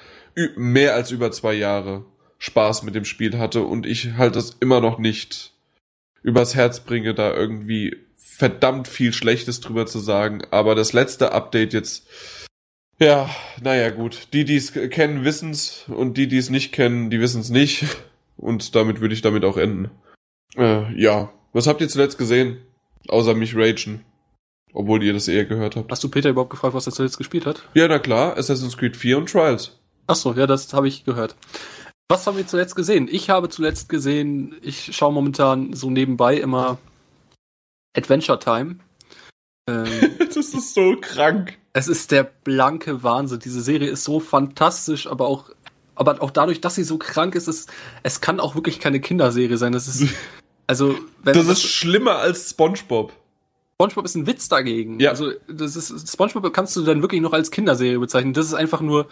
[0.55, 2.05] mehr als über zwei Jahre
[2.37, 5.51] Spaß mit dem Spiel hatte und ich halt das immer noch nicht
[6.23, 10.41] übers Herz bringe, da irgendwie verdammt viel Schlechtes drüber zu sagen.
[10.51, 12.07] Aber das letzte Update jetzt,
[12.99, 13.29] ja,
[13.61, 14.27] naja gut.
[14.33, 17.85] Die, die es kennen, wissen's und die, die es nicht kennen, die wissen's nicht.
[18.37, 19.91] Und damit würde ich damit auch enden.
[20.57, 21.31] Äh, ja.
[21.53, 22.57] Was habt ihr zuletzt gesehen?
[23.07, 24.03] Außer mich ragen.
[24.73, 25.91] Obwohl ihr das eher gehört habt.
[25.91, 27.61] Hast du Peter überhaupt gefragt, was er zuletzt gespielt hat?
[27.75, 29.77] Ja, na klar, Assassin's Creed 4 und Trials.
[30.07, 31.35] Ach so, ja, das habe ich gehört.
[32.11, 33.07] Was haben wir zuletzt gesehen?
[33.09, 36.77] Ich habe zuletzt gesehen, ich schaue momentan so nebenbei immer
[37.95, 38.79] Adventure Time.
[39.65, 39.85] Ähm,
[40.19, 41.57] das ist so krank.
[41.71, 43.39] es ist der blanke Wahnsinn.
[43.39, 45.51] Diese Serie ist so fantastisch, aber auch,
[45.95, 47.67] aber auch dadurch, dass sie so krank ist, es,
[48.03, 49.71] es kann auch wirklich keine Kinderserie sein.
[49.71, 50.13] Das ist,
[50.67, 53.13] also, wenn Das ist schlimmer als SpongeBob.
[53.75, 54.99] SpongeBob ist ein Witz dagegen.
[54.99, 55.11] Ja.
[55.11, 58.33] Also, das ist, SpongeBob kannst du dann wirklich noch als Kinderserie bezeichnen.
[58.33, 59.07] Das ist einfach nur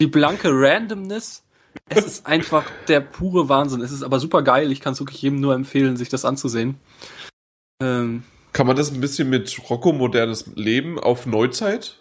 [0.00, 1.42] die blanke Randomness.
[1.88, 3.80] Es ist einfach der pure Wahnsinn.
[3.80, 4.70] Es ist aber super geil.
[4.70, 6.76] Ich kann es wirklich jedem nur empfehlen, sich das anzusehen.
[7.80, 11.96] Ähm, Kann man das ein bisschen mit Rocco modernes Leben auf Neuzeit?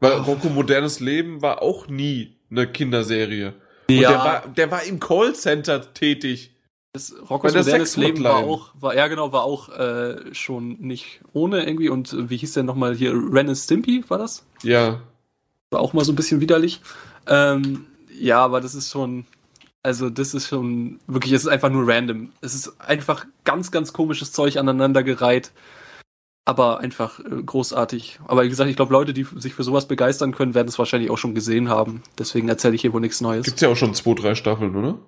[0.00, 3.54] Weil Rocco modernes Leben war auch nie eine Kinderserie.
[3.88, 6.54] Und der war, der war im Callcenter tätig.
[6.92, 11.64] das Rockos modernes Leben war auch, war, ja genau, war auch äh, schon nicht ohne
[11.64, 11.88] irgendwie.
[11.88, 13.12] Und äh, wie hieß der nochmal hier?
[13.12, 14.44] Ren and Stimpy war das?
[14.62, 15.00] Ja.
[15.70, 16.80] War auch mal so ein bisschen widerlich.
[17.26, 17.86] Ähm,
[18.18, 19.26] ja, aber das ist schon,
[19.82, 22.30] also das ist schon wirklich, es ist einfach nur random.
[22.40, 25.52] Es ist einfach ganz, ganz komisches Zeug aneinandergereiht.
[26.44, 28.18] Aber einfach äh, großartig.
[28.26, 31.10] Aber wie gesagt, ich glaube, Leute, die sich für sowas begeistern können, werden es wahrscheinlich
[31.10, 32.02] auch schon gesehen haben.
[32.18, 33.44] Deswegen erzähle ich hier wohl nichts Neues.
[33.44, 34.98] Gibt's ja auch schon zwei, drei Staffeln, oder?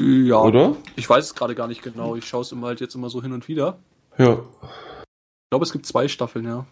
[0.00, 0.76] ja, Oder?
[0.96, 2.16] ich weiß es gerade gar nicht genau.
[2.16, 3.78] Ich schaue es immer halt jetzt immer so hin und wieder.
[4.18, 4.40] Ja.
[4.62, 6.66] Ich glaube, es gibt zwei Staffeln, ja.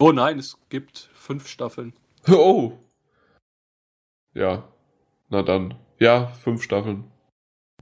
[0.00, 1.92] Oh nein, es gibt fünf Staffeln.
[2.28, 2.72] Oh.
[4.34, 4.64] Ja.
[5.30, 5.74] Na dann.
[5.98, 7.04] Ja, fünf Staffeln.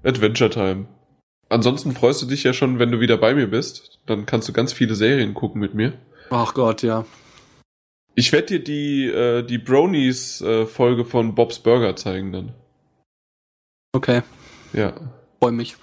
[0.04, 0.86] Adventure Time.
[1.48, 4.00] Ansonsten freust du dich ja schon, wenn du wieder bei mir bist.
[4.06, 5.92] Dann kannst du ganz viele Serien gucken mit mir.
[6.30, 7.04] Ach Gott, ja.
[8.14, 12.54] Ich werde dir die, äh, die Bronies-Folge von Bob's Burger zeigen dann.
[13.94, 14.22] Okay,
[14.72, 14.94] Ja,
[15.38, 15.76] freue mich.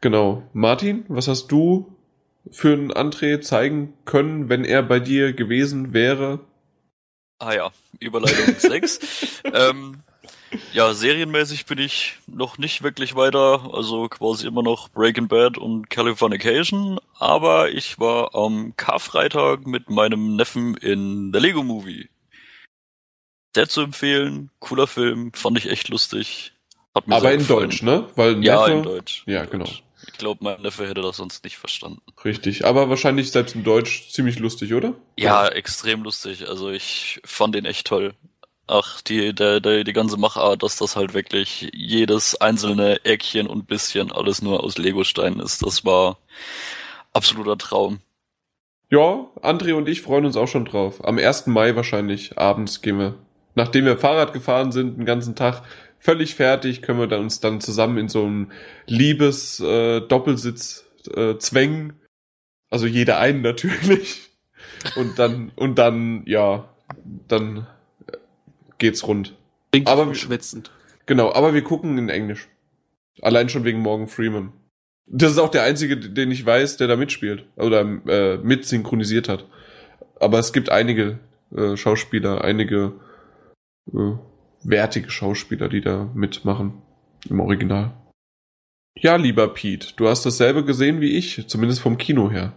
[0.00, 0.42] genau.
[0.52, 1.92] Martin, was hast du
[2.50, 6.40] für einen André zeigen können, wenn er bei dir gewesen wäre?
[7.40, 9.42] Ah ja, Überleitung 6.
[9.52, 10.02] ähm,
[10.76, 15.88] ja, serienmäßig bin ich noch nicht wirklich weiter, also quasi immer noch Breaking Bad und
[15.88, 22.08] Californication, aber ich war am Karfreitag mit meinem Neffen in The Lego Movie.
[23.54, 26.52] Sehr zu empfehlen, cooler Film, fand ich echt lustig.
[26.92, 27.46] Aber in gefallen.
[27.46, 28.08] Deutsch, ne?
[28.14, 29.22] Weil Ja, Neffe- in Deutsch.
[29.26, 29.64] Ja, In genau.
[29.64, 29.82] Deutsch.
[30.08, 32.00] Ich glaube, mein Neffe hätte das sonst nicht verstanden.
[32.24, 32.64] Richtig.
[32.66, 34.94] Aber wahrscheinlich selbst in Deutsch ziemlich lustig, oder?
[35.18, 36.48] Ja, extrem lustig.
[36.48, 38.14] Also ich fand den echt toll.
[38.68, 43.68] Ach, die, der, der, die ganze Machart, dass das halt wirklich jedes einzelne Eckchen und
[43.68, 46.18] bisschen alles nur aus Legosteinen ist, das war
[47.12, 48.00] absoluter Traum.
[48.90, 51.04] Ja, André und ich freuen uns auch schon drauf.
[51.04, 51.46] Am 1.
[51.46, 53.14] Mai wahrscheinlich abends gehen wir,
[53.54, 55.62] nachdem wir Fahrrad gefahren sind, den ganzen Tag,
[55.98, 58.50] völlig fertig, können wir dann uns dann zusammen in so einem
[58.86, 60.84] Liebes-Doppelsitz
[61.14, 61.94] äh, äh, zwängen.
[62.70, 64.22] Also jeder einen natürlich.
[64.94, 66.68] Und dann, und dann, ja,
[67.26, 67.66] dann
[68.78, 69.36] geht's rund.
[69.72, 70.70] Klingt Aber- schwitzend.
[71.06, 72.48] Genau, aber wir gucken in Englisch.
[73.22, 74.52] Allein schon wegen Morgan Freeman.
[75.06, 77.46] Das ist auch der einzige, den ich weiß, der da mitspielt.
[77.56, 79.46] Oder äh, mit synchronisiert hat.
[80.18, 81.20] Aber es gibt einige
[81.56, 82.94] äh, Schauspieler, einige
[83.92, 84.12] äh,
[84.64, 86.82] wertige Schauspieler, die da mitmachen.
[87.30, 87.92] Im Original.
[88.98, 92.52] Ja, lieber Pete, du hast dasselbe gesehen wie ich, zumindest vom Kino her.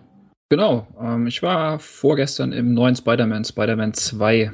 [0.49, 0.87] Genau.
[0.99, 4.51] Ähm, ich war vorgestern im neuen Spider-Man, Spider-Man 2.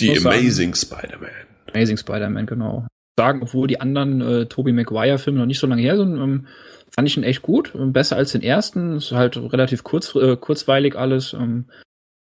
[0.00, 1.30] Die Amazing Spider-Man.
[1.72, 2.86] Amazing Spider-Man, genau.
[3.18, 6.46] Sagen, obwohl die anderen äh, Tobey Maguire-Filme noch nicht so lange her sind, ähm,
[6.90, 7.72] fand ich ihn echt gut.
[7.74, 8.96] Ähm, Besser als den ersten.
[8.96, 11.32] Ist halt relativ kurz, äh, kurzweilig alles.
[11.34, 11.66] Ähm,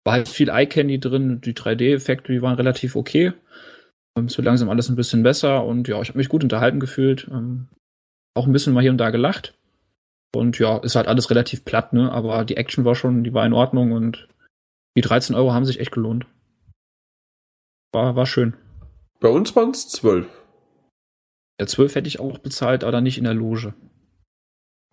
[0.05, 1.41] war halt viel Eye-Candy drin.
[1.41, 3.33] Die 3D-Effekte, die waren relativ okay.
[4.17, 6.81] Ähm, es wird langsam alles ein bisschen besser und ja, ich habe mich gut unterhalten
[6.81, 7.29] gefühlt.
[7.31, 7.69] Ähm,
[8.35, 9.55] auch ein bisschen mal hier und da gelacht.
[10.35, 12.13] Und ja, ist halt alles relativ platt, ne?
[12.13, 14.29] Aber die Action war schon, die war in Ordnung und
[14.97, 16.27] die 13 Euro haben sich echt gelohnt.
[17.93, 18.55] War, war schön.
[19.21, 20.27] Bei uns waren es zwölf.
[21.59, 23.75] Der 12 hätte ich auch bezahlt, aber nicht in der Loge.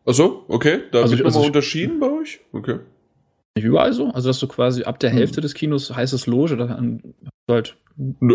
[0.05, 0.81] Achso, okay.
[0.91, 2.39] Da Also wird also nochmal unterschieden bei euch?
[2.53, 2.79] Okay.
[3.55, 4.07] Nicht überall so?
[4.09, 5.17] Also, dass du quasi ab der Hm.
[5.17, 7.13] Hälfte des Kinos heißt es Loge, dann
[7.49, 7.77] halt,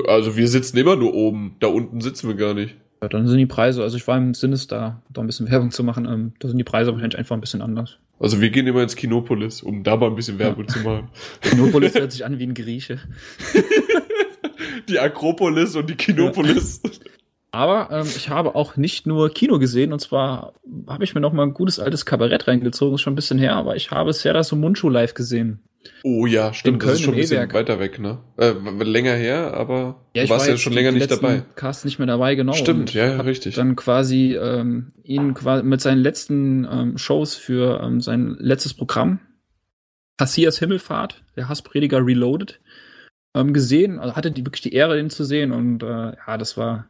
[0.06, 1.56] Also wir sitzen immer nur oben.
[1.60, 2.76] Da unten sitzen wir gar nicht.
[3.02, 5.82] ja, dann sind die Preise, also ich war im Sinister, da ein bisschen Werbung zu
[5.82, 7.98] machen, ähm, da sind die Preise wahrscheinlich einfach ein bisschen anders.
[8.20, 11.08] Also wir gehen immer ins Kinopolis, um da mal ein bisschen Werbung zu machen.
[11.40, 12.98] Kinopolis hört sich an wie ein Grieche.
[14.88, 16.80] Die Akropolis und die Kinopolis.
[17.50, 20.52] Aber ähm, ich habe auch nicht nur Kino gesehen, und zwar
[20.86, 23.56] habe ich mir noch mal ein gutes altes Kabarett reingezogen, ist schon ein bisschen her,
[23.56, 25.60] aber ich habe Serda Sumunchu live gesehen.
[26.02, 26.82] Oh ja, stimmt.
[26.82, 28.18] In Das ist Köln schon ein bisschen weiter weg, ne?
[28.36, 28.52] Äh,
[28.82, 31.42] länger her, aber Ja, du ich warst war ja schon länger nicht dabei.
[31.54, 32.52] Casts nicht mehr dabei, genau.
[32.52, 33.54] Stimmt, ja, richtig.
[33.54, 39.20] Dann quasi ähm, ihn quasi mit seinen letzten ähm, Shows für ähm, sein letztes Programm,
[40.16, 42.60] Passias Himmelfahrt, der Hassprediger Reloaded,
[43.36, 43.98] ähm, gesehen.
[43.98, 45.86] Also hatte die wirklich die Ehre, ihn zu sehen und äh,
[46.26, 46.88] ja, das war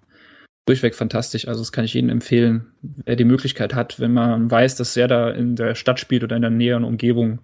[0.66, 1.48] durchweg fantastisch.
[1.48, 5.08] Also das kann ich jedem empfehlen, wer die Möglichkeit hat, wenn man weiß, dass er
[5.08, 7.40] da in der Stadt spielt oder in der näheren Umgebung,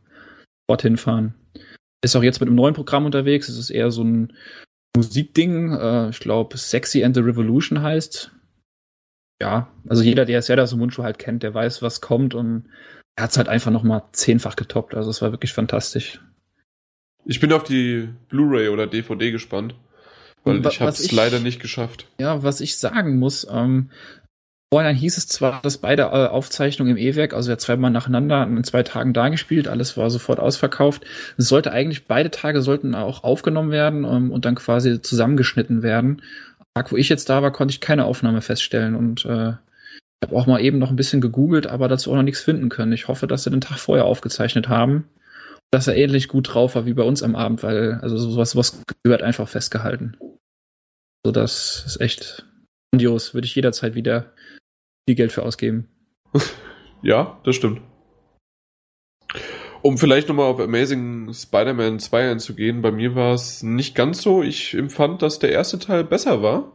[0.68, 1.34] dorthin fahren.
[2.04, 3.48] Ist auch jetzt mit einem neuen Programm unterwegs.
[3.48, 4.32] Es ist eher so ein
[4.94, 5.72] Musikding.
[5.72, 8.30] Äh, ich glaube, Sexy and the Revolution heißt.
[9.42, 12.68] Ja, also jeder, der Serda Sumunchu halt kennt, der weiß, was kommt und
[13.16, 14.94] er hat es halt einfach noch mal zehnfach getoppt.
[14.94, 16.20] Also es war wirklich fantastisch.
[17.26, 19.74] Ich bin auf die Blu-ray oder DVD gespannt,
[20.44, 22.06] weil ich habe es leider nicht geschafft.
[22.18, 23.90] Ja, was ich sagen muss, ähm,
[24.70, 28.62] vorhin hieß es zwar, dass beide äh, Aufzeichnungen im E-Werk, also ja zweimal nacheinander in
[28.64, 31.04] zwei Tagen dargespielt, alles war sofort ausverkauft.
[31.38, 36.22] Es sollte eigentlich, beide Tage sollten auch aufgenommen werden ähm, und dann quasi zusammengeschnitten werden.
[36.58, 39.52] Am Tag, wo ich jetzt da war, konnte ich keine Aufnahme feststellen und äh,
[40.20, 42.68] ich habe auch mal eben noch ein bisschen gegoogelt, aber dazu auch noch nichts finden
[42.68, 42.92] können.
[42.92, 45.04] Ich hoffe, dass sie den Tag vorher aufgezeichnet haben.
[45.74, 48.80] Dass er ähnlich gut drauf war wie bei uns am Abend, weil also sowas, sowas
[49.02, 50.16] gehört einfach festgehalten.
[51.26, 52.46] So, das ist echt
[52.92, 53.34] grandios.
[53.34, 54.32] Würde ich jederzeit wieder
[55.04, 55.88] viel Geld für ausgeben.
[57.02, 57.82] Ja, das stimmt.
[59.82, 64.42] Um vielleicht nochmal auf Amazing Spider-Man 2 einzugehen, bei mir war es nicht ganz so.
[64.42, 66.72] Ich empfand, dass der erste Teil besser war.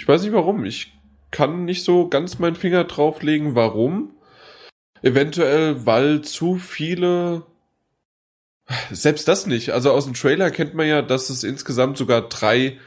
[0.00, 0.64] Ich weiß nicht warum.
[0.64, 0.94] Ich
[1.32, 4.14] kann nicht so ganz meinen Finger drauflegen, warum.
[5.02, 7.42] Eventuell, weil zu viele.
[8.90, 9.70] Selbst das nicht.
[9.70, 12.78] Also aus dem Trailer kennt man ja, dass es insgesamt sogar drei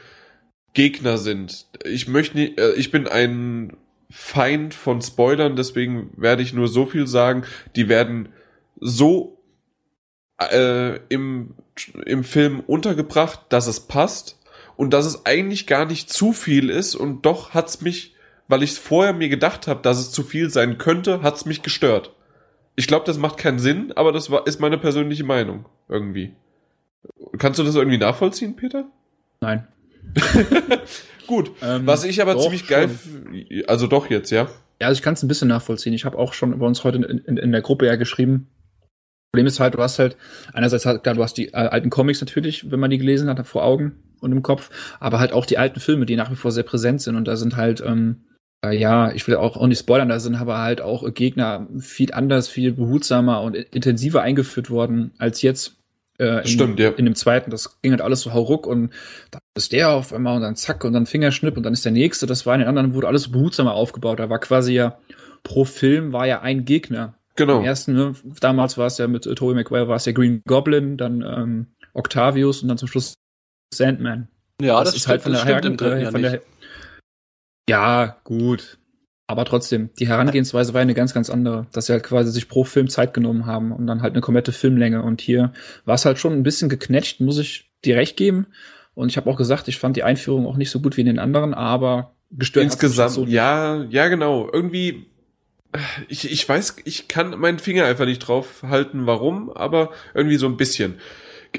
[0.73, 1.67] Gegner sind.
[1.85, 3.77] Ich möchte nicht, äh, ich bin ein
[4.11, 7.43] Feind von Spoilern, deswegen werde ich nur so viel sagen.
[7.75, 8.29] Die werden
[8.79, 9.41] so
[10.39, 11.55] äh, im,
[12.05, 14.39] im Film untergebracht, dass es passt
[14.75, 18.15] und dass es eigentlich gar nicht zu viel ist und doch hat's mich,
[18.47, 22.15] weil ich vorher mir gedacht habe, dass es zu viel sein könnte, hat's mich gestört.
[22.79, 26.31] Ich glaube, das macht keinen Sinn, aber das war, ist meine persönliche Meinung irgendwie.
[27.37, 28.85] Kannst du das irgendwie nachvollziehen, Peter?
[29.41, 29.67] Nein.
[31.27, 31.51] Gut.
[31.61, 32.89] Ähm, Was ich aber doch, ziemlich geil,
[33.67, 34.47] also doch jetzt, ja.
[34.79, 35.91] Ja, also ich kann es ein bisschen nachvollziehen.
[35.91, 38.47] Ich habe auch schon bei uns heute in, in, in der Gruppe ja geschrieben.
[39.33, 40.15] Problem ist halt, du hast halt,
[40.53, 43.45] einerseits halt, klar, du hast die äh, alten Comics natürlich, wenn man die gelesen hat,
[43.45, 44.69] vor Augen und im Kopf,
[45.01, 47.17] aber halt auch die alten Filme, die nach wie vor sehr präsent sind.
[47.17, 48.28] Und da sind halt, ähm, äh,
[48.67, 52.47] ja, ich will auch, auch nicht spoilern, da sind aber halt auch Gegner viel anders,
[52.49, 55.75] viel behutsamer und intensiver eingeführt worden als jetzt.
[56.17, 56.89] Äh, in, Stimmt, ja.
[56.89, 58.91] In dem zweiten, das ging halt alles so hauruck und
[59.31, 61.93] dann ist der auf einmal und dann zack und dann Fingerschnipp und dann ist der
[61.93, 62.25] nächste.
[62.25, 64.19] Das war in den anderen, wurde alles behutsamer aufgebaut.
[64.19, 64.99] Da war quasi ja,
[65.43, 67.13] pro Film war ja ein Gegner.
[67.37, 67.59] Genau.
[67.59, 70.41] Im ersten, ne, damals war es ja mit äh, Tobey Maguire, war es ja Green
[70.45, 73.13] Goblin, dann ähm, Octavius und dann zum Schluss
[73.73, 74.27] Sandman.
[74.61, 76.21] Ja, das, ist stimmt, halt von das der, stimmt im Hergen- dritten äh, ja von
[76.21, 76.33] nicht.
[76.33, 76.41] der
[77.69, 78.77] Ja, gut.
[79.27, 82.63] Aber trotzdem, die Herangehensweise war eine ganz, ganz andere, dass sie halt quasi sich pro
[82.63, 85.03] Film Zeit genommen haben und dann halt eine komplette Filmlänge.
[85.03, 85.53] Und hier
[85.85, 88.47] war es halt schon ein bisschen geknetscht, muss ich dir recht geben.
[88.95, 91.07] Und ich habe auch gesagt, ich fand die Einführung auch nicht so gut wie in
[91.07, 94.49] den anderen, aber gestört Insgesamt, so ja, ja, genau.
[94.51, 95.05] Irgendwie,
[96.07, 100.47] ich, ich weiß, ich kann meinen Finger einfach nicht drauf halten, warum, aber irgendwie so
[100.47, 100.95] ein bisschen.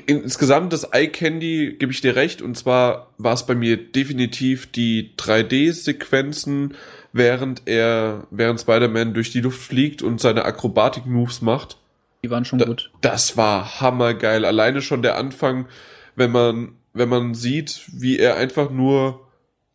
[0.07, 4.71] Insgesamt das Eye Candy gebe ich dir recht, und zwar war es bei mir definitiv
[4.71, 6.75] die 3D-Sequenzen,
[7.13, 11.77] während er, während Spider-Man durch die Luft fliegt und seine Akrobatik-Moves macht.
[12.23, 12.91] Die waren schon Da, gut.
[13.01, 14.45] das war hammergeil.
[14.45, 15.67] Alleine schon der Anfang,
[16.15, 19.27] wenn man, wenn man sieht, wie er einfach nur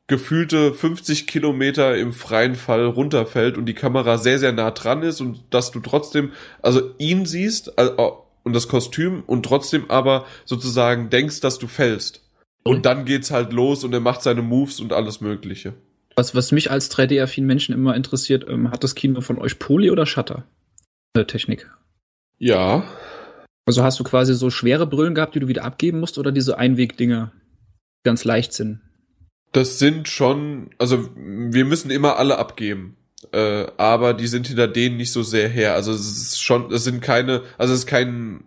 [0.08, 5.20] gefühlte 50 Kilometer im freien Fall runterfällt und die Kamera sehr, sehr nah dran ist
[5.20, 6.32] und dass du trotzdem,
[6.62, 7.90] also ihn siehst äh,
[8.46, 12.22] und das Kostüm und trotzdem aber sozusagen denkst, dass du fällst.
[12.64, 15.74] Und dann geht's halt los und er macht seine Moves und alles Mögliche.
[16.16, 19.92] Was, was mich als 3D-affinen Menschen immer interessiert, ähm, hat das Kino von euch Poly
[19.92, 20.46] oder Shutter?
[21.14, 21.70] Äh, Technik.
[22.40, 22.86] Ja,
[23.66, 26.58] Also hast du quasi so schwere Brillen gehabt, die du wieder abgeben musst, oder diese
[26.58, 28.82] Einwegdinger, die ganz leicht sind?
[29.52, 32.98] Das sind schon, also wir müssen immer alle abgeben.
[33.32, 35.74] Äh, aber die sind hinter denen nicht so sehr her.
[35.74, 38.44] Also es ist schon, es sind keine, also es ist kein,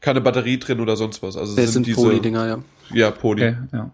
[0.00, 1.36] keine Batterie drin oder sonst was.
[1.36, 2.64] Also es Das sind, sind diese, Poly-Dinger, ja.
[2.92, 3.48] Ja, Poly.
[3.48, 3.92] Okay, ja.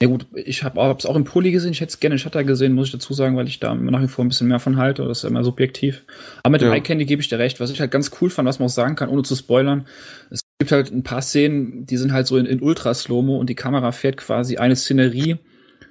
[0.00, 2.44] Ja gut, ich habe es auch im Poly gesehen, ich hätte es gerne in Shutter
[2.44, 4.76] gesehen, muss ich dazu sagen, weil ich da nach wie vor ein bisschen mehr von
[4.76, 6.04] halte, das ist ja immer subjektiv.
[6.44, 6.74] Aber mit dem Ja.
[6.76, 8.72] Eye Candy gebe ich dir recht, was ich halt ganz cool fand, was man auch
[8.72, 9.88] sagen kann, ohne zu spoilern.
[10.30, 13.56] Es gibt halt ein paar Szenen, die sind halt so in, in Ultra-Slow-Mo und die
[13.56, 15.38] Kamera fährt quasi eine Szenerie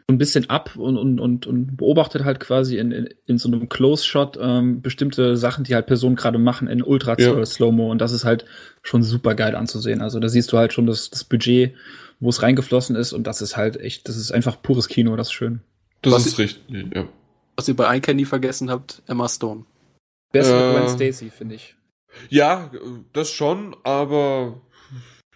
[0.10, 3.68] ein bisschen ab und, und, und, und beobachtet halt quasi in, in, in so einem
[3.68, 6.86] Close-Shot ähm, bestimmte Sachen, die halt Personen gerade machen in Ja.
[6.86, 8.46] Ultra-Slow-Mo und das ist halt
[8.84, 10.02] schon super geil anzusehen.
[10.02, 11.74] Also da siehst du halt schon das, das Budget,
[12.22, 15.28] wo es reingeflossen ist und das ist halt echt, das ist einfach pures Kino, das
[15.28, 15.60] ist schön.
[16.02, 17.08] Das Was- ist richtig, ja.
[17.58, 19.66] Was ihr bei iCandy vergessen habt, Emma Stone.
[20.32, 20.80] Bessere Äh.
[20.80, 21.76] Gwen Stacy, finde ich.
[22.30, 22.72] Ja,
[23.14, 24.62] das schon, aber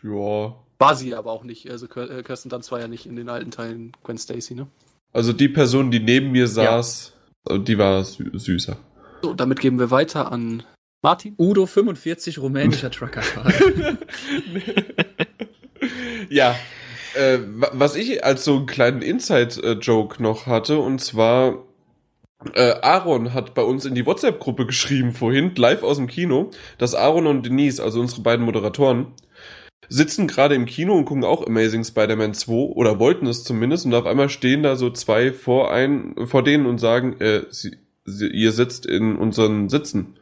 [0.03, 0.56] ja.
[0.82, 1.70] War sie aber auch nicht.
[1.70, 4.68] Also äh, Kirsten Dunst war ja nicht in den alten Teilen Gwen Stacy, ne?
[5.14, 7.14] Also die Person, die neben mir saß,
[7.49, 8.78] äh, die war sü süßer.
[9.22, 10.64] So, damit geben wir weiter an
[11.03, 11.36] Martin.
[11.38, 13.52] Udo 45 rumänischer Truckerfahrer.
[16.30, 16.56] ja,
[17.16, 21.64] äh, wa- was ich als so einen kleinen Inside-Joke noch hatte, und zwar,
[22.53, 26.95] äh, Aaron hat bei uns in die WhatsApp-Gruppe geschrieben vorhin, live aus dem Kino, dass
[26.95, 29.08] Aaron und Denise, also unsere beiden Moderatoren,
[29.91, 33.93] sitzen gerade im Kino und gucken auch Amazing Spider-Man 2 oder wollten es zumindest und
[33.93, 38.27] auf einmal stehen da so zwei vor ein, vor denen und sagen, äh, sie, sie,
[38.27, 40.18] ihr sitzt in unseren Sitzen.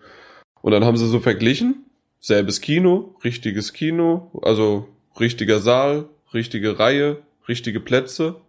[0.62, 1.86] Und dann haben sie so verglichen,
[2.20, 4.88] selbes Kino, richtiges Kino, also
[5.20, 8.42] richtiger Saal, richtige Reihe, richtige Plätze.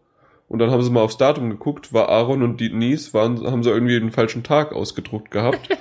[0.49, 3.71] Und dann haben sie mal aufs Datum geguckt, war Aaron und Denise, waren, haben sie
[3.71, 5.69] irgendwie den falschen Tag ausgedruckt gehabt.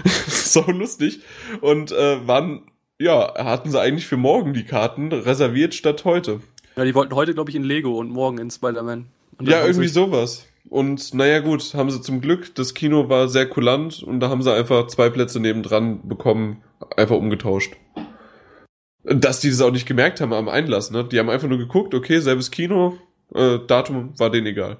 [0.26, 1.20] so lustig.
[1.60, 2.70] Und äh, waren,
[3.02, 6.40] ja, hatten sie eigentlich für morgen die Karten reserviert statt heute.
[6.76, 9.06] Ja, die wollten heute, glaube ich, in Lego und morgen in Spider-Man.
[9.40, 10.46] Ja, irgendwie sowas.
[10.68, 14.42] Und naja gut, haben sie zum Glück, das Kino war sehr kulant und da haben
[14.42, 16.62] sie einfach zwei Plätze nebendran bekommen,
[16.96, 17.74] einfach umgetauscht.
[19.02, 21.04] Dass die das auch nicht gemerkt haben am Einlass, ne?
[21.04, 22.96] Die haben einfach nur geguckt, okay, selbes Kino,
[23.34, 24.78] äh, Datum war denen egal.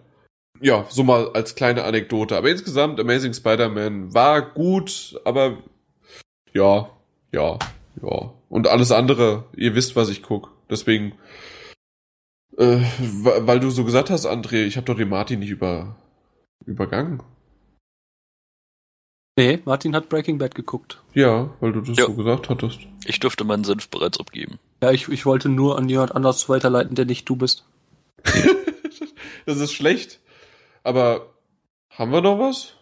[0.61, 2.37] Ja, so mal als kleine Anekdote.
[2.37, 5.59] Aber insgesamt, Amazing Spider-Man war gut, aber
[6.55, 6.89] ja,
[7.33, 7.59] ja,
[8.01, 8.33] ja.
[8.49, 10.53] Und alles andere, ihr wisst, was ich guck.
[10.71, 11.13] Deswegen,
[12.57, 15.97] äh, weil du so gesagt hast, André, ich habe doch den Martin nicht über,
[16.65, 17.23] übergangen.
[19.39, 21.03] Nee, Martin hat Breaking Bad geguckt.
[21.15, 22.05] Ja, weil du das Ja.
[22.05, 22.81] so gesagt hattest.
[23.07, 24.59] Ich dürfte meinen Senf bereits abgeben.
[24.83, 27.65] Ja, ich, ich wollte nur an jemand anders weiterleiten, der nicht du bist.
[29.47, 30.21] das ist schlecht.
[30.83, 31.31] Aber
[31.89, 32.75] haben wir noch was?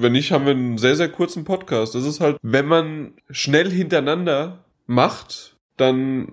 [0.00, 1.94] Wenn nicht, haben wir einen sehr, sehr kurzen Podcast.
[1.94, 6.32] Das ist halt, wenn man schnell hintereinander macht, dann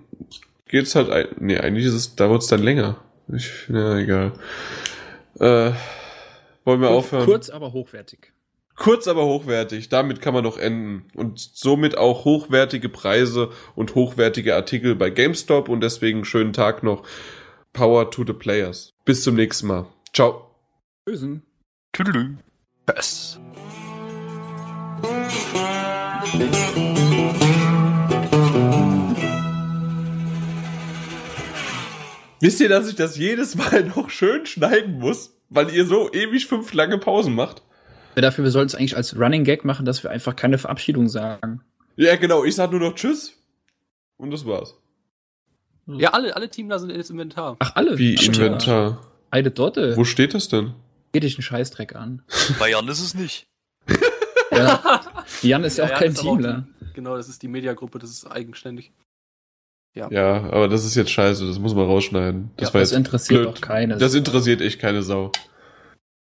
[0.68, 2.96] geht's halt, ein- nee, eigentlich ist es, da wird's dann länger.
[3.32, 4.32] Ich, na, egal.
[5.38, 5.72] Äh,
[6.64, 7.24] wollen wir aufhören?
[7.24, 8.32] Kurz, aber hochwertig.
[8.76, 9.88] Kurz, aber hochwertig.
[9.88, 11.04] Damit kann man noch enden.
[11.14, 15.68] Und somit auch hochwertige Preise und hochwertige Artikel bei GameStop.
[15.68, 17.02] Und deswegen schönen Tag noch.
[17.72, 18.92] Power to the Players.
[19.04, 19.86] Bis zum nächsten Mal.
[20.12, 20.50] Ciao.
[21.04, 21.42] Bösen.
[21.92, 22.36] Tüdelü.
[22.94, 23.38] Yes.
[32.40, 35.32] Wisst ihr, dass ich das jedes Mal noch schön schneiden muss?
[35.48, 37.62] Weil ihr so ewig fünf lange Pausen macht?
[38.14, 41.08] Ja, dafür, wir sollten es eigentlich als Running Gag machen, dass wir einfach keine Verabschiedung
[41.08, 41.62] sagen.
[41.96, 42.44] Ja, genau.
[42.44, 43.32] Ich sag nur noch Tschüss.
[44.16, 44.74] Und das war's.
[45.86, 47.56] Ja, alle, alle Teamler sind jetzt Inventar.
[47.58, 47.96] Ach, alle?
[47.98, 48.38] Wie Stimmt.
[48.38, 49.06] Inventar.
[49.30, 49.96] Eine Dotte.
[49.96, 50.74] Wo steht das denn?
[51.12, 52.22] Geht dich einen Scheißdreck an.
[52.58, 53.46] Bei Jan ist es nicht.
[54.50, 55.00] Ja.
[55.42, 56.66] Jan ist ja, auch kein ist aber Teamler.
[56.80, 58.92] die- Genau, das ist die Mediagruppe, das ist eigenständig.
[59.94, 62.50] Ja, aber das ist jetzt scheiße, das muss man rausschneiden.
[62.56, 63.54] Das Ja, war Das jetzt interessiert blöd.
[63.56, 63.98] doch keinen.
[63.98, 65.32] Das interessiert echt keine Sau.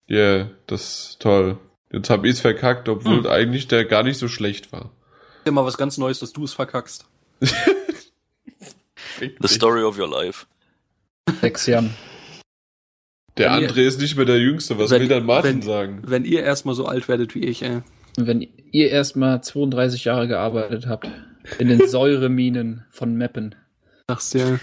[0.08, 1.58] Ja, yeah, das ist toll.
[1.92, 3.28] Jetzt hab ich's verkackt, obwohl Hm.
[3.28, 4.92] eigentlich der gar nicht so schlecht war.
[5.40, 7.06] Ist ja mal was ganz Neues, dass du es verkackst.
[9.20, 10.46] The story of your life.
[11.42, 11.94] Sechs Jahren.
[13.38, 14.78] Der Wenn ihr- André ist nicht mehr der Jüngste.
[14.78, 16.02] Was wenn- will dann Martin wenn- sagen?
[16.06, 17.82] Wenn ihr erstmal so alt werdet wie ich, ey.
[18.18, 18.42] Und wenn
[18.72, 21.08] ihr erstmal 32 Jahre gearbeitet habt,
[21.60, 23.56] in den Säureminen von Meppen,
[24.10, 24.58] Sagst ja.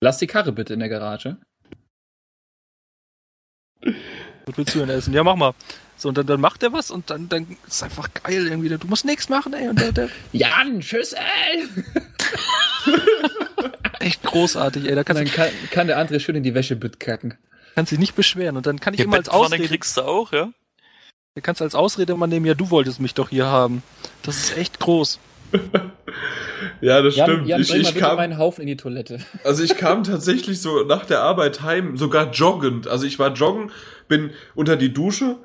[0.00, 1.36] lasst die Karre bitte in der Garage.
[4.46, 5.12] Was willst du denn essen?
[5.12, 5.52] Ja, mach mal.
[5.96, 8.70] So, und dann, dann macht er was und dann, dann ist es einfach geil irgendwie.
[8.70, 9.68] Du musst nichts machen, ey.
[9.68, 11.68] Und der, der Jan, tschüss, ey!
[14.00, 14.94] echt großartig, ey.
[14.96, 17.34] Da kannst dann du kann, kann der André schön in die Wäsche kacken.
[17.76, 18.56] kannst dich nicht beschweren.
[18.56, 20.50] Und dann kann ich Hier immer als Ausrede, kriegst du auch, ja?
[21.34, 23.82] Du kannst als Ausrede immer nehmen, ja, du wolltest mich doch hier haben.
[24.22, 25.18] Das ist echt groß.
[26.80, 27.48] Ja, das Jan, stimmt.
[27.48, 29.18] Jan ich, bring mal ich kam, meinen Haufen in die Toilette.
[29.44, 32.88] also ich kam tatsächlich so nach der Arbeit heim, sogar joggend.
[32.88, 33.70] Also ich war joggen,
[34.08, 35.36] bin unter die Dusche,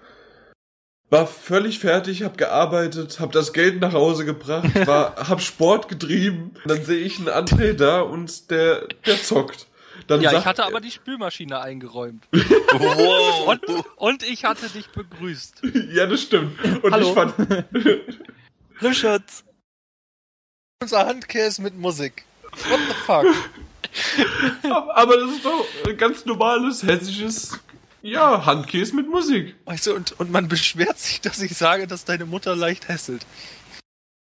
[1.09, 6.53] war völlig fertig, hab gearbeitet, hab das Geld nach Hause gebracht, war, hab Sport getrieben.
[6.65, 9.68] Dann sehe ich einen André da und der, der zockt.
[10.07, 12.27] Dann Ja, ich hatte er- aber die Spülmaschine eingeräumt.
[12.31, 13.47] Wow.
[13.47, 13.61] Und,
[13.97, 15.61] und ich hatte dich begrüßt.
[15.91, 16.61] Ja, das stimmt.
[16.84, 17.07] Und Hallo.
[17.07, 17.34] ich fand,
[18.81, 19.23] Richard.
[20.81, 22.23] Unser Handkäse mit Musik.
[22.69, 23.25] What the fuck?
[24.93, 27.57] aber das ist doch ein ganz normales hessisches,
[28.03, 29.55] ja, Handkäse mit Musik.
[29.65, 33.25] Weißt du, und, und man beschwert sich, dass ich sage, dass deine Mutter leicht hässelt.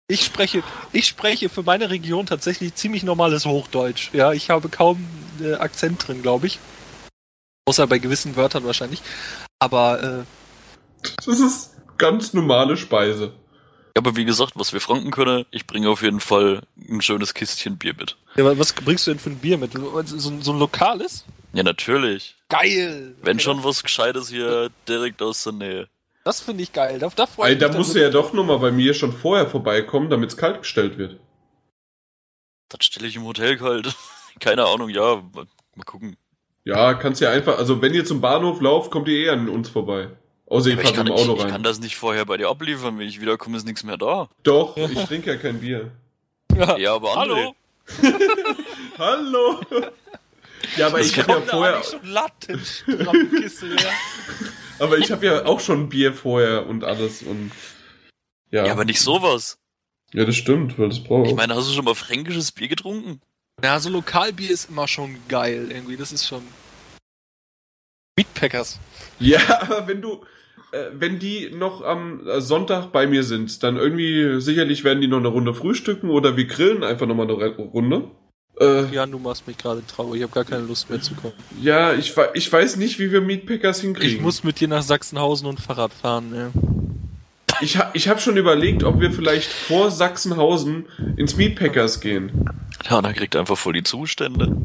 [0.10, 4.10] Ich spreche, ich spreche für meine Region tatsächlich ziemlich normales Hochdeutsch.
[4.14, 5.08] Ja, ich habe kaum
[5.42, 6.60] äh, Akzent drin, glaube ich.
[7.66, 9.02] Außer bei gewissen Wörtern wahrscheinlich.
[9.60, 13.34] Aber äh, Das ist ganz normale Speise.
[13.96, 17.34] Ja, aber wie gesagt, was wir Franken können, ich bringe auf jeden Fall ein schönes
[17.34, 18.18] Kistchen Bier mit.
[18.36, 19.74] ja, wa- was bringst du denn für ein Bier mit?
[19.74, 21.26] So, so ein lokales?
[21.54, 22.36] Ja, natürlich.
[22.50, 23.16] Geil!
[23.22, 25.88] Wenn Okay, schon was Gescheites hier direkt aus der Nähe.
[26.26, 26.98] Das finde ich geil.
[27.00, 27.78] Da, da Ey, da mich.
[27.78, 31.20] musst du ja doch nochmal bei mir schon vorher vorbeikommen, damit es kalt gestellt wird.
[32.70, 33.96] Das stelle ich im Hotel kalt.
[34.40, 35.46] Keine Ahnung, ja, mal,
[35.76, 36.18] mal gucken.
[36.66, 39.70] Ja, kannst ja einfach, also wenn ihr zum Bahnhof lauft, kommt ihr eh an uns
[39.70, 40.10] vorbei.
[40.48, 41.64] Außer ihr fahrt kann, im ich, Auto ich kann rein.
[41.64, 43.00] das nicht vorher bei dir abliefern.
[43.00, 44.30] Wenn ich wiederkomme, ist nichts mehr da.
[44.44, 45.92] Doch, ich trinke ja kein Bier.
[46.56, 46.78] ja.
[46.78, 47.18] Ja, aber André.
[47.18, 47.56] Hallo?
[48.98, 49.62] Hallo!
[50.78, 53.92] Ja, aber Das ich habe ja vorher, Strampkiste leer.
[54.80, 57.52] aber ich habe ja auch schon Bier vorher und alles und
[58.52, 58.66] ja.
[58.66, 59.58] Ja, aber nicht sowas.
[60.14, 61.28] Ja, das stimmt, weil das braucht.
[61.28, 63.20] Ich meine, hast du schon mal fränkisches Bier getrunken?
[63.64, 65.96] Ja, so Lokalbier ist immer schon geil irgendwie.
[65.96, 66.42] Das ist schon.
[68.18, 68.80] Meatpackers.
[69.20, 70.22] Ja, aber wenn du,
[70.72, 75.08] äh, wenn die noch am äh, Sonntag bei mir sind, dann irgendwie, sicherlich werden die
[75.08, 78.12] noch eine Runde frühstücken oder wir grillen einfach nochmal eine Runde.
[78.60, 80.18] Äh, Ja, du machst mich gerade traurig.
[80.18, 81.34] Ich habe gar keine Lust mehr zu kommen.
[81.62, 84.18] ja, ich, ich weiß nicht, wie wir Meatpackers hinkriegen.
[84.18, 86.34] Ich muss mit dir nach Sachsenhausen und Fahrrad fahren.
[86.36, 86.52] Ja.
[87.64, 90.86] Ich, ha ich habe schon überlegt, ob wir vielleicht vor Sachsenhausen
[91.16, 92.46] ins Meatpackers gehen.
[92.90, 94.58] Ja, da kriegt einfach voll die Zustände.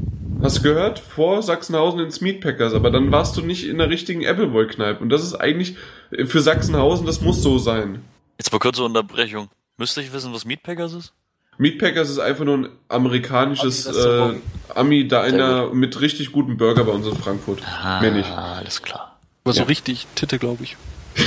[0.42, 0.98] Hast du gehört?
[0.98, 5.00] Vor Sachsenhausen ins Meatpackers, aber dann warst du nicht in der richtigen Appleboy-Kneipe.
[5.00, 5.76] Und das ist eigentlich
[6.10, 8.02] äh, für Sachsenhausen, das muss so sein.
[8.36, 9.48] Jetzt mal kurze Unterbrechung.
[9.76, 11.12] Müsste ich wissen, was Meatpackers ist?
[11.58, 14.34] Meatpackers ist einfach nur ein amerikanisches äh.
[14.74, 17.60] Ami-Diner mit richtig guten Burger bei uns in Frankfurt.
[18.00, 18.28] Mehr nicht.
[18.30, 19.18] Ah, alles klar.
[19.44, 19.66] Aber so Ja.
[19.66, 20.76] richtig Titte, glaube ich.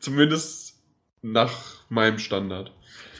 [0.00, 0.67] Zumindest
[1.32, 1.52] nach
[1.88, 2.70] meinem Standard.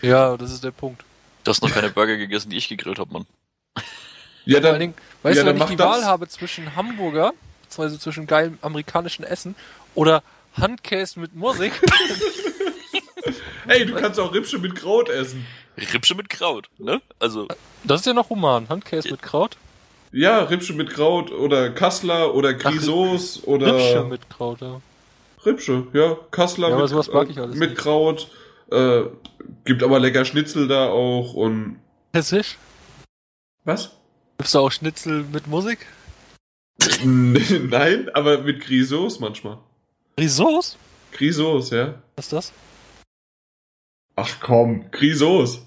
[0.03, 1.05] Ja, das ist der Punkt.
[1.45, 3.27] Du hast noch keine Burger gegessen, die ich gegrillt habe, Mann.
[4.45, 6.09] Ja, Vor allen dann, Dingen, weißt ja, du, wenn dann ich die mach Wahl das.
[6.09, 7.33] habe zwischen Hamburger,
[7.63, 9.55] beziehungsweise zwischen geilem amerikanischen Essen
[9.95, 10.23] oder
[10.55, 11.73] Handkäse mit Musik,
[13.67, 15.47] ey, du kannst auch Rippsche mit Kraut essen.
[15.77, 17.01] Rippsche mit Kraut, ne?
[17.19, 17.47] Also,
[17.85, 18.69] das ist ja noch human.
[18.69, 19.57] Handkäse mit Kraut.
[20.11, 23.75] Ja, Rippsche mit Kraut oder Kassler oder Grisos oder...
[23.75, 24.81] Rippsche mit Kraut, ja.
[25.45, 26.17] Rippsche, ja.
[26.31, 27.77] Kassler Ja, mit, äh, mit.
[27.77, 28.31] Kraut.
[28.71, 29.05] Äh,
[29.65, 31.79] gibt aber lecker Schnitzel da auch und...
[32.13, 32.59] Hessisch?
[33.65, 33.93] Was?
[34.39, 35.87] Gibt's da auch Schnitzel mit Musik?
[37.05, 39.59] Nein, aber mit Grisos manchmal.
[40.19, 40.77] Risottos?
[41.13, 42.03] Grisos, ja.
[42.17, 42.53] Was ist das?
[44.17, 45.63] Ach komm, Grisos.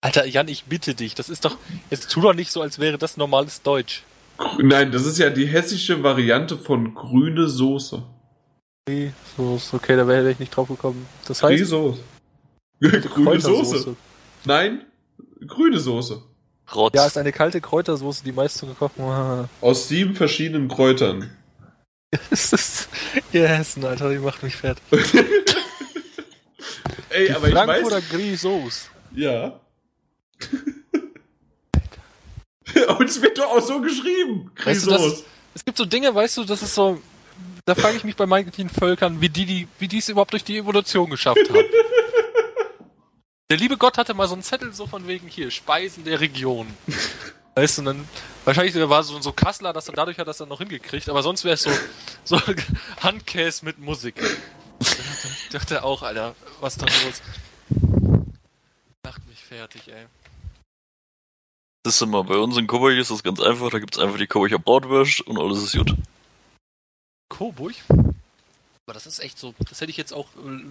[0.00, 1.14] Alter, Jan, ich bitte dich.
[1.14, 1.56] Das ist doch.
[1.90, 4.02] Jetzt tu doch nicht so, als wäre das normales Deutsch.
[4.58, 8.02] Nein, das ist ja die hessische Variante von grüne Soße.
[8.86, 11.06] Ist okay, da wäre ich nicht drauf gekommen.
[11.26, 11.56] Das heißt.
[11.56, 11.98] Grisos.
[12.80, 13.40] grüne.
[13.40, 13.96] Soße.
[14.44, 14.84] Nein,
[15.46, 16.22] grüne Soße.
[16.74, 16.94] Rotz.
[16.94, 19.48] Ja, ist eine kalte Kräutersoße, die meist zu gekocht wurde.
[19.62, 21.30] Aus sieben verschiedenen Kräutern.
[22.30, 22.88] Das ist,
[23.32, 24.76] ihr Hessen, Alter, die macht mich fett.
[27.10, 28.08] Ey, aber ich Frankfurter weiß.
[28.08, 28.88] Grisauce.
[29.16, 29.58] Ja.
[32.96, 34.52] Und es wird doch auch so geschrieben.
[34.64, 35.24] Weißt du, das- Grisos.
[35.54, 37.00] Es gibt so Dinge, weißt du, das ist so.
[37.66, 40.44] Da frage ich mich bei manchen Völkern, wie die, die, wie die es überhaupt durch
[40.44, 41.64] die Evolution geschafft haben.
[43.50, 46.66] Der liebe Gott hatte mal so einen Zettel so von wegen hier, Speisen der Region.
[47.54, 48.08] Weißt du, und dann,
[48.44, 51.44] wahrscheinlich war so, so Kassler, dass er dadurch hat das dann noch hingekriegt, aber sonst
[51.44, 51.70] wäre es so,
[52.24, 52.40] so
[53.02, 54.20] Handkäse mit Musik.
[54.80, 57.22] Ich dachte auch, Alter, was da los?
[59.04, 60.06] Macht mich fertig, ey.
[61.82, 64.26] Das ist immer, bei uns in Coburg ist das ganz einfach, da gibt's einfach die
[64.26, 65.94] Coburger Bratwurst und alles ist gut.
[67.38, 67.74] Coburg?
[67.88, 70.26] Aber das ist echt so, das hätte ich jetzt auch.
[70.36, 70.64] äh,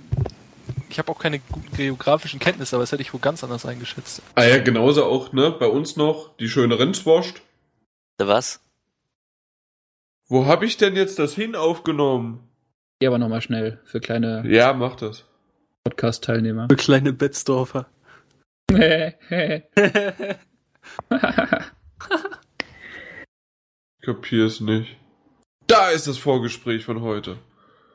[0.89, 1.39] Ich habe auch keine
[1.75, 4.21] geografischen Kenntnisse, aber das hätte ich wohl ganz anders eingeschätzt.
[4.35, 5.51] Ah ja, genauso auch, ne?
[5.51, 7.41] Bei uns noch die schöne Rindswurst.
[8.19, 8.59] Was?
[10.27, 12.47] Wo habe ich denn jetzt das hin aufgenommen?
[13.01, 15.25] Hier aber nochmal schnell für kleine Ja, mach das.
[15.83, 16.67] Podcast-Teilnehmer.
[16.69, 17.87] Für kleine Betzdorfer.
[24.01, 24.97] Kapier's nicht.
[25.67, 27.37] Da ist das Vorgespräch von heute.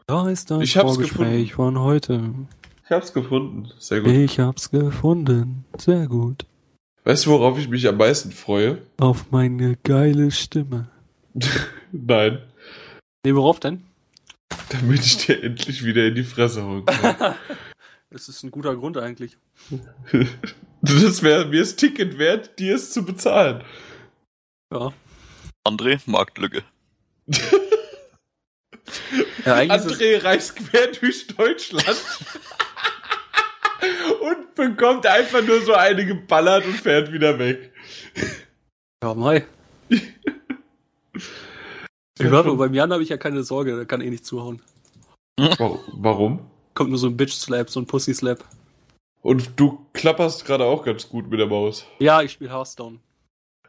[0.06, 2.34] Da ist das Ich Vorgespräch von heute.
[2.84, 3.70] Ich hab's gefunden.
[3.78, 4.12] Sehr gut.
[4.12, 5.64] Ich hab's gefunden.
[5.76, 6.46] Sehr gut.
[7.04, 8.78] Weißt du, worauf ich mich am meisten freue?
[8.98, 10.88] Auf meine geile Stimme.
[11.92, 12.42] Nein.
[13.24, 13.84] Nee, worauf denn?
[14.70, 17.34] Damit ich dir endlich wieder in die Fresse hauen kann.
[18.10, 19.36] Das ist ein guter Grund eigentlich.
[20.80, 23.62] das wäre mir das Ticket wert, dir es zu bezahlen.
[24.72, 24.94] Ja.
[25.66, 26.62] André, Marktlücke.
[29.44, 31.96] Ja André reist quer durch Deutschland
[34.20, 37.72] und bekommt einfach nur so eine geballert und fährt wieder weg.
[39.02, 39.34] ja.
[39.90, 40.02] Ich
[42.30, 44.60] warte, beim Jan habe ich ja keine Sorge, der kann eh nicht zuhauen.
[45.38, 46.50] Wa- Warum?
[46.74, 48.44] Kommt nur so ein Bitch-Slap, so ein Pussy-Slap.
[49.22, 51.86] Und du klapperst gerade auch ganz gut mit der Maus.
[51.98, 52.98] Ja, ich spiele Hearthstone.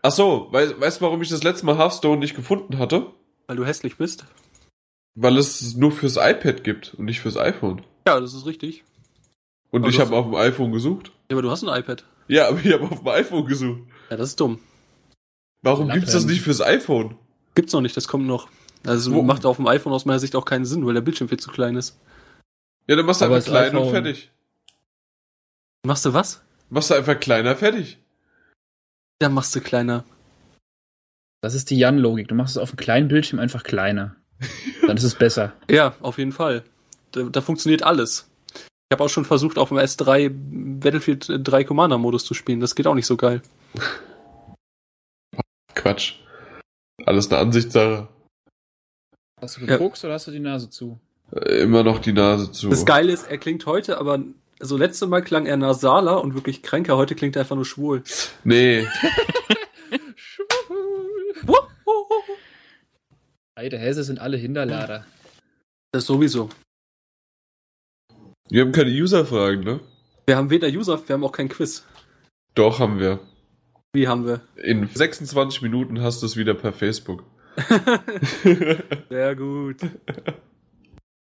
[0.02, 3.08] Ach so, weißt du, warum ich das letzte Mal Hearthstone nicht gefunden hatte?
[3.50, 4.26] Weil du hässlich bist.
[5.16, 7.82] Weil es nur fürs iPad gibt und nicht fürs iPhone.
[8.08, 8.84] Ja, das ist richtig.
[9.72, 11.12] Und Aber ich habe auf dem iPhone gesucht.
[11.32, 12.06] Ja, aber du hast ein iPad.
[12.28, 13.82] Ja, aber ich habe auf dem iPhone gesucht.
[14.12, 14.60] Ja, das ist dumm.
[15.64, 16.00] Warum Lappen.
[16.00, 17.18] gibt's das nicht fürs iPhone?
[17.56, 18.50] Gibt's noch nicht, das kommt noch.
[18.86, 21.28] Also Wo- macht auf dem iPhone aus meiner Sicht auch keinen Sinn, weil der Bildschirm
[21.28, 21.98] viel zu klein ist.
[22.88, 24.32] Ja, dann machst du Aber einfach klein und iPhone- fertig.
[25.88, 26.44] Machst du was?
[26.70, 27.98] Machst du einfach kleiner, fertig.
[29.18, 30.06] Dann machst du kleiner.
[31.42, 32.28] Das ist die Jan-Logik.
[32.28, 34.16] Du machst es auf einem kleinen Bildschirm einfach kleiner.
[34.86, 35.54] Dann ist es besser.
[35.70, 36.64] Ja, auf jeden Fall.
[37.12, 38.30] Da, da funktioniert alles.
[38.56, 40.32] Ich habe auch schon versucht, auf dem S3
[40.80, 42.60] Battlefield 3 Commander-Modus zu spielen.
[42.60, 43.42] Das geht auch nicht so geil.
[45.76, 46.16] Quatsch.
[47.06, 48.08] Alles eine Ansichtssache.
[49.42, 49.68] Hast du Ja.
[49.68, 51.00] gedruckst oder hast du die Nase zu?
[51.34, 52.70] Äh, Immer noch die Nase zu.
[52.70, 54.20] Das Geile ist, er klingt heute, aber
[54.60, 56.98] so letzte Mal klang er nasaler und wirklich kränker.
[56.98, 58.04] Heute klingt er einfach nur schwul.
[58.44, 58.86] Nee,
[63.60, 65.06] Beide Häse sind alle Hinterlader.
[65.92, 66.48] Das sowieso.
[68.50, 69.82] wir haben keine User-Fragen, ne?
[70.28, 71.86] Wir haben weder User, wir haben auch kein Quiz.
[72.56, 73.20] Doch, haben wir.
[73.92, 74.40] Wie haben wir?
[74.56, 77.26] In 26 Minuten hast du es wieder per Facebook.
[79.10, 79.82] Sehr gut.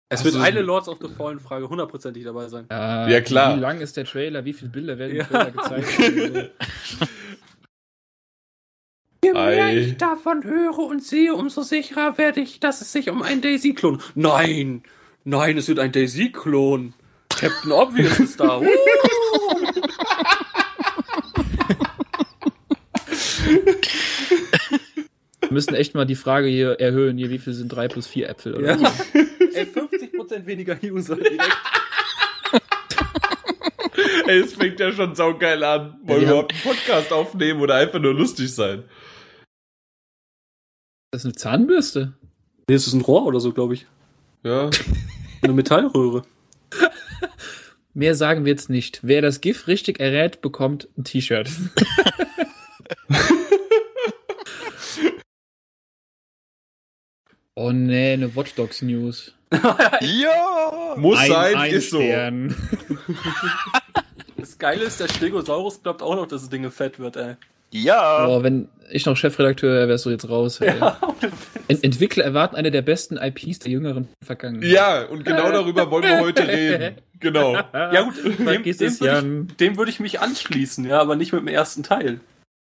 [0.10, 2.66] Es Hast wird eine Lords of the Fallen Frage hundertprozentig dabei sein.
[2.70, 3.56] Ja, Ja, klar.
[3.56, 4.44] Wie lang ist der Trailer?
[4.44, 5.24] Wie viele Bilder werden im Ja.
[5.24, 6.52] Trailer gezeigt?
[9.24, 13.22] Je mehr ich davon höre und sehe, umso sicherer werde ich, dass es sich um
[13.22, 14.02] einen Daisy-Klon.
[14.16, 14.84] Nein!
[15.24, 16.94] Nein, es wird ein Daisy-Klon.
[17.30, 18.60] Captain Obvious ist da.
[18.60, 18.66] Uh.
[25.42, 28.30] Wir müssen echt mal die Frage hier erhöhen, hier, wie viel sind 3 plus 4
[28.30, 28.56] Äpfel?
[28.56, 28.78] Oder?
[28.78, 28.94] Ja.
[29.54, 31.58] Ey, 50% weniger User direkt.
[34.28, 35.96] Ey, es fängt ja schon saugeil an.
[36.04, 38.84] Wollen Ja, wir überhaupt einen Podcast aufnehmen oder einfach nur lustig sein?
[41.12, 42.14] Das ist eine Zahnbürste.
[42.70, 43.88] Nee, es ist ein Rohr oder so, glaube ich.
[44.44, 44.70] Ja.
[45.42, 46.24] Eine Metallröhre.
[47.94, 49.00] Mehr sagen wir jetzt nicht.
[49.04, 51.50] Wer das GIF richtig errät, bekommt ein T-Shirt.
[57.56, 59.34] oh nee, eine Watch Dogs News.
[60.02, 60.96] Ja!
[60.98, 62.02] Muss Ein- sein, ein ist so.
[62.02, 62.54] Stern.
[64.36, 67.38] Das Geile ist, der Stegosaurus glaubt auch noch, dass das Ding fett wird, ey.
[67.72, 68.26] Ja.
[68.26, 70.60] Boah, wenn ich noch Chefredakteur wäre, wärst du jetzt raus.
[70.60, 70.98] Ja.
[71.68, 74.70] Ent Entwickler erwarten eine der besten IPs der jüngeren Vergangenheit.
[74.70, 76.96] Ja, und genau darüber wollen wir heute reden.
[77.20, 77.56] Genau.
[77.74, 81.48] Ja gut, dem, dem würde ich, würd ich, mich anschließen, ja, aber nicht mit dem
[81.48, 82.20] ersten Teil.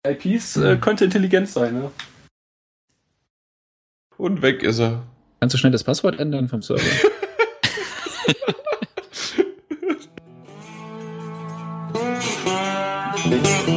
[0.07, 0.81] IPs äh, hm.
[0.81, 1.91] könnte intelligent sein, ne?
[4.17, 5.03] Und weg ist er.
[5.41, 6.81] Kannst du schnell das Passwort ändern vom Server?